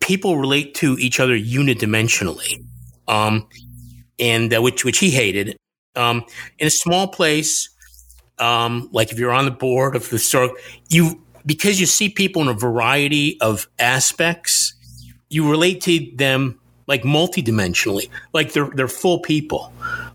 people 0.01 0.38
relate 0.38 0.74
to 0.76 0.97
each 0.99 1.20
other 1.20 1.38
unidimensionally, 1.38 2.64
um, 3.07 3.47
and 4.18 4.55
uh, 4.55 4.62
which 4.62 4.82
which 4.82 4.99
he 4.99 5.11
hated. 5.11 5.55
Um, 5.97 6.24
in 6.59 6.66
a 6.66 6.70
small 6.70 7.09
place, 7.09 7.68
um, 8.38 8.88
like 8.91 9.12
if 9.12 9.18
you're 9.18 9.32
on 9.32 9.45
the 9.45 9.51
board 9.51 9.95
of 9.95 10.09
the 10.09 10.18
store, 10.18 10.57
you 10.88 11.22
because 11.45 11.78
you 11.78 11.84
see 11.84 12.09
people 12.09 12.41
in 12.41 12.49
a 12.49 12.55
variety 12.55 13.38
of 13.43 13.68
aspects, 13.78 14.72
you 15.28 15.51
relate 15.51 15.82
to 15.82 16.11
them 16.14 16.59
like 16.86 17.03
multidimensionally, 17.03 18.09
like 18.32 18.55
they're 18.55 18.70
they're 18.74 18.88
full 18.88 19.20
people. 19.20 19.74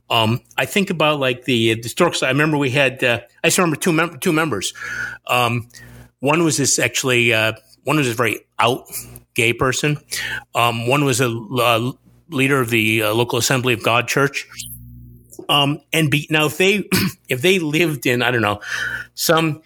Um, 0.10 0.42
I 0.58 0.66
think 0.66 0.90
about 0.90 1.20
like 1.20 1.46
the 1.46 1.76
the 1.76 1.84
historical. 1.84 2.26
I 2.26 2.32
remember 2.32 2.58
we 2.58 2.72
had. 2.72 3.04
Uh, 3.04 3.20
I 3.44 3.48
just 3.50 3.60
remember 3.60 3.76
two 3.76 3.94
mem- 3.94 4.18
two 4.20 4.34
members. 4.34 4.74
Um, 5.28 5.70
one 6.26 6.44
was 6.44 6.58
this 6.58 6.80
actually. 6.80 7.34
Uh, 7.34 7.54
one 7.84 7.98
was 7.98 8.10
a 8.10 8.14
very 8.14 8.40
out 8.58 8.86
gay 9.36 9.54
person. 9.54 9.98
Um, 10.56 10.88
one 10.88 11.06
was 11.06 11.22
a 11.22 11.30
uh, 11.30 11.92
leader 12.30 12.60
of 12.60 12.70
the 12.70 13.04
uh, 13.04 13.14
local 13.14 13.38
Assembly 13.38 13.74
of 13.74 13.84
God 13.84 14.08
Church. 14.08 14.48
Um, 15.48 15.82
and 15.94 16.10
be, 16.10 16.28
now 16.32 16.48
if 16.48 16.58
they 16.58 16.90
if 17.30 17.42
they 17.42 17.60
lived 17.60 18.06
in 18.06 18.22
I 18.24 18.32
don't 18.32 18.42
know 18.42 18.62
some 19.14 19.62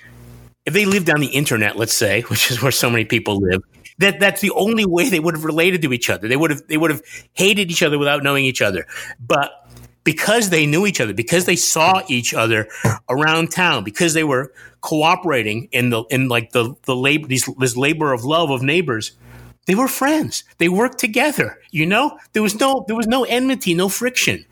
if 0.65 0.73
they 0.73 0.85
lived 0.85 1.09
on 1.09 1.19
the 1.19 1.27
internet, 1.27 1.77
let's 1.77 1.93
say, 1.93 2.21
which 2.27 2.51
is 2.51 2.61
where 2.61 2.71
so 2.71 2.89
many 2.89 3.05
people 3.05 3.39
live, 3.39 3.63
that 3.99 4.19
that's 4.19 4.41
the 4.41 4.51
only 4.51 4.85
way 4.85 5.09
they 5.09 5.19
would 5.19 5.35
have 5.35 5.45
related 5.45 5.81
to 5.83 5.93
each 5.93 6.09
other. 6.09 6.27
They 6.27 6.37
would 6.37 6.51
have 6.51 6.67
they 6.67 6.77
would 6.77 6.91
have 6.91 7.01
hated 7.33 7.71
each 7.71 7.83
other 7.83 7.97
without 7.97 8.23
knowing 8.23 8.45
each 8.45 8.61
other. 8.61 8.85
But 9.19 9.51
because 10.03 10.49
they 10.49 10.65
knew 10.65 10.85
each 10.85 11.01
other, 11.01 11.13
because 11.13 11.45
they 11.45 11.55
saw 11.55 12.01
each 12.07 12.33
other 12.33 12.67
around 13.09 13.51
town, 13.51 13.83
because 13.83 14.13
they 14.13 14.23
were 14.23 14.53
cooperating 14.81 15.67
in 15.71 15.89
the 15.89 16.03
in 16.09 16.29
like 16.29 16.51
the 16.51 16.73
the 16.83 16.95
labor 16.95 17.27
these, 17.27 17.47
this 17.59 17.75
labor 17.75 18.13
of 18.13 18.23
love 18.23 18.49
of 18.49 18.61
neighbors, 18.61 19.11
they 19.65 19.75
were 19.75 19.87
friends. 19.87 20.43
They 20.57 20.69
worked 20.69 20.99
together. 20.99 21.59
You 21.71 21.85
know, 21.85 22.17
there 22.33 22.41
was 22.41 22.59
no 22.59 22.85
there 22.87 22.95
was 22.95 23.07
no 23.07 23.23
enmity, 23.23 23.73
no 23.73 23.89
friction. 23.89 24.45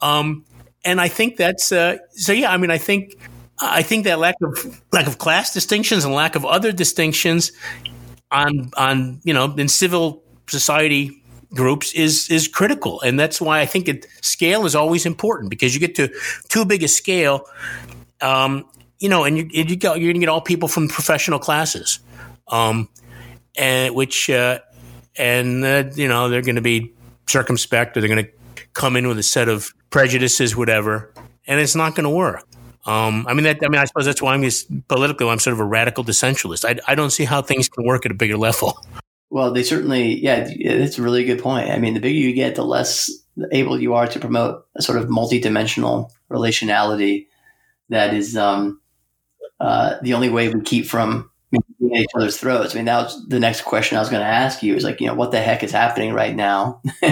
Um, 0.00 0.44
and 0.84 1.00
I 1.00 1.08
think 1.08 1.36
that's 1.36 1.70
uh, 1.70 1.98
so. 2.10 2.32
Yeah, 2.32 2.52
I 2.52 2.56
mean, 2.56 2.70
I 2.70 2.78
think 2.78 3.16
I 3.60 3.82
think 3.82 4.04
that 4.04 4.18
lack 4.18 4.34
of 4.42 4.82
lack 4.92 5.06
of 5.06 5.18
class 5.18 5.54
distinctions 5.54 6.04
and 6.04 6.12
lack 6.14 6.34
of 6.34 6.44
other 6.44 6.72
distinctions 6.72 7.52
on 8.30 8.70
on 8.76 9.20
you 9.22 9.32
know 9.32 9.54
in 9.54 9.68
civil 9.68 10.22
society 10.48 11.21
groups 11.54 11.92
is 11.92 12.28
is 12.30 12.48
critical, 12.48 13.00
and 13.02 13.18
that's 13.18 13.40
why 13.40 13.60
I 13.60 13.66
think 13.66 13.88
it, 13.88 14.06
scale 14.20 14.66
is 14.66 14.74
always 14.74 15.06
important 15.06 15.50
because 15.50 15.74
you 15.74 15.80
get 15.80 15.94
to 15.96 16.08
too 16.48 16.64
big 16.64 16.82
a 16.82 16.88
scale, 16.88 17.44
um, 18.20 18.64
you 18.98 19.08
know, 19.08 19.24
and 19.24 19.38
you 19.38 19.48
you 19.50 19.76
go, 19.76 19.94
you're 19.94 20.12
going 20.12 20.14
to 20.14 20.20
get 20.20 20.28
all 20.28 20.40
people 20.40 20.68
from 20.68 20.88
professional 20.88 21.38
classes, 21.38 22.00
um, 22.48 22.88
and 23.56 23.94
which 23.94 24.30
uh, 24.30 24.60
and 25.16 25.64
uh, 25.64 25.84
you 25.94 26.08
know 26.08 26.28
they're 26.28 26.42
going 26.42 26.56
to 26.56 26.62
be 26.62 26.92
circumspect 27.28 27.96
or 27.96 28.00
they're 28.00 28.08
going 28.08 28.24
to 28.24 28.30
come 28.74 28.96
in 28.96 29.06
with 29.06 29.18
a 29.18 29.22
set 29.22 29.48
of 29.48 29.72
prejudices, 29.90 30.56
whatever, 30.56 31.12
and 31.46 31.60
it's 31.60 31.74
not 31.74 31.94
going 31.94 32.04
to 32.04 32.10
work. 32.10 32.46
Um, 32.84 33.26
I 33.28 33.34
mean, 33.34 33.44
that, 33.44 33.58
I 33.64 33.68
mean, 33.68 33.80
I 33.80 33.84
suppose 33.84 34.06
that's 34.06 34.20
why 34.20 34.34
I'm 34.34 34.42
just 34.42 34.66
politically, 34.88 35.28
I'm 35.28 35.38
sort 35.38 35.52
of 35.52 35.60
a 35.60 35.64
radical 35.64 36.02
decentralist. 36.02 36.64
I, 36.64 36.80
I 36.90 36.96
don't 36.96 37.10
see 37.10 37.24
how 37.24 37.40
things 37.40 37.68
can 37.68 37.84
work 37.84 38.04
at 38.04 38.10
a 38.10 38.14
bigger 38.14 38.36
level. 38.36 38.76
Well, 39.32 39.50
they 39.50 39.62
certainly, 39.62 40.22
yeah, 40.22 40.46
it's 40.46 40.98
a 40.98 41.02
really 41.02 41.24
good 41.24 41.38
point. 41.42 41.70
I 41.70 41.78
mean, 41.78 41.94
the 41.94 42.00
bigger 42.00 42.18
you 42.18 42.34
get, 42.34 42.54
the 42.54 42.66
less 42.66 43.10
able 43.50 43.80
you 43.80 43.94
are 43.94 44.06
to 44.06 44.20
promote 44.20 44.66
a 44.76 44.82
sort 44.82 44.98
of 44.98 45.08
multidimensional 45.08 46.10
relationality 46.30 47.28
that 47.88 48.12
is 48.12 48.36
um, 48.36 48.82
uh, 49.58 49.94
the 50.02 50.12
only 50.12 50.28
way 50.28 50.50
we 50.50 50.60
keep 50.60 50.84
from 50.84 51.30
at 51.54 51.62
each 51.80 52.10
other's 52.14 52.36
throats. 52.36 52.74
I 52.74 52.76
mean, 52.76 52.84
that 52.84 53.04
was 53.04 53.26
the 53.26 53.40
next 53.40 53.62
question 53.62 53.96
I 53.96 54.02
was 54.02 54.10
going 54.10 54.20
to 54.20 54.26
ask 54.26 54.62
you 54.62 54.76
is 54.76 54.84
like, 54.84 55.00
you 55.00 55.06
know, 55.06 55.14
what 55.14 55.30
the 55.30 55.40
heck 55.40 55.62
is 55.62 55.72
happening 55.72 56.12
right 56.12 56.36
now? 56.36 56.82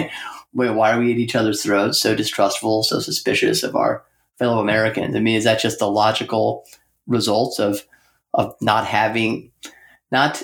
Wait, 0.53 0.75
why 0.75 0.93
are 0.93 1.01
we 1.01 1.13
at 1.13 1.19
each 1.19 1.35
other's 1.35 1.63
throats, 1.63 2.03
so 2.03 2.15
distrustful, 2.15 2.83
so 2.83 3.01
suspicious 3.01 3.63
of 3.63 3.75
our 3.75 4.05
fellow 4.39 4.61
Americans? 4.61 5.17
I 5.17 5.21
mean, 5.21 5.37
is 5.37 5.45
that 5.45 5.61
just 5.61 5.79
the 5.79 5.91
logical 5.91 6.67
results 7.07 7.59
of 7.59 7.81
of 8.35 8.55
not 8.61 8.87
having, 8.87 9.53
not 10.13 10.43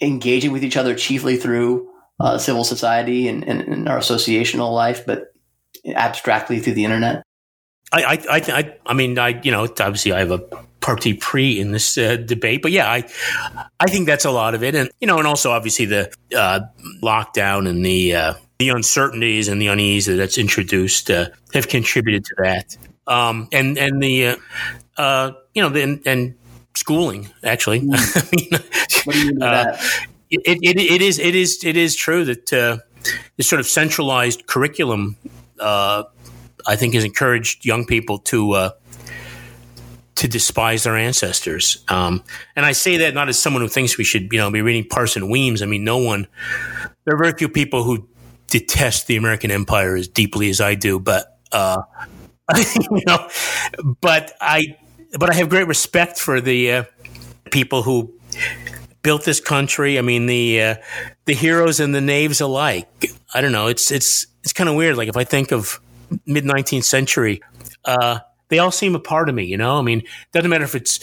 engaging 0.00 0.52
with 0.52 0.64
each 0.64 0.76
other 0.76 0.94
chiefly 0.94 1.36
through 1.36 1.88
uh, 2.18 2.38
civil 2.38 2.64
society 2.64 3.28
and, 3.28 3.44
and, 3.44 3.60
and, 3.62 3.88
our 3.88 3.98
associational 3.98 4.74
life, 4.74 5.06
but 5.06 5.32
abstractly 5.94 6.58
through 6.58 6.74
the 6.74 6.84
internet? 6.84 7.22
I, 7.92 8.02
I, 8.02 8.18
I, 8.30 8.76
I 8.86 8.94
mean, 8.94 9.18
I, 9.18 9.40
you 9.42 9.50
know, 9.50 9.64
obviously 9.64 10.12
I 10.12 10.20
have 10.20 10.30
a 10.30 10.38
party 10.80 11.14
pre 11.14 11.58
in 11.58 11.72
this 11.72 11.96
uh, 11.96 12.16
debate, 12.16 12.62
but 12.62 12.72
yeah, 12.72 12.90
I, 12.90 13.08
I 13.80 13.86
think 13.86 14.06
that's 14.06 14.24
a 14.24 14.30
lot 14.30 14.54
of 14.54 14.62
it, 14.62 14.74
and 14.74 14.90
you 15.00 15.06
know, 15.06 15.18
and 15.18 15.26
also 15.26 15.50
obviously 15.50 15.86
the 15.86 16.12
uh, 16.36 16.60
lockdown 17.02 17.68
and 17.68 17.84
the 17.84 18.14
uh, 18.14 18.34
the 18.58 18.68
uncertainties 18.68 19.48
and 19.48 19.60
the 19.60 19.66
unease 19.66 20.06
that's 20.06 20.38
introduced 20.38 21.10
uh, 21.10 21.30
have 21.52 21.68
contributed 21.68 22.24
to 22.26 22.34
that 22.38 22.76
um, 23.10 23.48
and 23.52 23.76
and 23.76 24.02
the 24.02 24.38
uh, 24.96 25.32
you 25.54 25.62
know 25.62 25.68
the, 25.68 26.00
and, 26.06 26.34
schooling 26.80 27.30
actually. 27.44 27.80
Mm. 27.80 27.92
I 28.16 28.36
mean, 28.36 28.60
what 29.04 29.12
do 29.14 29.18
you 29.18 29.32
mean 29.34 29.42
uh, 29.42 29.76
it, 30.30 30.58
it, 30.62 30.78
it 30.78 31.02
is 31.02 31.18
it 31.18 31.34
is 31.34 31.64
it 31.64 31.76
is 31.76 31.96
true 31.96 32.24
that 32.24 32.52
uh, 32.52 32.78
this 33.36 33.48
sort 33.48 33.60
of 33.60 33.66
centralized 33.66 34.46
curriculum, 34.46 35.16
uh, 35.58 36.04
I 36.66 36.76
think, 36.76 36.94
has 36.94 37.04
encouraged 37.04 37.64
young 37.64 37.84
people 37.84 38.18
to 38.18 38.52
uh, 38.52 38.70
to 40.16 40.28
despise 40.28 40.84
their 40.84 40.96
ancestors. 40.96 41.84
Um, 41.88 42.22
and 42.54 42.64
I 42.64 42.72
say 42.72 42.98
that 42.98 43.14
not 43.14 43.28
as 43.28 43.38
someone 43.38 43.62
who 43.62 43.68
thinks 43.68 43.98
we 43.98 44.04
should, 44.04 44.32
you 44.32 44.38
know, 44.38 44.50
be 44.50 44.62
reading 44.62 44.86
Parson 44.88 45.30
Weems. 45.30 45.62
I 45.62 45.66
mean, 45.66 45.82
no 45.82 45.98
one. 45.98 46.26
There 47.04 47.14
are 47.14 47.18
very 47.18 47.32
few 47.32 47.48
people 47.48 47.82
who 47.82 48.08
detest 48.46 49.06
the 49.06 49.16
American 49.16 49.50
Empire 49.50 49.96
as 49.96 50.08
deeply 50.08 50.50
as 50.50 50.60
I 50.60 50.74
do, 50.74 51.00
but 51.00 51.38
uh, 51.50 51.82
you 52.56 53.02
know, 53.06 53.28
but 54.00 54.32
I 54.40 54.76
but 55.18 55.30
I 55.30 55.34
have 55.34 55.48
great 55.48 55.66
respect 55.66 56.18
for 56.18 56.40
the 56.40 56.72
uh, 56.72 56.84
people 57.50 57.82
who 57.82 58.12
built 59.02 59.24
this 59.24 59.40
country. 59.40 59.98
I 59.98 60.02
mean, 60.02 60.26
the 60.26 60.62
uh, 60.62 60.74
the 61.24 61.34
heroes 61.34 61.80
and 61.80 61.94
the 61.94 62.00
knaves 62.00 62.40
alike. 62.40 63.10
I 63.34 63.40
don't 63.40 63.52
know. 63.52 63.66
It's 63.66 63.90
it's 63.90 64.26
it's 64.42 64.52
kind 64.52 64.68
of 64.68 64.76
weird. 64.76 64.96
Like 64.96 65.08
if 65.08 65.16
I 65.16 65.24
think 65.24 65.52
of 65.52 65.80
mid 66.26 66.44
nineteenth 66.44 66.84
century, 66.84 67.40
uh, 67.84 68.20
they 68.48 68.58
all 68.58 68.70
seem 68.70 68.94
a 68.94 69.00
part 69.00 69.28
of 69.28 69.34
me. 69.34 69.44
You 69.44 69.56
know, 69.56 69.78
I 69.78 69.82
mean, 69.82 70.02
doesn't 70.32 70.50
matter 70.50 70.64
if 70.64 70.74
it's 70.74 71.00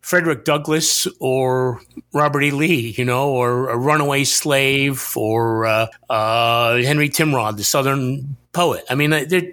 Frederick 0.00 0.44
Douglass 0.44 1.06
or 1.20 1.80
Robert 2.12 2.42
E. 2.42 2.50
Lee, 2.50 2.94
you 2.96 3.04
know, 3.04 3.30
or 3.30 3.68
a 3.68 3.76
runaway 3.76 4.24
slave 4.24 5.12
or 5.16 5.66
uh, 5.66 5.86
uh, 6.08 6.76
Henry 6.76 7.10
Timrod, 7.10 7.56
the 7.56 7.64
Southern 7.64 8.36
poet. 8.52 8.84
I 8.88 8.94
mean, 8.94 9.10
they're 9.10 9.52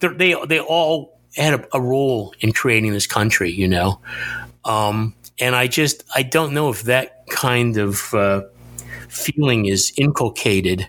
they 0.00 0.34
they 0.46 0.60
all 0.60 1.17
had 1.42 1.60
a, 1.60 1.76
a, 1.76 1.80
role 1.80 2.34
in 2.40 2.52
creating 2.52 2.92
this 2.92 3.06
country, 3.06 3.50
you 3.50 3.68
know. 3.68 4.00
Um, 4.64 5.14
and 5.38 5.54
I 5.54 5.66
just 5.66 6.04
I 6.14 6.22
don't 6.22 6.52
know 6.52 6.70
if 6.70 6.82
that 6.82 7.26
kind 7.28 7.76
of 7.76 8.12
uh, 8.14 8.42
feeling 9.08 9.66
is 9.66 9.92
inculcated 9.96 10.88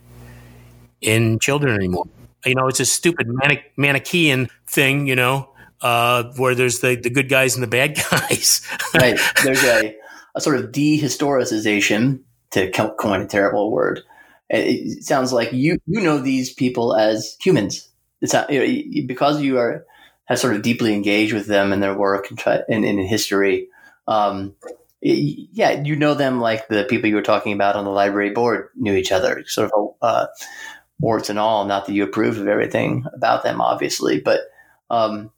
in 1.02 1.40
children 1.40 1.76
anymore. 1.76 2.06
You 2.46 2.56
know, 2.56 2.68
it's 2.68 2.80
a 2.80 2.86
stupid 2.86 3.28
manic, 3.28 3.72
Manichaean 3.78 4.50
thing, 4.66 5.08
you 5.08 5.16
know, 5.16 5.50
uh, 5.82 6.24
where 6.38 6.56
there's 6.56 6.80
the, 6.80 6.96
the 6.96 7.10
good 7.10 7.30
guys 7.30 7.56
and 7.56 7.64
the 7.64 7.68
bad 7.68 7.96
guys. 8.12 8.62
right. 8.94 9.20
There's 9.44 9.64
a, 9.64 9.96
a 10.36 10.42
sort 10.42 10.58
of 10.58 10.72
dehistoricization, 10.72 12.22
to 12.52 12.72
coin 12.72 13.22
a 13.22 13.28
terrible 13.28 13.72
word. 13.72 14.02
It 14.50 15.04
sounds 15.04 15.32
like 15.32 15.54
you 15.54 15.78
you 15.86 16.02
know 16.02 16.18
these 16.18 16.52
people 16.52 16.96
as 16.96 17.38
humans 17.40 17.90
it's 18.22 18.34
not, 18.34 18.50
you 18.50 18.60
know, 18.60 19.08
because 19.08 19.42
you 19.42 19.58
are 19.58 19.86
have 20.30 20.40
sort 20.40 20.56
of 20.56 20.62
deeply 20.62 20.94
engaged 20.94 21.34
with 21.34 21.48
them 21.48 21.74
and 21.74 21.82
their 21.84 21.98
work 21.98 22.30
and, 22.30 22.40
try, 22.40 22.62
history. 22.70 23.68
Um, 24.08 24.56
yeah, 25.02 25.82
you 25.82 25.96
know 25.96 26.14
them 26.14 26.40
like 26.40 26.68
the 26.68 26.86
people 26.88 27.10
you 27.10 27.16
were 27.16 27.22
talking 27.22 27.54
about 27.54 27.76
on 27.76 27.84
the 27.84 27.90
library 27.90 28.30
board 28.30 28.70
knew 28.76 28.94
each 28.94 29.12
other. 29.12 29.44
Sort 29.48 29.72
of, 29.74 29.96
uh, 30.02 30.28
warts 31.00 31.30
and 31.30 31.40
all. 31.40 31.66
Not 31.66 31.88
that 31.88 31.94
you 31.94 32.04
approve 32.04 32.38
of 32.38 32.48
everything 32.48 33.06
about 33.14 33.44
them, 33.44 33.60
obviously, 33.60 34.20
but 34.20 34.42
um, 34.90 35.32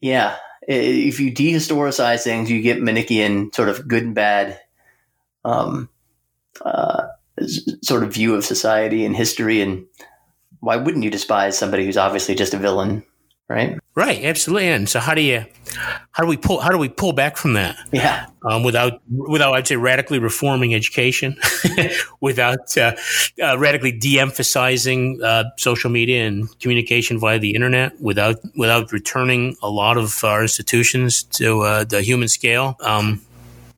yeah, 0.00 0.36
if 0.62 1.20
you 1.20 1.32
dehistoricize 1.32 2.22
things, 2.22 2.50
you 2.50 2.60
get 2.60 2.78
Manichean 2.78 3.54
sort 3.54 3.68
of 3.68 3.86
good 3.86 4.02
and 4.02 4.14
bad 4.14 4.60
um, 5.44 5.88
uh, 6.64 7.06
sort 7.82 8.02
of 8.02 8.12
view 8.12 8.34
of 8.34 8.44
society 8.44 9.04
and 9.04 9.16
history. 9.16 9.60
And 9.60 9.86
why 10.60 10.76
wouldn't 10.76 11.04
you 11.04 11.10
despise 11.10 11.56
somebody 11.56 11.84
who's 11.84 11.96
obviously 11.96 12.34
just 12.34 12.54
a 12.54 12.58
villain, 12.58 13.04
right? 13.48 13.78
Right, 13.94 14.24
absolutely. 14.24 14.68
And 14.68 14.88
so, 14.88 15.00
how 15.00 15.14
do 15.14 15.22
you, 15.22 15.44
how 16.12 16.22
do 16.22 16.28
we 16.28 16.36
pull, 16.36 16.60
how 16.60 16.70
do 16.70 16.78
we 16.78 16.88
pull 16.88 17.12
back 17.12 17.36
from 17.36 17.54
that? 17.54 17.76
Yeah, 17.92 18.26
um, 18.44 18.62
without, 18.62 19.00
without 19.10 19.54
I'd 19.54 19.66
say 19.66 19.76
radically 19.76 20.18
reforming 20.18 20.74
education, 20.74 21.36
without 22.20 22.76
uh, 22.76 22.94
uh, 23.42 23.58
radically 23.58 23.92
de-emphasizing 23.92 25.20
uh, 25.22 25.44
social 25.56 25.90
media 25.90 26.26
and 26.26 26.58
communication 26.60 27.18
via 27.18 27.38
the 27.38 27.54
internet, 27.54 28.00
without, 28.00 28.36
without 28.56 28.92
returning 28.92 29.56
a 29.62 29.70
lot 29.70 29.96
of 29.96 30.22
our 30.24 30.42
institutions 30.42 31.22
to 31.22 31.62
uh, 31.62 31.84
the 31.84 32.02
human 32.02 32.28
scale. 32.28 32.76
Um, 32.80 33.22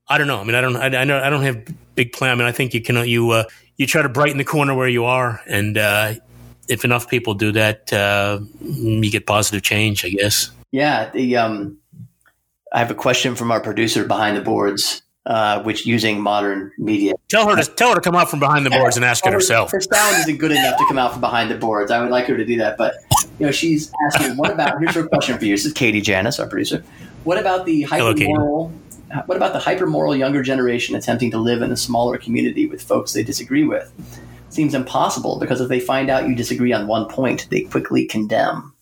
I 0.08 0.18
don't 0.18 0.26
know. 0.26 0.40
I 0.40 0.44
mean, 0.44 0.56
I 0.56 0.60
don't, 0.60 0.76
I, 0.76 0.86
I, 0.86 1.04
don't, 1.04 1.10
I 1.10 1.30
don't 1.30 1.42
have 1.42 1.94
big 1.94 2.12
plan. 2.12 2.32
I 2.32 2.34
mean, 2.34 2.46
I 2.46 2.52
think 2.52 2.74
you 2.74 2.82
can, 2.82 3.06
you, 3.06 3.30
uh, 3.30 3.44
you 3.76 3.86
try 3.86 4.02
to 4.02 4.08
brighten 4.08 4.36
the 4.36 4.44
corner 4.44 4.74
where 4.74 4.88
you 4.88 5.04
are, 5.04 5.40
and 5.46 5.78
uh, 5.78 6.14
if 6.70 6.84
enough 6.84 7.08
people 7.08 7.34
do 7.34 7.52
that, 7.52 7.92
uh, 7.92 8.40
you 8.62 9.10
get 9.10 9.26
positive 9.26 9.62
change. 9.62 10.04
I 10.04 10.10
guess. 10.10 10.50
Yeah. 10.70 11.10
The 11.10 11.36
um, 11.36 11.78
I 12.72 12.78
have 12.78 12.90
a 12.90 12.94
question 12.94 13.34
from 13.34 13.50
our 13.50 13.60
producer 13.60 14.04
behind 14.04 14.36
the 14.36 14.42
boards. 14.42 15.02
Uh, 15.26 15.62
which 15.64 15.84
using 15.84 16.18
modern 16.18 16.72
media. 16.78 17.12
Tell 17.28 17.46
her 17.46 17.54
to 17.54 17.70
tell 17.70 17.90
her 17.90 17.94
to 17.96 18.00
come 18.00 18.16
out 18.16 18.30
from 18.30 18.40
behind 18.40 18.64
the 18.64 18.70
boards 18.70 18.96
and 18.96 19.04
ask 19.04 19.24
it 19.26 19.34
herself. 19.34 19.70
Her 19.70 19.80
sound 19.80 20.16
isn't 20.16 20.38
good 20.38 20.50
enough 20.50 20.78
to 20.78 20.86
come 20.88 20.96
out 20.96 21.12
from 21.12 21.20
behind 21.20 21.50
the 21.50 21.56
boards. 21.56 21.90
I 21.90 22.00
would 22.00 22.10
like 22.10 22.24
her 22.26 22.38
to 22.38 22.44
do 22.44 22.56
that, 22.56 22.78
but 22.78 22.94
you 23.38 23.44
know, 23.44 23.52
she's 23.52 23.92
asking, 24.06 24.38
"What 24.38 24.50
about?" 24.50 24.80
Here's 24.80 24.94
her 24.94 25.06
question 25.06 25.38
for 25.38 25.44
you. 25.44 25.52
This 25.52 25.66
is 25.66 25.74
Katie 25.74 26.00
Janis, 26.00 26.40
our 26.40 26.46
producer. 26.46 26.82
What 27.24 27.38
about 27.38 27.66
the 27.66 27.84
hypermoral 27.84 28.72
what 29.26 29.36
about 29.36 29.52
the 29.52 29.58
hypermoral 29.58 30.16
younger 30.16 30.42
generation 30.42 30.94
attempting 30.94 31.30
to 31.32 31.38
live 31.38 31.62
in 31.62 31.72
a 31.72 31.76
smaller 31.76 32.16
community 32.16 32.66
with 32.66 32.82
folks 32.82 33.12
they 33.12 33.22
disagree 33.22 33.64
with? 33.64 33.92
Seems 34.50 34.74
impossible 34.74 35.38
because 35.38 35.60
if 35.60 35.68
they 35.68 35.80
find 35.80 36.10
out 36.10 36.28
you 36.28 36.34
disagree 36.34 36.72
on 36.72 36.86
one 36.86 37.08
point, 37.08 37.48
they 37.50 37.62
quickly 37.62 38.04
condemn. 38.06 38.74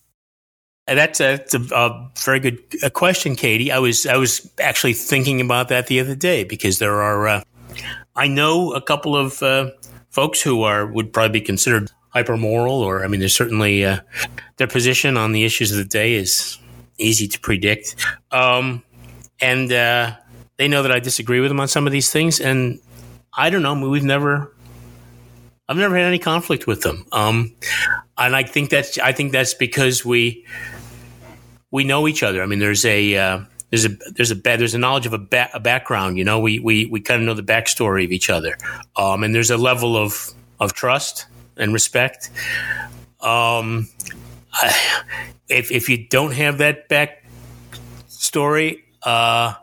That's 0.87 1.19
a, 1.19 1.37
that's 1.37 1.53
a, 1.53 1.61
a 1.75 2.11
very 2.17 2.39
good 2.39 2.59
question, 2.93 3.35
Katie. 3.35 3.71
I 3.71 3.79
was 3.79 4.05
I 4.05 4.17
was 4.17 4.49
actually 4.59 4.93
thinking 4.93 5.39
about 5.39 5.69
that 5.69 5.87
the 5.87 5.99
other 5.99 6.15
day 6.15 6.43
because 6.43 6.79
there 6.79 7.01
are 7.01 7.27
uh, 7.27 7.43
I 8.15 8.27
know 8.27 8.73
a 8.73 8.81
couple 8.81 9.15
of 9.15 9.41
uh, 9.43 9.69
folks 10.09 10.41
who 10.41 10.63
are 10.63 10.85
would 10.87 11.13
probably 11.13 11.39
be 11.39 11.45
considered 11.45 11.91
hypermoral, 12.15 12.81
or 12.81 13.03
I 13.03 13.07
mean, 13.07 13.19
there's 13.19 13.35
certainly 13.35 13.85
uh, 13.85 13.99
their 14.57 14.67
position 14.67 15.15
on 15.15 15.31
the 15.31 15.45
issues 15.45 15.71
of 15.71 15.77
the 15.77 15.85
day 15.85 16.13
is 16.13 16.57
easy 16.97 17.27
to 17.27 17.39
predict. 17.39 17.95
Um, 18.31 18.83
and 19.41 19.71
uh, 19.71 20.15
they 20.57 20.67
know 20.67 20.83
that 20.83 20.91
I 20.91 20.99
disagree 20.99 21.39
with 21.39 21.49
them 21.49 21.59
on 21.59 21.67
some 21.67 21.87
of 21.87 21.93
these 21.93 22.11
things. 22.11 22.39
And 22.39 22.79
I 23.33 23.49
don't 23.49 23.61
know. 23.61 23.73
we've 23.87 24.03
never, 24.03 24.53
I've 25.69 25.77
never 25.77 25.95
had 25.95 26.05
any 26.05 26.17
conflict 26.19 26.65
with 26.67 26.81
them. 26.81 27.05
Um, 27.11 27.55
and 28.17 28.35
I 28.35 28.43
think 28.43 28.71
that's, 28.71 28.97
I 28.97 29.13
think 29.13 29.31
that's 29.31 29.53
because 29.53 30.03
we, 30.03 30.45
we 31.69 31.83
know 31.83 32.07
each 32.07 32.23
other. 32.23 32.41
I 32.41 32.47
mean, 32.47 32.57
there's 32.59 32.83
a, 32.85 33.15
uh, 33.15 33.39
there's 33.69 33.85
a 33.85 33.89
there's 34.15 34.31
a 34.31 34.35
there's 34.35 34.73
a 34.73 34.79
knowledge 34.79 35.05
of 35.05 35.13
a, 35.13 35.19
ba- 35.19 35.51
a 35.53 35.59
background. 35.59 36.17
You 36.17 36.23
know, 36.23 36.39
we 36.39 36.57
we 36.57 36.87
we 36.87 37.01
kind 37.01 37.21
of 37.21 37.27
know 37.27 37.35
the 37.35 37.43
backstory 37.43 38.03
of 38.03 38.11
each 38.11 38.27
other, 38.27 38.57
um, 38.95 39.23
and 39.23 39.35
there's 39.35 39.51
a 39.51 39.57
level 39.57 39.95
of 39.95 40.33
of 40.59 40.73
trust 40.73 41.27
and 41.55 41.71
respect. 41.71 42.31
Um, 43.21 43.87
I, 44.51 45.03
if 45.49 45.71
if 45.71 45.87
you 45.87 46.07
don't 46.07 46.31
have 46.31 46.57
that 46.57 46.89
back 46.89 47.23
story, 48.07 48.85
uh, 49.03 49.53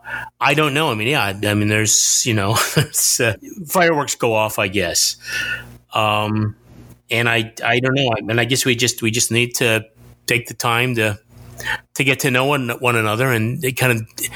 I 0.40 0.54
don't 0.54 0.74
know. 0.74 0.90
I 0.90 0.94
mean, 0.94 1.08
yeah, 1.08 1.24
I 1.24 1.54
mean, 1.54 1.68
there's, 1.68 2.24
you 2.24 2.34
know, 2.34 2.52
uh, 2.76 3.32
fireworks 3.66 4.14
go 4.14 4.34
off, 4.34 4.58
I 4.58 4.68
guess. 4.68 5.16
Um, 5.92 6.56
and 7.10 7.28
I, 7.28 7.54
I 7.64 7.80
don't 7.80 7.94
know. 7.94 8.10
Mean, 8.22 8.38
I 8.38 8.44
guess 8.44 8.64
we 8.64 8.74
just, 8.74 9.02
we 9.02 9.10
just 9.10 9.30
need 9.30 9.54
to 9.56 9.86
take 10.26 10.46
the 10.46 10.54
time 10.54 10.94
to, 10.96 11.18
to 11.94 12.04
get 12.04 12.20
to 12.20 12.30
know 12.30 12.46
one, 12.46 12.68
one 12.68 12.96
another 12.96 13.30
and 13.30 13.62
kind 13.76 13.92
of 13.92 14.28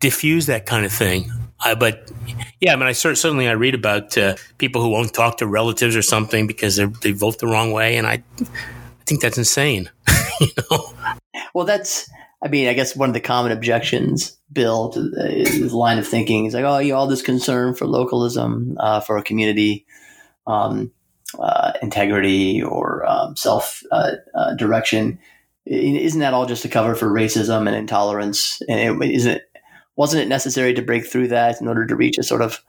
diffuse 0.00 0.46
that 0.46 0.66
kind 0.66 0.84
of 0.84 0.92
thing. 0.92 1.30
I, 1.64 1.74
but 1.74 2.10
yeah, 2.60 2.72
I 2.72 2.76
mean, 2.76 2.86
I 2.86 2.92
certainly 2.92 3.48
I 3.48 3.52
read 3.52 3.74
about 3.74 4.18
uh, 4.18 4.36
people 4.58 4.82
who 4.82 4.88
won't 4.88 5.14
talk 5.14 5.38
to 5.38 5.46
relatives 5.46 5.96
or 5.96 6.02
something 6.02 6.46
because 6.46 6.76
they 6.76 7.12
vote 7.12 7.38
the 7.38 7.46
wrong 7.46 7.72
way, 7.72 7.96
and 7.96 8.06
I, 8.06 8.22
I 8.40 9.04
think 9.06 9.20
that's 9.20 9.38
insane. 9.38 9.88
you 10.40 10.48
know. 10.70 10.92
Well, 11.54 11.64
that's 11.64 12.10
I 12.42 12.48
mean, 12.48 12.68
I 12.68 12.74
guess 12.74 12.96
one 12.96 13.08
of 13.08 13.14
the 13.14 13.20
common 13.20 13.52
objections, 13.52 14.36
Bill, 14.52 14.90
to 14.90 15.00
the, 15.00 15.68
the 15.68 15.76
line 15.76 15.98
of 15.98 16.06
thinking 16.06 16.46
is 16.46 16.54
like, 16.54 16.64
oh, 16.64 16.78
you 16.78 16.94
all 16.94 17.06
this 17.06 17.22
concern 17.22 17.74
for 17.74 17.86
localism, 17.86 18.76
uh, 18.80 19.00
for 19.00 19.16
a 19.16 19.22
community 19.22 19.86
um, 20.46 20.92
uh, 21.38 21.72
integrity 21.82 22.62
or 22.62 23.06
um, 23.06 23.36
self 23.36 23.82
uh, 23.90 24.12
uh 24.34 24.54
direction. 24.54 25.18
Isn't 25.64 26.20
that 26.20 26.34
all 26.34 26.46
just 26.46 26.64
a 26.64 26.68
cover 26.68 26.94
for 26.94 27.06
racism 27.06 27.66
and 27.68 27.76
intolerance? 27.76 28.60
And 28.68 29.02
it, 29.02 29.10
isn't 29.10 29.42
wasn't 29.96 30.22
it 30.22 30.28
necessary 30.28 30.74
to 30.74 30.82
break 30.82 31.06
through 31.06 31.28
that 31.28 31.60
in 31.60 31.68
order 31.68 31.86
to 31.86 31.96
reach 31.96 32.18
a 32.18 32.22
sort 32.22 32.42
of 32.42 32.60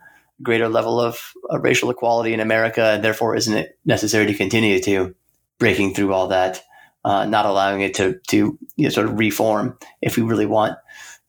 greater 0.41 0.69
level 0.69 0.99
of 0.99 1.33
racial 1.59 1.89
equality 1.89 2.33
in 2.33 2.39
America? 2.39 2.83
And 2.83 3.03
therefore, 3.03 3.35
isn't 3.35 3.57
it 3.57 3.79
necessary 3.85 4.27
to 4.27 4.33
continue 4.33 4.79
to 4.81 5.15
breaking 5.57 5.95
through 5.95 6.13
all 6.13 6.27
that? 6.27 6.63
uh, 7.05 7.25
not 7.25 7.45
allowing 7.45 7.81
it 7.81 7.93
to 7.95 8.19
to 8.27 8.57
you 8.75 8.83
know, 8.83 8.89
sort 8.89 9.07
of 9.07 9.19
reform 9.19 9.77
if 10.01 10.17
we 10.17 10.23
really 10.23 10.45
want 10.45 10.77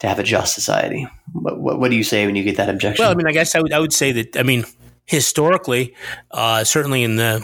to 0.00 0.08
have 0.08 0.18
a 0.18 0.22
just 0.22 0.54
society. 0.54 1.06
What, 1.32 1.60
what, 1.60 1.80
what, 1.80 1.90
do 1.90 1.96
you 1.96 2.04
say 2.04 2.26
when 2.26 2.36
you 2.36 2.42
get 2.42 2.56
that 2.56 2.68
objection? 2.68 3.02
Well, 3.02 3.12
I 3.12 3.14
mean, 3.14 3.26
I 3.26 3.32
guess 3.32 3.54
I 3.54 3.60
would, 3.60 3.72
I 3.72 3.78
would 3.78 3.92
say 3.92 4.12
that, 4.12 4.36
I 4.36 4.42
mean, 4.42 4.64
historically, 5.06 5.94
uh, 6.30 6.64
certainly 6.64 7.02
in 7.02 7.16
the 7.16 7.40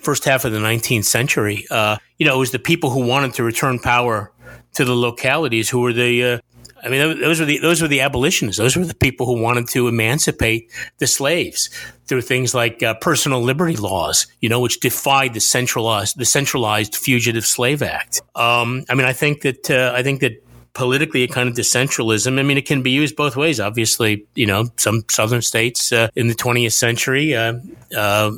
first 0.00 0.24
half 0.24 0.44
of 0.44 0.52
the 0.52 0.58
19th 0.58 1.04
century, 1.04 1.66
uh, 1.70 1.96
you 2.18 2.26
know, 2.26 2.36
it 2.36 2.38
was 2.38 2.50
the 2.50 2.58
people 2.58 2.90
who 2.90 3.06
wanted 3.06 3.34
to 3.34 3.42
return 3.42 3.78
power 3.78 4.32
to 4.74 4.84
the 4.84 4.94
localities 4.94 5.68
who 5.68 5.80
were 5.80 5.92
the 5.92 6.24
uh, 6.24 6.38
I 6.82 6.88
mean, 6.88 7.20
those 7.20 7.40
were 7.40 7.46
the 7.46 7.58
those 7.58 7.82
were 7.82 7.88
the 7.88 8.00
abolitionists. 8.00 8.58
Those 8.58 8.76
were 8.76 8.84
the 8.84 8.94
people 8.94 9.26
who 9.26 9.40
wanted 9.40 9.68
to 9.68 9.88
emancipate 9.88 10.72
the 10.98 11.06
slaves 11.06 11.68
through 12.06 12.22
things 12.22 12.54
like 12.54 12.82
uh, 12.82 12.94
personal 12.94 13.42
liberty 13.42 13.76
laws, 13.76 14.26
you 14.40 14.48
know, 14.48 14.60
which 14.60 14.80
defied 14.80 15.34
the 15.34 15.40
centralized 15.40 16.18
the 16.18 16.24
centralized 16.24 16.96
Fugitive 16.96 17.44
Slave 17.44 17.82
Act. 17.82 18.22
Um, 18.34 18.84
I 18.88 18.94
mean, 18.94 19.06
I 19.06 19.12
think 19.12 19.42
that 19.42 19.70
uh, 19.70 19.92
I 19.94 20.02
think 20.02 20.20
that 20.20 20.42
politically 20.74 21.22
a 21.22 21.28
kind 21.28 21.48
of 21.48 21.54
decentralism. 21.54 22.38
I 22.38 22.42
mean, 22.42 22.58
it 22.58 22.66
can 22.66 22.82
be 22.82 22.90
used 22.90 23.16
both 23.16 23.36
ways. 23.36 23.60
Obviously, 23.60 24.26
you 24.34 24.46
know, 24.46 24.68
some 24.76 25.04
southern 25.10 25.42
states 25.42 25.92
uh, 25.92 26.08
in 26.14 26.28
the 26.28 26.34
20th 26.34 26.72
century 26.72 27.34
uh, 27.34 27.54
uh, 27.96 28.32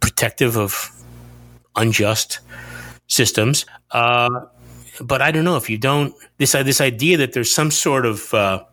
protective 0.00 0.56
of 0.56 0.90
unjust 1.76 2.40
systems. 3.06 3.66
Uh, 3.90 4.46
but 5.00 5.22
I 5.22 5.30
don't 5.30 5.44
know 5.44 5.56
if 5.56 5.68
you 5.68 5.78
don't 5.78 6.14
this 6.38 6.52
this 6.52 6.80
idea 6.80 7.16
that 7.18 7.32
there's 7.32 7.52
some 7.52 7.70
sort 7.70 8.06
of 8.06 8.32
uh, 8.32 8.64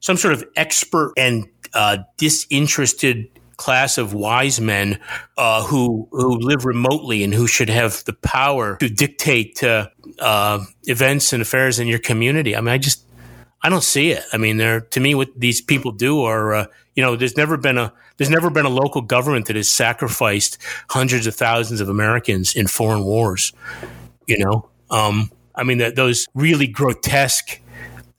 some 0.00 0.16
sort 0.16 0.34
of 0.34 0.44
expert 0.56 1.12
and 1.16 1.48
uh, 1.74 1.98
disinterested 2.16 3.28
class 3.62 3.96
of 3.96 4.12
wise 4.12 4.60
men 4.60 4.98
uh, 5.38 5.62
who 5.62 6.08
who 6.10 6.36
live 6.38 6.64
remotely 6.64 7.22
and 7.22 7.32
who 7.32 7.46
should 7.46 7.68
have 7.68 8.02
the 8.06 8.12
power 8.12 8.76
to 8.78 8.88
dictate 8.88 9.62
uh, 9.62 9.86
uh, 10.18 10.58
events 10.82 11.32
and 11.32 11.40
affairs 11.40 11.78
in 11.78 11.86
your 11.86 12.00
community. 12.00 12.56
I 12.56 12.60
mean, 12.60 12.74
I 12.74 12.78
just 12.78 13.04
I 13.62 13.68
don't 13.68 13.84
see 13.84 14.10
it. 14.10 14.24
I 14.32 14.36
mean, 14.36 14.56
there 14.56 14.80
to 14.80 14.98
me, 14.98 15.14
what 15.14 15.28
these 15.38 15.60
people 15.60 15.92
do 15.92 16.22
are 16.24 16.54
uh, 16.54 16.66
you 16.96 17.04
know, 17.04 17.14
there's 17.14 17.36
never 17.36 17.56
been 17.56 17.78
a 17.78 17.92
there's 18.16 18.30
never 18.30 18.50
been 18.50 18.66
a 18.66 18.74
local 18.82 19.00
government 19.00 19.46
that 19.46 19.54
has 19.54 19.70
sacrificed 19.70 20.58
hundreds 20.90 21.28
of 21.28 21.36
thousands 21.36 21.80
of 21.80 21.88
Americans 21.88 22.56
in 22.56 22.66
foreign 22.66 23.04
wars. 23.04 23.52
You 24.26 24.38
know, 24.38 24.68
um, 24.90 25.30
I 25.54 25.62
mean, 25.62 25.78
the, 25.78 25.92
those 25.92 26.26
really 26.34 26.66
grotesque 26.66 27.60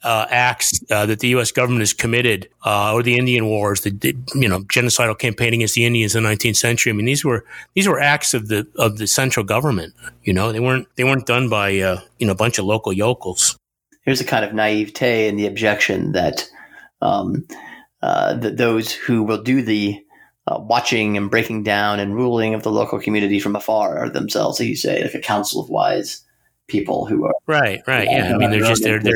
uh, 0.04 0.28
acts 0.30 0.80
uh, 0.92 1.06
that 1.06 1.20
the 1.20 1.30
U.S. 1.30 1.52
government 1.52 1.82
has 1.82 1.94
committed, 1.94 2.50
uh, 2.66 2.94
or 2.94 3.04
the 3.04 3.18
Indian 3.18 3.46
Wars, 3.46 3.82
the, 3.82 3.92
the, 3.92 4.16
you 4.36 4.48
know 4.48 4.60
genocidal 4.62 5.18
campaign 5.18 5.54
against 5.54 5.76
the 5.76 5.86
Indians 5.86 6.16
in 6.16 6.24
the 6.24 6.30
19th 6.30 6.58
century. 6.58 6.92
I 6.92 6.96
mean, 6.96 7.06
these 7.06 7.24
were 7.24 7.46
these 7.74 7.88
were 7.88 8.00
acts 8.00 8.34
of 8.34 8.48
the 8.48 8.68
of 8.78 8.98
the 8.98 9.08
central 9.08 9.46
government. 9.46 9.94
You 10.24 10.34
know, 10.34 10.52
they 10.52 10.60
weren't 10.60 10.88
they 10.96 11.04
weren't 11.04 11.26
done 11.26 11.50
by 11.50 11.80
uh, 11.80 12.02
you 12.20 12.28
know 12.28 12.34
a 12.34 12.36
bunch 12.36 12.60
of 12.60 12.66
local 12.66 12.94
yokels. 12.94 13.58
Here's 14.04 14.22
a 14.22 14.26
kind 14.26 14.44
of 14.44 14.54
naivete 14.54 15.28
in 15.28 15.38
the 15.38 15.48
objection 15.48 16.12
that 16.12 16.48
um, 17.02 17.48
uh, 18.02 18.34
that 18.36 18.58
those 18.58 18.92
who 18.92 19.24
will 19.24 19.42
do 19.42 19.62
the 19.62 20.04
uh, 20.48 20.60
watching 20.60 21.16
and 21.16 21.32
breaking 21.32 21.64
down 21.64 22.00
and 22.00 22.16
ruling 22.16 22.54
of 22.54 22.64
the 22.64 22.72
local 22.72 23.00
community 23.00 23.40
from 23.40 23.56
afar 23.56 23.98
are 23.98 24.10
themselves, 24.10 24.60
as 24.60 24.68
you 24.68 24.76
say, 24.76 25.02
like 25.02 25.14
a 25.14 25.20
council 25.20 25.62
of 25.62 25.70
wise 25.70 26.24
people 26.68 27.06
who 27.06 27.26
are 27.26 27.36
right, 27.48 27.82
right. 27.88 28.08
Yeah, 28.10 28.34
I 28.34 28.38
mean, 28.38 28.52
they're 28.52 28.60
just 28.60 28.84
they're 28.84 29.00
they're 29.00 29.16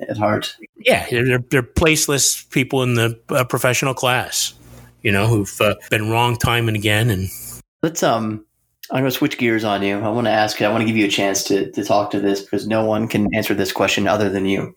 at 0.00 0.16
heart. 0.16 0.56
Yeah, 0.76 1.06
they're 1.10 1.38
they're 1.38 1.62
placeless 1.62 2.48
people 2.50 2.82
in 2.82 2.94
the 2.94 3.20
uh, 3.28 3.44
professional 3.44 3.94
class, 3.94 4.54
you 5.02 5.12
know, 5.12 5.26
who've 5.26 5.60
uh, 5.60 5.74
been 5.90 6.10
wrong 6.10 6.36
time 6.36 6.68
and 6.68 6.76
again. 6.76 7.10
And 7.10 7.28
let's 7.82 8.02
um 8.02 8.44
I'm 8.90 9.00
going 9.00 9.10
to 9.10 9.16
switch 9.16 9.38
gears 9.38 9.64
on 9.64 9.82
you. 9.82 9.98
I 9.98 10.08
want 10.10 10.26
to 10.26 10.30
ask. 10.30 10.60
I 10.60 10.68
want 10.68 10.82
to 10.82 10.86
give 10.86 10.96
you 10.96 11.06
a 11.06 11.10
chance 11.10 11.44
to 11.44 11.70
to 11.72 11.84
talk 11.84 12.10
to 12.10 12.20
this 12.20 12.42
because 12.42 12.66
no 12.66 12.84
one 12.84 13.08
can 13.08 13.34
answer 13.34 13.54
this 13.54 13.72
question 13.72 14.06
other 14.06 14.28
than 14.28 14.44
you. 14.44 14.74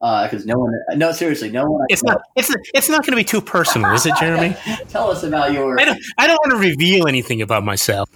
Because 0.00 0.44
uh, 0.44 0.46
no 0.46 0.58
one, 0.58 0.72
no, 0.94 1.12
seriously, 1.12 1.50
no 1.50 1.66
one. 1.66 1.84
It's 1.90 2.02
not. 2.02 2.22
It's 2.36 2.54
it's 2.72 2.88
not 2.88 3.02
going 3.02 3.12
to 3.12 3.16
be 3.16 3.24
too 3.24 3.42
personal, 3.42 3.92
is 3.92 4.06
it, 4.06 4.14
Jeremy? 4.18 4.56
Tell 4.88 5.10
us 5.10 5.24
about 5.24 5.52
your. 5.52 5.78
I 5.78 5.84
don't. 5.84 6.00
I 6.16 6.26
don't 6.26 6.38
want 6.44 6.52
to 6.52 6.68
reveal 6.68 7.06
anything 7.06 7.42
about 7.42 7.64
myself. 7.64 8.08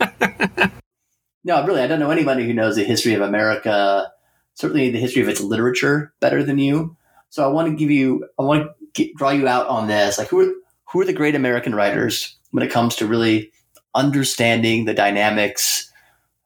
no, 1.44 1.66
really, 1.66 1.82
I 1.82 1.86
don't 1.86 1.98
know 1.98 2.10
anybody 2.10 2.46
who 2.46 2.54
knows 2.54 2.76
the 2.76 2.84
history 2.84 3.14
of 3.14 3.20
America. 3.20 4.10
Certainly, 4.58 4.90
the 4.90 4.98
history 4.98 5.22
of 5.22 5.28
its 5.28 5.40
literature 5.40 6.12
better 6.18 6.42
than 6.42 6.58
you. 6.58 6.96
So, 7.30 7.44
I 7.44 7.52
want 7.52 7.68
to 7.68 7.76
give 7.76 7.92
you. 7.92 8.28
I 8.38 8.42
want 8.42 8.64
to 8.64 8.74
get, 8.92 9.14
draw 9.14 9.30
you 9.30 9.46
out 9.46 9.68
on 9.68 9.86
this. 9.86 10.18
Like, 10.18 10.26
who 10.26 10.40
are 10.40 10.52
who 10.90 11.00
are 11.00 11.04
the 11.04 11.12
great 11.12 11.36
American 11.36 11.76
writers 11.76 12.36
when 12.50 12.64
it 12.64 12.72
comes 12.72 12.96
to 12.96 13.06
really 13.06 13.52
understanding 13.94 14.84
the 14.84 14.94
dynamics, 14.94 15.92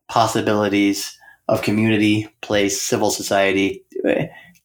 possibilities 0.09 1.17
of 1.49 1.63
community, 1.63 2.29
place, 2.43 2.83
civil 2.83 3.11
society? 3.11 3.83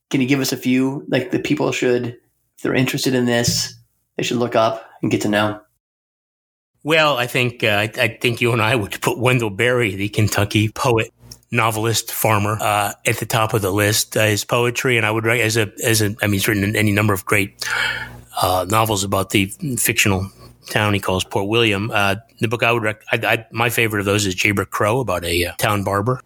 Can 0.09 0.21
you 0.21 0.27
give 0.27 0.41
us 0.41 0.51
a 0.51 0.57
few 0.57 1.05
like 1.07 1.31
the 1.31 1.39
people 1.39 1.71
should, 1.71 2.07
if 2.07 2.63
they're 2.63 2.75
interested 2.75 3.13
in 3.13 3.25
this, 3.25 3.73
they 4.17 4.23
should 4.23 4.37
look 4.37 4.55
up 4.55 4.89
and 5.01 5.09
get 5.09 5.21
to 5.21 5.29
know? 5.29 5.61
Well, 6.83 7.17
I 7.17 7.27
think 7.27 7.63
uh, 7.63 7.67
I, 7.67 7.91
I, 7.99 8.17
think 8.21 8.39
you 8.39 8.53
and 8.53 8.61
I 8.61 8.75
would 8.75 9.01
put 9.01 9.19
Wendell 9.19 9.49
Berry, 9.49 9.95
the 9.95 10.09
Kentucky 10.09 10.69
poet, 10.69 11.11
novelist, 11.51 12.11
farmer, 12.11 12.57
uh, 12.59 12.93
at 13.05 13.17
the 13.17 13.25
top 13.25 13.53
of 13.53 13.61
the 13.61 13.71
list. 13.71 14.17
Uh, 14.17 14.25
his 14.25 14.43
poetry, 14.43 14.97
and 14.97 15.05
I 15.05 15.11
would 15.11 15.25
write 15.25 15.41
as 15.41 15.57
a 15.57 15.71
as 15.83 16.01
a. 16.01 16.15
I 16.21 16.27
mean, 16.27 16.33
he's 16.33 16.47
written 16.47 16.75
any 16.75 16.91
number 16.91 17.13
of 17.13 17.25
great 17.25 17.65
uh, 18.41 18.65
novels 18.69 19.03
about 19.03 19.31
the 19.31 19.47
fictional 19.77 20.29
town 20.67 20.93
he 20.93 20.99
calls 20.99 21.23
Port 21.23 21.47
William. 21.47 21.91
Uh, 21.91 22.15
the 22.39 22.47
book 22.47 22.63
I 22.63 22.71
would 22.71 22.83
rec- 22.83 23.03
I, 23.11 23.19
I, 23.23 23.47
my 23.51 23.69
favorite 23.69 24.01
of 24.01 24.05
those 24.05 24.25
is 24.25 24.35
Jayber 24.35 24.69
Crow 24.69 24.99
about 24.99 25.23
a 25.23 25.45
uh, 25.45 25.53
town 25.57 25.83
barber. 25.83 26.21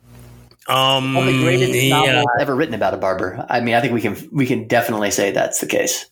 Um, 0.67 1.17
of 1.17 1.25
the 1.25 1.43
greatest 1.43 1.73
yeah. 1.73 1.89
novels 1.89 2.25
ever 2.39 2.55
written 2.55 2.75
about 2.75 2.93
a 2.93 2.97
barber. 2.97 3.45
I 3.49 3.61
mean, 3.61 3.75
I 3.75 3.81
think 3.81 3.93
we 3.93 4.01
can 4.01 4.15
we 4.31 4.45
can 4.45 4.67
definitely 4.67 5.11
say 5.11 5.31
that's 5.31 5.59
the 5.59 5.67
case. 5.67 6.05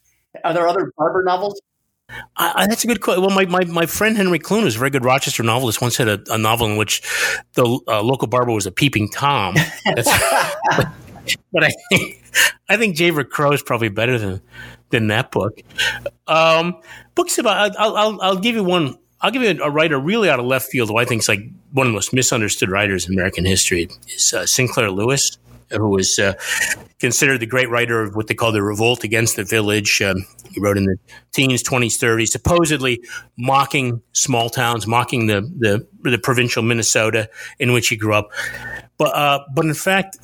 Are 0.44 0.54
there 0.54 0.68
other 0.68 0.92
barber 0.98 1.24
novels? 1.24 1.62
I, 2.36 2.68
that's 2.68 2.84
a 2.84 2.88
good 2.88 3.02
question. 3.02 3.24
Well, 3.24 3.36
my, 3.36 3.46
my, 3.46 3.66
my 3.66 3.86
friend 3.86 4.18
Henry 4.18 4.40
Clune, 4.40 4.64
who's 4.64 4.76
a 4.76 4.80
very 4.80 4.90
good 4.90 5.06
Rochester 5.06 5.44
novelist, 5.44 5.82
once 5.82 5.98
had 5.98 6.08
a, 6.08 6.22
a 6.30 6.38
novel 6.38 6.68
in 6.68 6.78
which 6.78 7.02
the 7.54 7.80
uh, 7.88 8.02
local 8.02 8.28
barber 8.28 8.52
was 8.52 8.66
a 8.66 8.72
peeping 8.72 9.10
tom. 9.10 9.56
but, 9.86 10.06
but, 11.52 11.64
I 11.64 11.72
think 11.90 12.24
I 12.68 12.78
think 12.78 12.96
Jayber 12.96 13.30
Crow 13.30 13.52
is 13.52 13.62
probably 13.62 13.90
better 13.90 14.18
than 14.18 14.42
than 14.90 15.08
that 15.08 15.32
book. 15.32 15.60
Um, 16.28 16.82
books 17.16 17.38
about 17.38 17.76
I'll, 17.78 17.96
I'll 17.96 18.22
I'll 18.22 18.38
give 18.38 18.56
you 18.56 18.64
one 18.64 18.98
I'll 19.22 19.32
give 19.32 19.42
you 19.42 19.62
a, 19.62 19.70
writer 19.70 20.00
really 20.00 20.30
out 20.30 20.40
of 20.40 20.46
left 20.46 20.70
field 20.70 20.90
who 20.90 20.98
I 20.98 21.06
think 21.06 21.22
is 21.22 21.30
like 21.30 21.42
one 21.72 21.88
of 21.88 21.92
the 21.92 21.96
most 21.96 22.14
misunderstood 22.14 22.70
writers 22.70 23.08
in 23.08 23.14
American 23.14 23.46
history 23.46 23.90
is 24.08 24.34
uh, 24.34 24.46
Sinclair 24.46 24.92
Lewis, 24.92 25.38
who 25.72 25.90
was 25.90 26.20
uh, 26.20 26.34
considered 27.00 27.40
the 27.40 27.46
great 27.46 27.70
writer 27.70 28.02
of 28.02 28.16
what 28.16 28.28
they 28.28 28.34
call 28.34 28.52
the 28.52 28.62
revolt 28.62 29.04
against 29.04 29.36
the 29.36 29.44
village. 29.44 30.02
Um, 30.02 30.26
he 30.52 30.60
wrote 30.60 30.78
in 30.78 30.86
the 30.86 30.98
teens, 31.32 31.64
20s, 31.64 31.98
30s, 31.98 32.30
supposedly 32.30 33.02
mocking 33.38 34.02
small 34.14 34.50
towns, 34.50 34.88
mocking 34.88 35.28
the, 35.28 35.42
the, 35.42 35.88
the 36.10 36.18
provincial 36.18 36.64
Minnesota 36.64 37.30
in 37.60 37.74
which 37.74 37.90
he 37.90 37.96
grew 37.96 38.14
up. 38.14 38.32
But, 38.98 39.16
uh, 39.16 39.40
but 39.54 39.66
in 39.66 39.74
fact, 39.74 40.18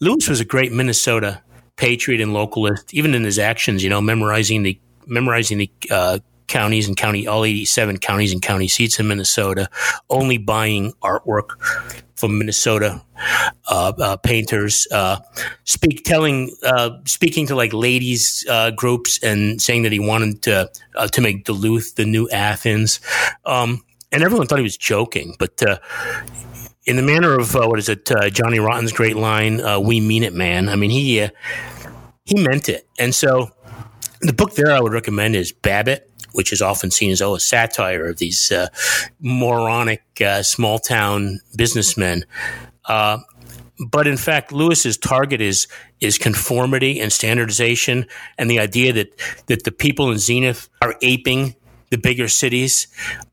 Lewis 0.00 0.28
was 0.28 0.40
a 0.40 0.44
great 0.44 0.72
Minnesota 0.72 1.42
patriot 1.76 2.20
and 2.20 2.32
localist, 2.32 2.92
even 2.92 3.14
in 3.14 3.24
his 3.24 3.38
actions, 3.38 3.82
you 3.82 3.88
know, 3.88 4.02
memorizing 4.02 4.62
the 4.62 4.78
memorizing 5.06 5.58
the 5.58 5.70
uh, 5.90 6.18
counties 6.46 6.86
and 6.86 6.96
county, 6.96 7.26
all 7.26 7.44
87 7.44 7.98
counties 7.98 8.32
and 8.32 8.42
county 8.42 8.68
seats 8.68 9.00
in 9.00 9.08
Minnesota, 9.08 9.68
only 10.10 10.36
buying 10.36 10.92
artwork 11.02 11.50
from 12.20 12.38
Minnesota 12.38 13.02
uh, 13.68 13.92
uh, 13.98 14.16
painters, 14.18 14.86
uh, 14.92 15.18
speak 15.64 16.04
telling, 16.04 16.54
uh, 16.62 16.90
speaking 17.06 17.46
to 17.46 17.54
like 17.54 17.72
ladies 17.72 18.44
uh, 18.48 18.70
groups 18.70 19.22
and 19.22 19.60
saying 19.60 19.82
that 19.82 19.92
he 19.92 19.98
wanted 19.98 20.42
to 20.42 20.70
uh, 20.94 21.08
to 21.08 21.20
make 21.20 21.44
Duluth 21.44 21.96
the 21.96 22.04
new 22.04 22.28
Athens, 22.28 23.00
um, 23.46 23.82
and 24.12 24.22
everyone 24.22 24.46
thought 24.46 24.58
he 24.58 24.64
was 24.64 24.76
joking, 24.76 25.34
but. 25.38 25.62
in 26.86 26.96
the 26.96 27.02
manner 27.02 27.38
of 27.38 27.54
what 27.54 27.78
is 27.78 27.88
it, 27.88 28.10
Johnny 28.32 28.58
Rotten's 28.58 28.90
great 28.90 29.14
line, 29.14 29.60
"We 29.84 30.00
mean 30.00 30.24
it, 30.24 30.32
man." 30.32 30.68
I 30.68 30.76
mean, 30.76 30.90
he 30.90 31.28
he 32.24 32.34
meant 32.42 32.68
it, 32.68 32.88
and 32.98 33.14
so 33.14 33.50
the 34.22 34.32
book 34.32 34.54
there 34.54 34.72
I 34.72 34.80
would 34.80 34.92
recommend 34.92 35.36
is 35.36 35.52
Babbitt 35.52 36.09
which 36.32 36.52
is 36.52 36.62
often 36.62 36.90
seen 36.90 37.10
as 37.10 37.22
oh 37.22 37.34
a 37.34 37.40
satire 37.40 38.06
of 38.08 38.18
these 38.18 38.50
uh, 38.52 38.68
moronic 39.20 40.02
uh, 40.20 40.42
small 40.42 40.78
town 40.78 41.40
businessmen. 41.56 42.24
Uh, 42.84 43.18
but 43.88 44.06
in 44.06 44.16
fact, 44.16 44.52
Lewis's 44.52 44.98
target 44.98 45.40
is 45.40 45.66
is 46.00 46.18
conformity 46.18 47.00
and 47.00 47.12
standardization, 47.12 48.06
and 48.36 48.50
the 48.50 48.58
idea 48.58 48.92
that 48.92 49.08
that 49.46 49.64
the 49.64 49.72
people 49.72 50.10
in 50.10 50.18
Zenith 50.18 50.68
are 50.82 50.94
aping 51.02 51.56
the 51.90 51.98
bigger 51.98 52.28
cities. 52.28 52.88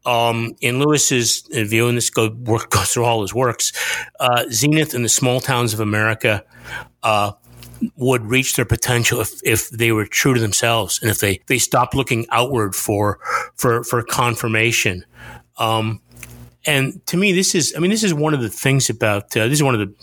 Um, 0.05 0.55
in 0.61 0.79
Lewis's 0.79 1.47
view, 1.51 1.87
and 1.87 1.97
this 1.97 2.09
go, 2.09 2.29
work, 2.29 2.69
goes 2.71 2.93
through 2.93 3.05
all 3.05 3.21
his 3.21 3.33
works, 3.33 3.71
uh, 4.19 4.45
Zenith 4.51 4.93
and 4.93 5.05
the 5.05 5.09
small 5.09 5.39
towns 5.39 5.73
of 5.73 5.79
America 5.79 6.43
uh, 7.03 7.33
would 7.95 8.25
reach 8.25 8.55
their 8.55 8.65
potential 8.65 9.21
if, 9.21 9.39
if 9.43 9.69
they 9.69 9.91
were 9.91 10.05
true 10.05 10.33
to 10.33 10.39
themselves 10.39 10.99
and 11.01 11.11
if 11.11 11.19
they, 11.19 11.41
they 11.47 11.57
stopped 11.57 11.95
looking 11.95 12.25
outward 12.31 12.75
for 12.75 13.19
for 13.55 13.83
for 13.83 14.03
confirmation. 14.03 15.05
Um, 15.57 16.01
and 16.65 17.05
to 17.07 17.17
me, 17.17 17.31
this 17.31 17.55
is 17.55 17.73
I 17.75 17.79
mean, 17.79 17.91
this 17.91 18.03
is 18.03 18.13
one 18.13 18.33
of 18.33 18.41
the 18.41 18.49
things 18.49 18.89
about 18.89 19.35
uh, 19.37 19.47
this 19.47 19.59
is 19.59 19.63
one 19.63 19.73
of 19.73 19.79
the 19.79 19.93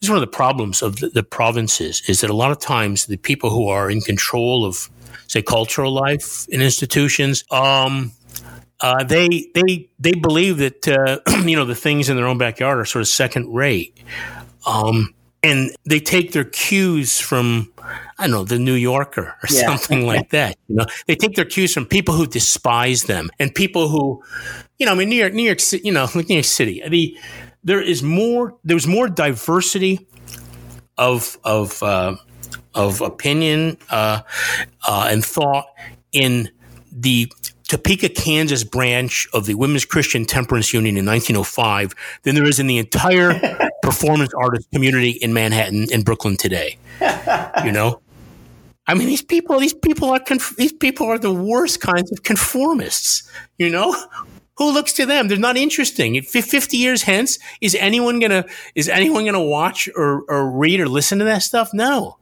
this 0.00 0.06
is 0.06 0.10
one 0.10 0.18
of 0.18 0.22
the 0.22 0.36
problems 0.36 0.82
of 0.82 0.96
the, 0.96 1.08
the, 1.08 1.24
provinces 1.24 2.02
is 2.08 2.20
that 2.20 2.30
a 2.30 2.34
lot 2.34 2.52
of 2.52 2.60
times 2.60 3.06
the 3.06 3.16
people 3.16 3.50
who 3.50 3.68
are 3.68 3.90
in 3.90 4.00
control 4.00 4.64
of 4.64 4.88
say 5.26 5.42
cultural 5.42 5.92
life 5.92 6.46
in 6.48 6.62
institutions 6.62 7.44
um, 7.50 8.12
uh, 8.80 9.02
they 9.02 9.50
they 9.54 9.88
they 9.98 10.12
believe 10.12 10.58
that 10.58 10.86
uh, 10.86 11.18
you 11.44 11.56
know 11.56 11.64
the 11.64 11.74
things 11.74 12.08
in 12.08 12.16
their 12.16 12.26
own 12.26 12.38
backyard 12.38 12.78
are 12.78 12.84
sort 12.84 13.02
of 13.02 13.08
second 13.08 13.52
rate 13.52 13.98
um, 14.66 15.12
and 15.42 15.70
they 15.84 16.00
take 16.00 16.32
their 16.32 16.44
cues 16.44 17.20
from 17.20 17.72
I 18.18 18.24
don't 18.26 18.30
know 18.32 18.44
the 18.44 18.58
New 18.58 18.74
Yorker 18.74 19.36
or 19.42 19.48
yeah. 19.50 19.66
something 19.66 20.06
like 20.06 20.30
that. 20.30 20.56
You 20.68 20.76
know, 20.76 20.86
they 21.06 21.14
take 21.14 21.34
their 21.34 21.44
cues 21.44 21.72
from 21.72 21.86
people 21.86 22.14
who 22.14 22.26
despise 22.26 23.04
them 23.04 23.30
and 23.38 23.54
people 23.54 23.88
who, 23.88 24.22
you 24.78 24.86
know, 24.86 24.92
I 24.92 24.94
mean 24.96 25.08
New 25.08 25.16
York, 25.16 25.32
New 25.32 25.44
York, 25.44 25.60
you 25.84 25.92
know, 25.92 26.08
like 26.14 26.28
New 26.28 26.36
York 26.36 26.44
City. 26.44 26.82
The 26.86 27.16
there 27.64 27.80
is 27.80 28.02
more. 28.02 28.56
There's 28.64 28.86
more 28.86 29.08
diversity 29.08 30.06
of 30.96 31.38
of 31.44 31.82
uh, 31.82 32.16
of 32.74 33.00
opinion 33.00 33.76
uh, 33.90 34.22
uh, 34.86 35.08
and 35.10 35.24
thought 35.24 35.66
in 36.12 36.50
the 36.92 37.30
Topeka, 37.68 38.08
Kansas 38.08 38.64
branch 38.64 39.28
of 39.32 39.46
the 39.46 39.54
Women's 39.54 39.84
Christian 39.84 40.24
Temperance 40.24 40.72
Union 40.72 40.96
in 40.96 41.06
1905 41.06 41.94
than 42.22 42.34
there 42.34 42.44
is 42.46 42.58
in 42.58 42.66
the 42.66 42.78
entire 42.78 43.38
performance 43.82 44.32
artist 44.34 44.68
community 44.72 45.10
in 45.10 45.32
Manhattan 45.32 45.86
and 45.92 46.04
Brooklyn 46.04 46.36
today. 46.36 46.78
you 47.64 47.72
know, 47.72 48.00
I 48.86 48.94
mean, 48.94 49.06
these 49.06 49.22
people, 49.22 49.60
these 49.60 49.74
people 49.74 50.10
are 50.10 50.18
conf- 50.18 50.56
these 50.56 50.72
people 50.72 51.06
are 51.06 51.18
the 51.18 51.32
worst 51.32 51.80
kinds 51.80 52.10
of 52.10 52.22
conformists. 52.22 53.30
You 53.58 53.68
know, 53.68 53.94
who 54.56 54.72
looks 54.72 54.94
to 54.94 55.04
them? 55.04 55.28
They're 55.28 55.36
not 55.36 55.58
interesting. 55.58 56.20
Fifty 56.22 56.78
years 56.78 57.02
hence, 57.02 57.38
is 57.60 57.74
anyone 57.74 58.18
gonna 58.18 58.46
is 58.74 58.88
anyone 58.88 59.26
gonna 59.26 59.44
watch 59.44 59.90
or, 59.94 60.22
or 60.28 60.50
read 60.50 60.80
or 60.80 60.88
listen 60.88 61.18
to 61.18 61.26
that 61.26 61.42
stuff? 61.42 61.68
No. 61.74 62.16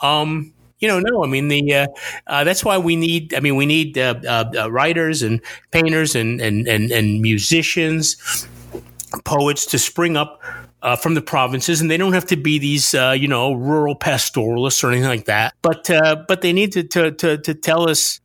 Um, 0.00 0.54
you 0.80 0.88
know, 0.88 1.00
no. 1.00 1.24
I 1.24 1.26
mean, 1.26 1.48
the 1.48 1.74
uh, 1.74 1.86
uh, 2.26 2.44
that's 2.44 2.64
why 2.64 2.78
we 2.78 2.96
need. 2.96 3.34
I 3.34 3.40
mean, 3.40 3.56
we 3.56 3.66
need 3.66 3.98
uh, 3.98 4.14
uh, 4.26 4.50
uh 4.56 4.70
writers 4.70 5.22
and 5.22 5.40
painters 5.70 6.14
and 6.14 6.40
and 6.40 6.66
and, 6.68 6.90
and 6.90 7.20
musicians, 7.20 8.46
poets 9.24 9.66
to 9.66 9.78
spring 9.78 10.16
up 10.16 10.40
uh, 10.82 10.96
from 10.96 11.14
the 11.14 11.22
provinces, 11.22 11.80
and 11.80 11.90
they 11.90 11.96
don't 11.96 12.12
have 12.12 12.26
to 12.26 12.36
be 12.36 12.58
these, 12.58 12.94
you 12.94 13.28
know, 13.28 13.52
rural 13.52 13.96
pastoralists 13.96 14.84
or 14.84 14.90
anything 14.90 15.08
like 15.08 15.24
that. 15.24 15.54
But 15.62 15.88
but 16.28 16.42
they 16.42 16.52
need 16.52 16.72
to 16.72 16.84
to 16.84 17.10
to, 17.12 17.38
to 17.38 17.54
tell 17.54 17.88
us 17.88 18.20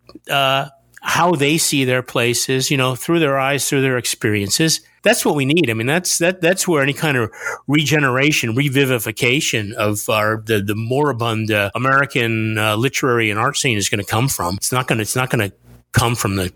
how 1.03 1.33
they 1.33 1.57
see 1.57 1.83
their 1.83 2.01
places, 2.01 2.71
you 2.71 2.77
know, 2.77 2.95
through 2.95 3.19
their 3.19 3.37
eyes, 3.37 3.67
through 3.67 3.81
their 3.81 3.97
experiences. 3.97 4.79
That's 5.03 5.25
what 5.25 5.35
we 5.35 5.45
need. 5.45 5.69
I 5.69 5.73
mean, 5.73 5.85
that's 5.85 6.17
that 6.19 6.39
that's 6.39 6.65
where 6.65 6.81
any 6.81 6.93
kind 6.93 7.17
of 7.17 7.29
regeneration, 7.67 8.55
revivification 8.55 9.73
of 9.73 10.09
our 10.09 10.41
the 10.45 10.61
the 10.61 10.75
moribund 10.75 11.51
uh, 11.51 11.71
American 11.75 12.57
uh, 12.57 12.77
literary 12.77 13.29
and 13.29 13.37
art 13.37 13.57
scene 13.57 13.77
is 13.77 13.89
going 13.89 14.03
to 14.03 14.09
come 14.09 14.29
from. 14.29 14.55
It's 14.55 14.71
not 14.71 14.87
going 14.87 14.97
to 14.97 15.01
it's 15.01 15.15
not 15.15 15.29
going 15.29 15.49
to 15.49 15.55
come 15.91 16.15
from 16.15 16.37
the 16.37 16.53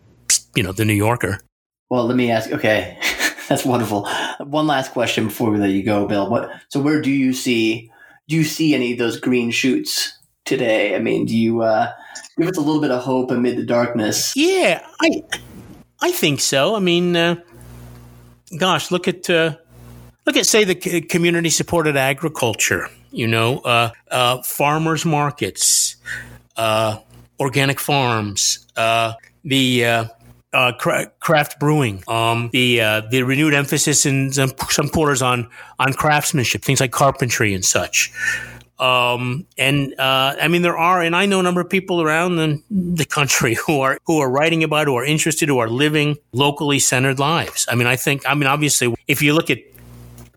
you 0.56 0.64
know 0.64 0.72
the 0.72 0.86
New 0.86 0.94
Yorker. 0.94 1.42
Well, 1.90 2.06
let 2.06 2.16
me 2.16 2.32
ask. 2.32 2.50
Okay, 2.52 2.98
that's 3.50 3.66
wonderful. 3.66 4.08
One 4.40 4.66
last 4.66 4.94
question 4.94 5.26
before 5.26 5.52
we 5.52 5.58
let 5.58 5.72
you 5.72 5.84
go, 5.84 6.08
Bill. 6.08 6.30
What? 6.30 6.50
So, 6.70 6.80
where 6.80 7.02
do 7.02 7.12
you 7.12 7.34
see 7.34 7.92
do 8.28 8.36
you 8.36 8.44
see 8.44 8.76
any 8.76 8.94
of 8.94 8.98
those 8.98 9.20
green 9.20 9.52
shoots 9.52 10.17
today? 10.48 10.96
I 10.96 11.00
mean, 11.00 11.26
do 11.26 11.38
you? 11.38 11.62
Uh, 11.62 11.92
give 12.38 12.48
us 12.48 12.58
a 12.58 12.62
little 12.62 12.82
bit 12.82 12.92
of 12.92 13.04
hope 13.04 13.32
amid 13.32 13.58
the 13.58 13.66
darkness. 13.66 14.34
Yeah, 14.36 14.86
I 15.02 15.24
I 16.02 16.12
think 16.12 16.40
so. 16.40 16.76
I 16.76 16.80
mean, 16.80 17.16
uh, 17.16 17.36
gosh, 18.58 18.92
look 18.92 19.08
at 19.08 19.30
uh, 19.30 19.56
look 20.26 20.38
at 20.38 20.46
say 20.46 20.64
the 20.64 20.76
community 21.02 21.50
supported 21.50 21.96
agriculture. 21.96 22.90
You 23.12 23.28
know, 23.28 23.60
uh, 23.60 23.92
uh, 24.12 24.42
farmers 24.44 25.06
markets, 25.06 25.96
uh, 26.56 26.98
organic 27.40 27.80
farms, 27.80 28.68
the 28.76 30.08
uh, 30.54 30.72
craft 31.20 31.60
brewing, 31.60 32.04
um, 32.08 32.50
the 32.52 32.82
uh, 32.82 33.02
the 33.12 33.24
renewed 33.24 33.54
emphasis 33.54 34.06
in 34.06 34.32
some, 34.34 34.52
some 34.70 34.90
quarters 34.90 35.22
on 35.22 35.50
on 35.80 35.94
craftsmanship, 35.94 36.64
things 36.64 36.80
like 36.80 36.92
carpentry 36.92 37.54
and 37.54 37.66
such. 37.66 38.12
Um, 38.80 39.48
and 39.58 40.00
uh, 40.00 40.36
I 40.40 40.48
mean, 40.48 40.62
there 40.62 40.78
are, 40.78 41.02
and 41.02 41.16
I 41.16 41.26
know 41.26 41.40
a 41.40 41.44
number 41.44 41.62
of 41.62 41.70
people 41.70 42.02
around 42.02 42.36
the, 42.36 42.62
the 42.70 43.06
country 43.06 43.54
who 43.66 43.82
are 43.82 43.98
who 44.06 44.20
are 44.20 44.30
writing 44.30 44.64
about, 44.64 44.88
who 44.88 44.96
are 44.96 45.06
interested, 45.06 45.50
who 45.50 45.60
are 45.60 45.70
living 45.70 46.18
locally 46.32 46.80
centered 46.80 47.20
lives. 47.20 47.66
I 47.70 47.76
mean, 47.76 47.88
I 47.88 47.96
think, 47.96 48.24
I 48.28 48.36
mean, 48.36 48.48
obviously, 48.48 48.94
if 49.08 49.22
you 49.22 49.34
look 49.34 49.50
at 49.50 49.60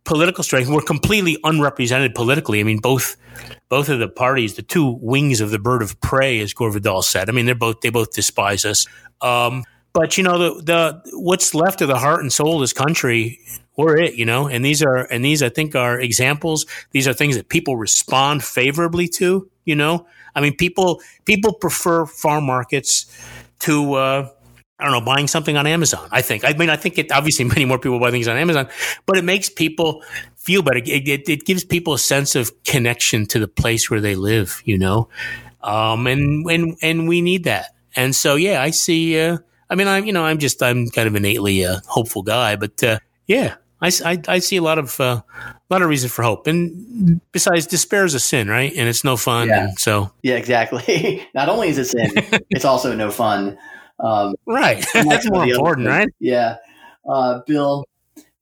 political 0.04 0.42
strength, 0.42 0.68
we're 0.68 0.80
completely 0.80 1.36
unrepresented 1.44 2.14
politically. 2.14 2.60
I 2.60 2.64
mean, 2.64 2.78
both 2.78 3.16
both 3.68 3.88
of 3.88 3.98
the 3.98 4.08
parties, 4.08 4.54
the 4.54 4.62
two 4.62 4.98
wings 5.00 5.40
of 5.40 5.50
the 5.50 5.58
bird 5.58 5.82
of 5.82 6.00
prey, 6.00 6.40
as 6.40 6.52
Gore 6.52 6.70
Vidal 6.70 7.02
said. 7.02 7.28
I 7.28 7.32
mean, 7.32 7.46
they're 7.46 7.54
both 7.54 7.80
they 7.82 7.90
both 7.90 8.12
despise 8.12 8.64
us. 8.64 8.86
Um, 9.20 9.64
but 9.92 10.16
you 10.16 10.24
know, 10.24 10.38
the 10.38 10.62
the 10.62 11.10
what's 11.18 11.54
left 11.54 11.80
of 11.82 11.88
the 11.88 11.98
heart 11.98 12.20
and 12.20 12.32
soul 12.32 12.56
of 12.56 12.60
this 12.60 12.72
country 12.72 13.38
we're 13.80 13.98
it, 13.98 14.14
you 14.14 14.24
know. 14.24 14.48
And 14.48 14.64
these 14.64 14.82
are 14.82 14.96
and 14.96 15.24
these 15.24 15.42
I 15.42 15.48
think 15.48 15.74
are 15.74 15.98
examples. 15.98 16.66
These 16.92 17.08
are 17.08 17.12
things 17.12 17.36
that 17.36 17.48
people 17.48 17.76
respond 17.76 18.44
favorably 18.44 19.08
to, 19.08 19.48
you 19.64 19.76
know. 19.76 20.06
I 20.34 20.40
mean, 20.40 20.56
people 20.56 21.00
people 21.24 21.52
prefer 21.54 22.06
farm 22.06 22.44
markets 22.44 23.06
to 23.60 23.94
uh, 23.94 24.28
I 24.78 24.84
don't 24.84 24.92
know 24.92 25.04
buying 25.04 25.26
something 25.26 25.56
on 25.56 25.66
Amazon. 25.66 26.08
I 26.10 26.22
think. 26.22 26.44
I 26.44 26.52
mean, 26.54 26.70
I 26.70 26.76
think 26.76 26.98
it 26.98 27.12
obviously 27.12 27.44
many 27.56 27.64
more 27.64 27.78
people 27.78 28.00
buy 28.00 28.10
things 28.10 28.28
on 28.28 28.36
Amazon, 28.36 28.68
but 29.06 29.16
it 29.16 29.24
makes 29.24 29.48
people 29.48 30.02
feel 30.36 30.62
better. 30.62 30.78
It, 30.78 31.08
it, 31.08 31.28
it 31.28 31.44
gives 31.44 31.64
people 31.64 31.92
a 31.94 31.98
sense 31.98 32.34
of 32.34 32.50
connection 32.64 33.26
to 33.26 33.38
the 33.38 33.48
place 33.48 33.90
where 33.90 34.00
they 34.00 34.14
live, 34.14 34.62
you 34.64 34.78
know. 34.78 35.08
Um, 35.62 36.06
and 36.06 36.48
and 36.50 36.76
and 36.82 37.08
we 37.08 37.20
need 37.20 37.44
that. 37.44 37.74
And 37.96 38.14
so, 38.14 38.36
yeah, 38.36 38.62
I 38.62 38.70
see. 38.70 39.20
Uh, 39.20 39.38
I 39.68 39.74
mean, 39.74 39.88
I'm 39.88 40.04
you 40.04 40.12
know, 40.12 40.24
I'm 40.24 40.38
just 40.38 40.62
I'm 40.62 40.88
kind 40.88 41.06
of 41.06 41.14
innately 41.14 41.62
a 41.62 41.82
hopeful 41.86 42.22
guy, 42.22 42.56
but 42.56 42.82
uh, 42.82 42.98
yeah, 43.26 43.56
I, 43.82 43.90
I, 44.04 44.22
I, 44.28 44.38
see 44.40 44.56
a 44.56 44.62
lot 44.62 44.78
of 44.78 45.00
uh, 45.00 45.22
a 45.34 45.54
lot 45.70 45.82
of 45.82 45.88
reason 45.88 46.10
for 46.10 46.22
hope. 46.22 46.46
And 46.46 47.20
besides, 47.32 47.66
despair 47.66 48.04
is 48.04 48.14
a 48.14 48.20
sin, 48.20 48.48
right? 48.48 48.72
And 48.76 48.88
it's 48.88 49.04
no 49.04 49.16
fun. 49.16 49.48
Yeah. 49.48 49.70
so 49.78 50.10
yeah, 50.22 50.34
exactly. 50.34 51.26
Not 51.34 51.48
only 51.48 51.68
is 51.68 51.78
it 51.78 51.86
sin, 51.86 52.10
it's 52.50 52.64
also 52.64 52.94
no 52.94 53.10
fun. 53.10 53.58
Um, 53.98 54.34
right. 54.46 54.84
That's 54.92 55.30
more 55.30 55.46
important, 55.46 55.86
right? 55.86 56.08
Yeah. 56.18 56.56
Uh, 57.08 57.40
Bill, 57.46 57.84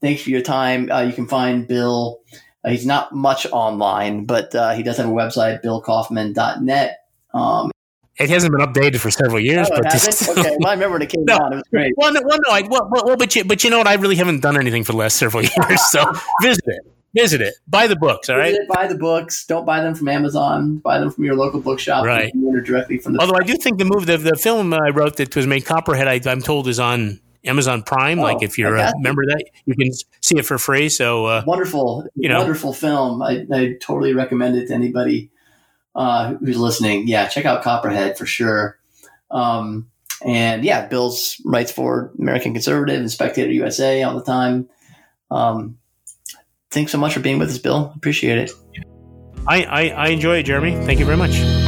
thanks 0.01 0.23
for 0.23 0.31
your 0.31 0.43
time. 0.43 0.91
Uh, 0.91 1.03
you 1.03 1.13
can 1.13 1.27
find 1.27 1.67
Bill. 1.67 2.21
Uh, 2.65 2.71
he's 2.71 2.87
not 2.87 3.13
much 3.15 3.47
online, 3.53 4.25
but 4.25 4.55
uh, 4.55 4.75
he 4.75 4.83
does 4.83 4.97
have 4.97 5.07
a 5.07 5.13
website, 5.13 5.63
billkauffman.net. 5.63 6.99
Um, 7.35 7.71
it 8.19 8.31
hasn't 8.31 8.53
been 8.53 8.67
updated 8.67 8.99
for 8.99 9.11
several 9.11 9.41
years, 9.41 9.69
oh, 9.71 9.77
but 9.81 9.93
this, 9.93 10.29
okay. 10.37 10.57
Well, 10.59 10.69
I 10.69 10.75
remember 10.75 10.95
when 10.95 11.03
it 11.03 11.11
came 11.11 11.25
no, 11.25 11.35
out. 11.35 11.53
It 11.53 11.57
was 11.57 11.65
great. 11.71 11.93
Well, 11.97 12.13
no, 12.13 12.21
well, 12.25 12.39
no, 12.47 12.53
I, 12.53 12.63
well, 12.63 12.89
well, 12.91 13.17
but 13.17 13.35
you, 13.37 13.45
but 13.45 13.63
you 13.63 13.71
know 13.71 13.79
what? 13.79 13.87
I 13.87 13.95
really 13.95 14.17
haven't 14.17 14.41
done 14.41 14.57
anything 14.57 14.85
for 14.85 14.93
the 14.93 14.99
last 14.99 15.17
several 15.17 15.43
years. 15.57 15.91
So 15.91 16.13
visit 16.43 16.65
it. 16.67 16.93
Visit 17.15 17.41
it. 17.41 17.55
Buy 17.67 17.87
the 17.87 17.97
books. 17.97 18.29
All 18.29 18.37
right. 18.37 18.53
It, 18.55 18.69
buy 18.69 18.87
the 18.87 18.97
books. 18.97 19.47
Don't 19.47 19.65
buy 19.65 19.81
them 19.81 19.95
from 19.95 20.09
Amazon. 20.09 20.77
Buy 20.79 20.99
them 20.99 21.11
from 21.11 21.25
your 21.25 21.37
local 21.37 21.61
bookshop. 21.61 22.05
Right. 22.05 22.33
Or 22.45 22.61
directly 22.61 22.99
from 22.99 23.15
the. 23.15 23.21
Although 23.21 23.37
I 23.37 23.45
do 23.45 23.55
think 23.55 23.79
the 23.79 23.85
move, 23.85 24.07
the, 24.07 24.19
the 24.19 24.37
film 24.37 24.75
I 24.75 24.91
wrote 24.91 25.17
that 25.17 25.35
was 25.35 25.47
made 25.47 25.65
Copperhead, 25.65 26.07
I, 26.07 26.31
am 26.31 26.43
told 26.43 26.69
is 26.69 26.79
on 26.79 27.21
Amazon 27.45 27.83
Prime. 27.83 28.19
Oh, 28.19 28.23
like 28.23 28.43
if 28.43 28.59
you're 28.59 28.77
a 28.77 28.93
member 28.99 29.23
of 29.23 29.29
that, 29.29 29.45
you 29.65 29.75
can 29.75 29.91
see 30.21 30.39
it 30.39 30.45
for 30.45 30.59
free. 30.59 30.89
So 30.89 31.25
uh, 31.27 31.45
wonderful, 31.47 32.07
you 32.15 32.29
know, 32.29 32.41
wonderful 32.41 32.75
film. 32.75 33.23
I, 33.23 33.47
I 33.51 33.77
totally 33.81 34.13
recommend 34.13 34.57
it 34.57 34.67
to 34.67 34.75
anybody 34.75 35.31
uh, 35.99 36.35
who's 36.35 36.57
listening. 36.57 37.09
Yeah, 37.09 37.27
check 37.27 37.45
out 37.45 37.65
Copperhead 37.65 38.17
for 38.17 38.25
sure. 38.25 38.79
Um, 39.33 39.91
and 40.25 40.65
yeah, 40.65 40.87
Bill's 40.87 41.43
writes 41.45 41.73
for 41.73 42.13
American 42.19 42.53
Conservative 42.53 43.01
and 43.01 43.11
Spectator 43.11 43.51
USA 43.51 44.05
all 44.05 44.15
the 44.15 44.25
time. 44.25 44.69
Um, 45.31 45.79
thanks 46.71 46.93
so 46.93 46.99
much 46.99 47.15
for 47.15 47.21
being 47.21 47.41
with 47.41 47.51
us, 47.51 47.59
Bill. 47.59 47.93
Appreciate 47.97 48.39
it. 48.39 48.53
I, 49.47 49.65
I, 49.65 49.89
I 49.89 50.09
enjoy 50.09 50.39
it, 50.39 50.45
Jeremy. 50.45 50.73
Thank 50.87 51.01
you 51.01 51.05
very 51.05 51.17
much. 51.17 51.68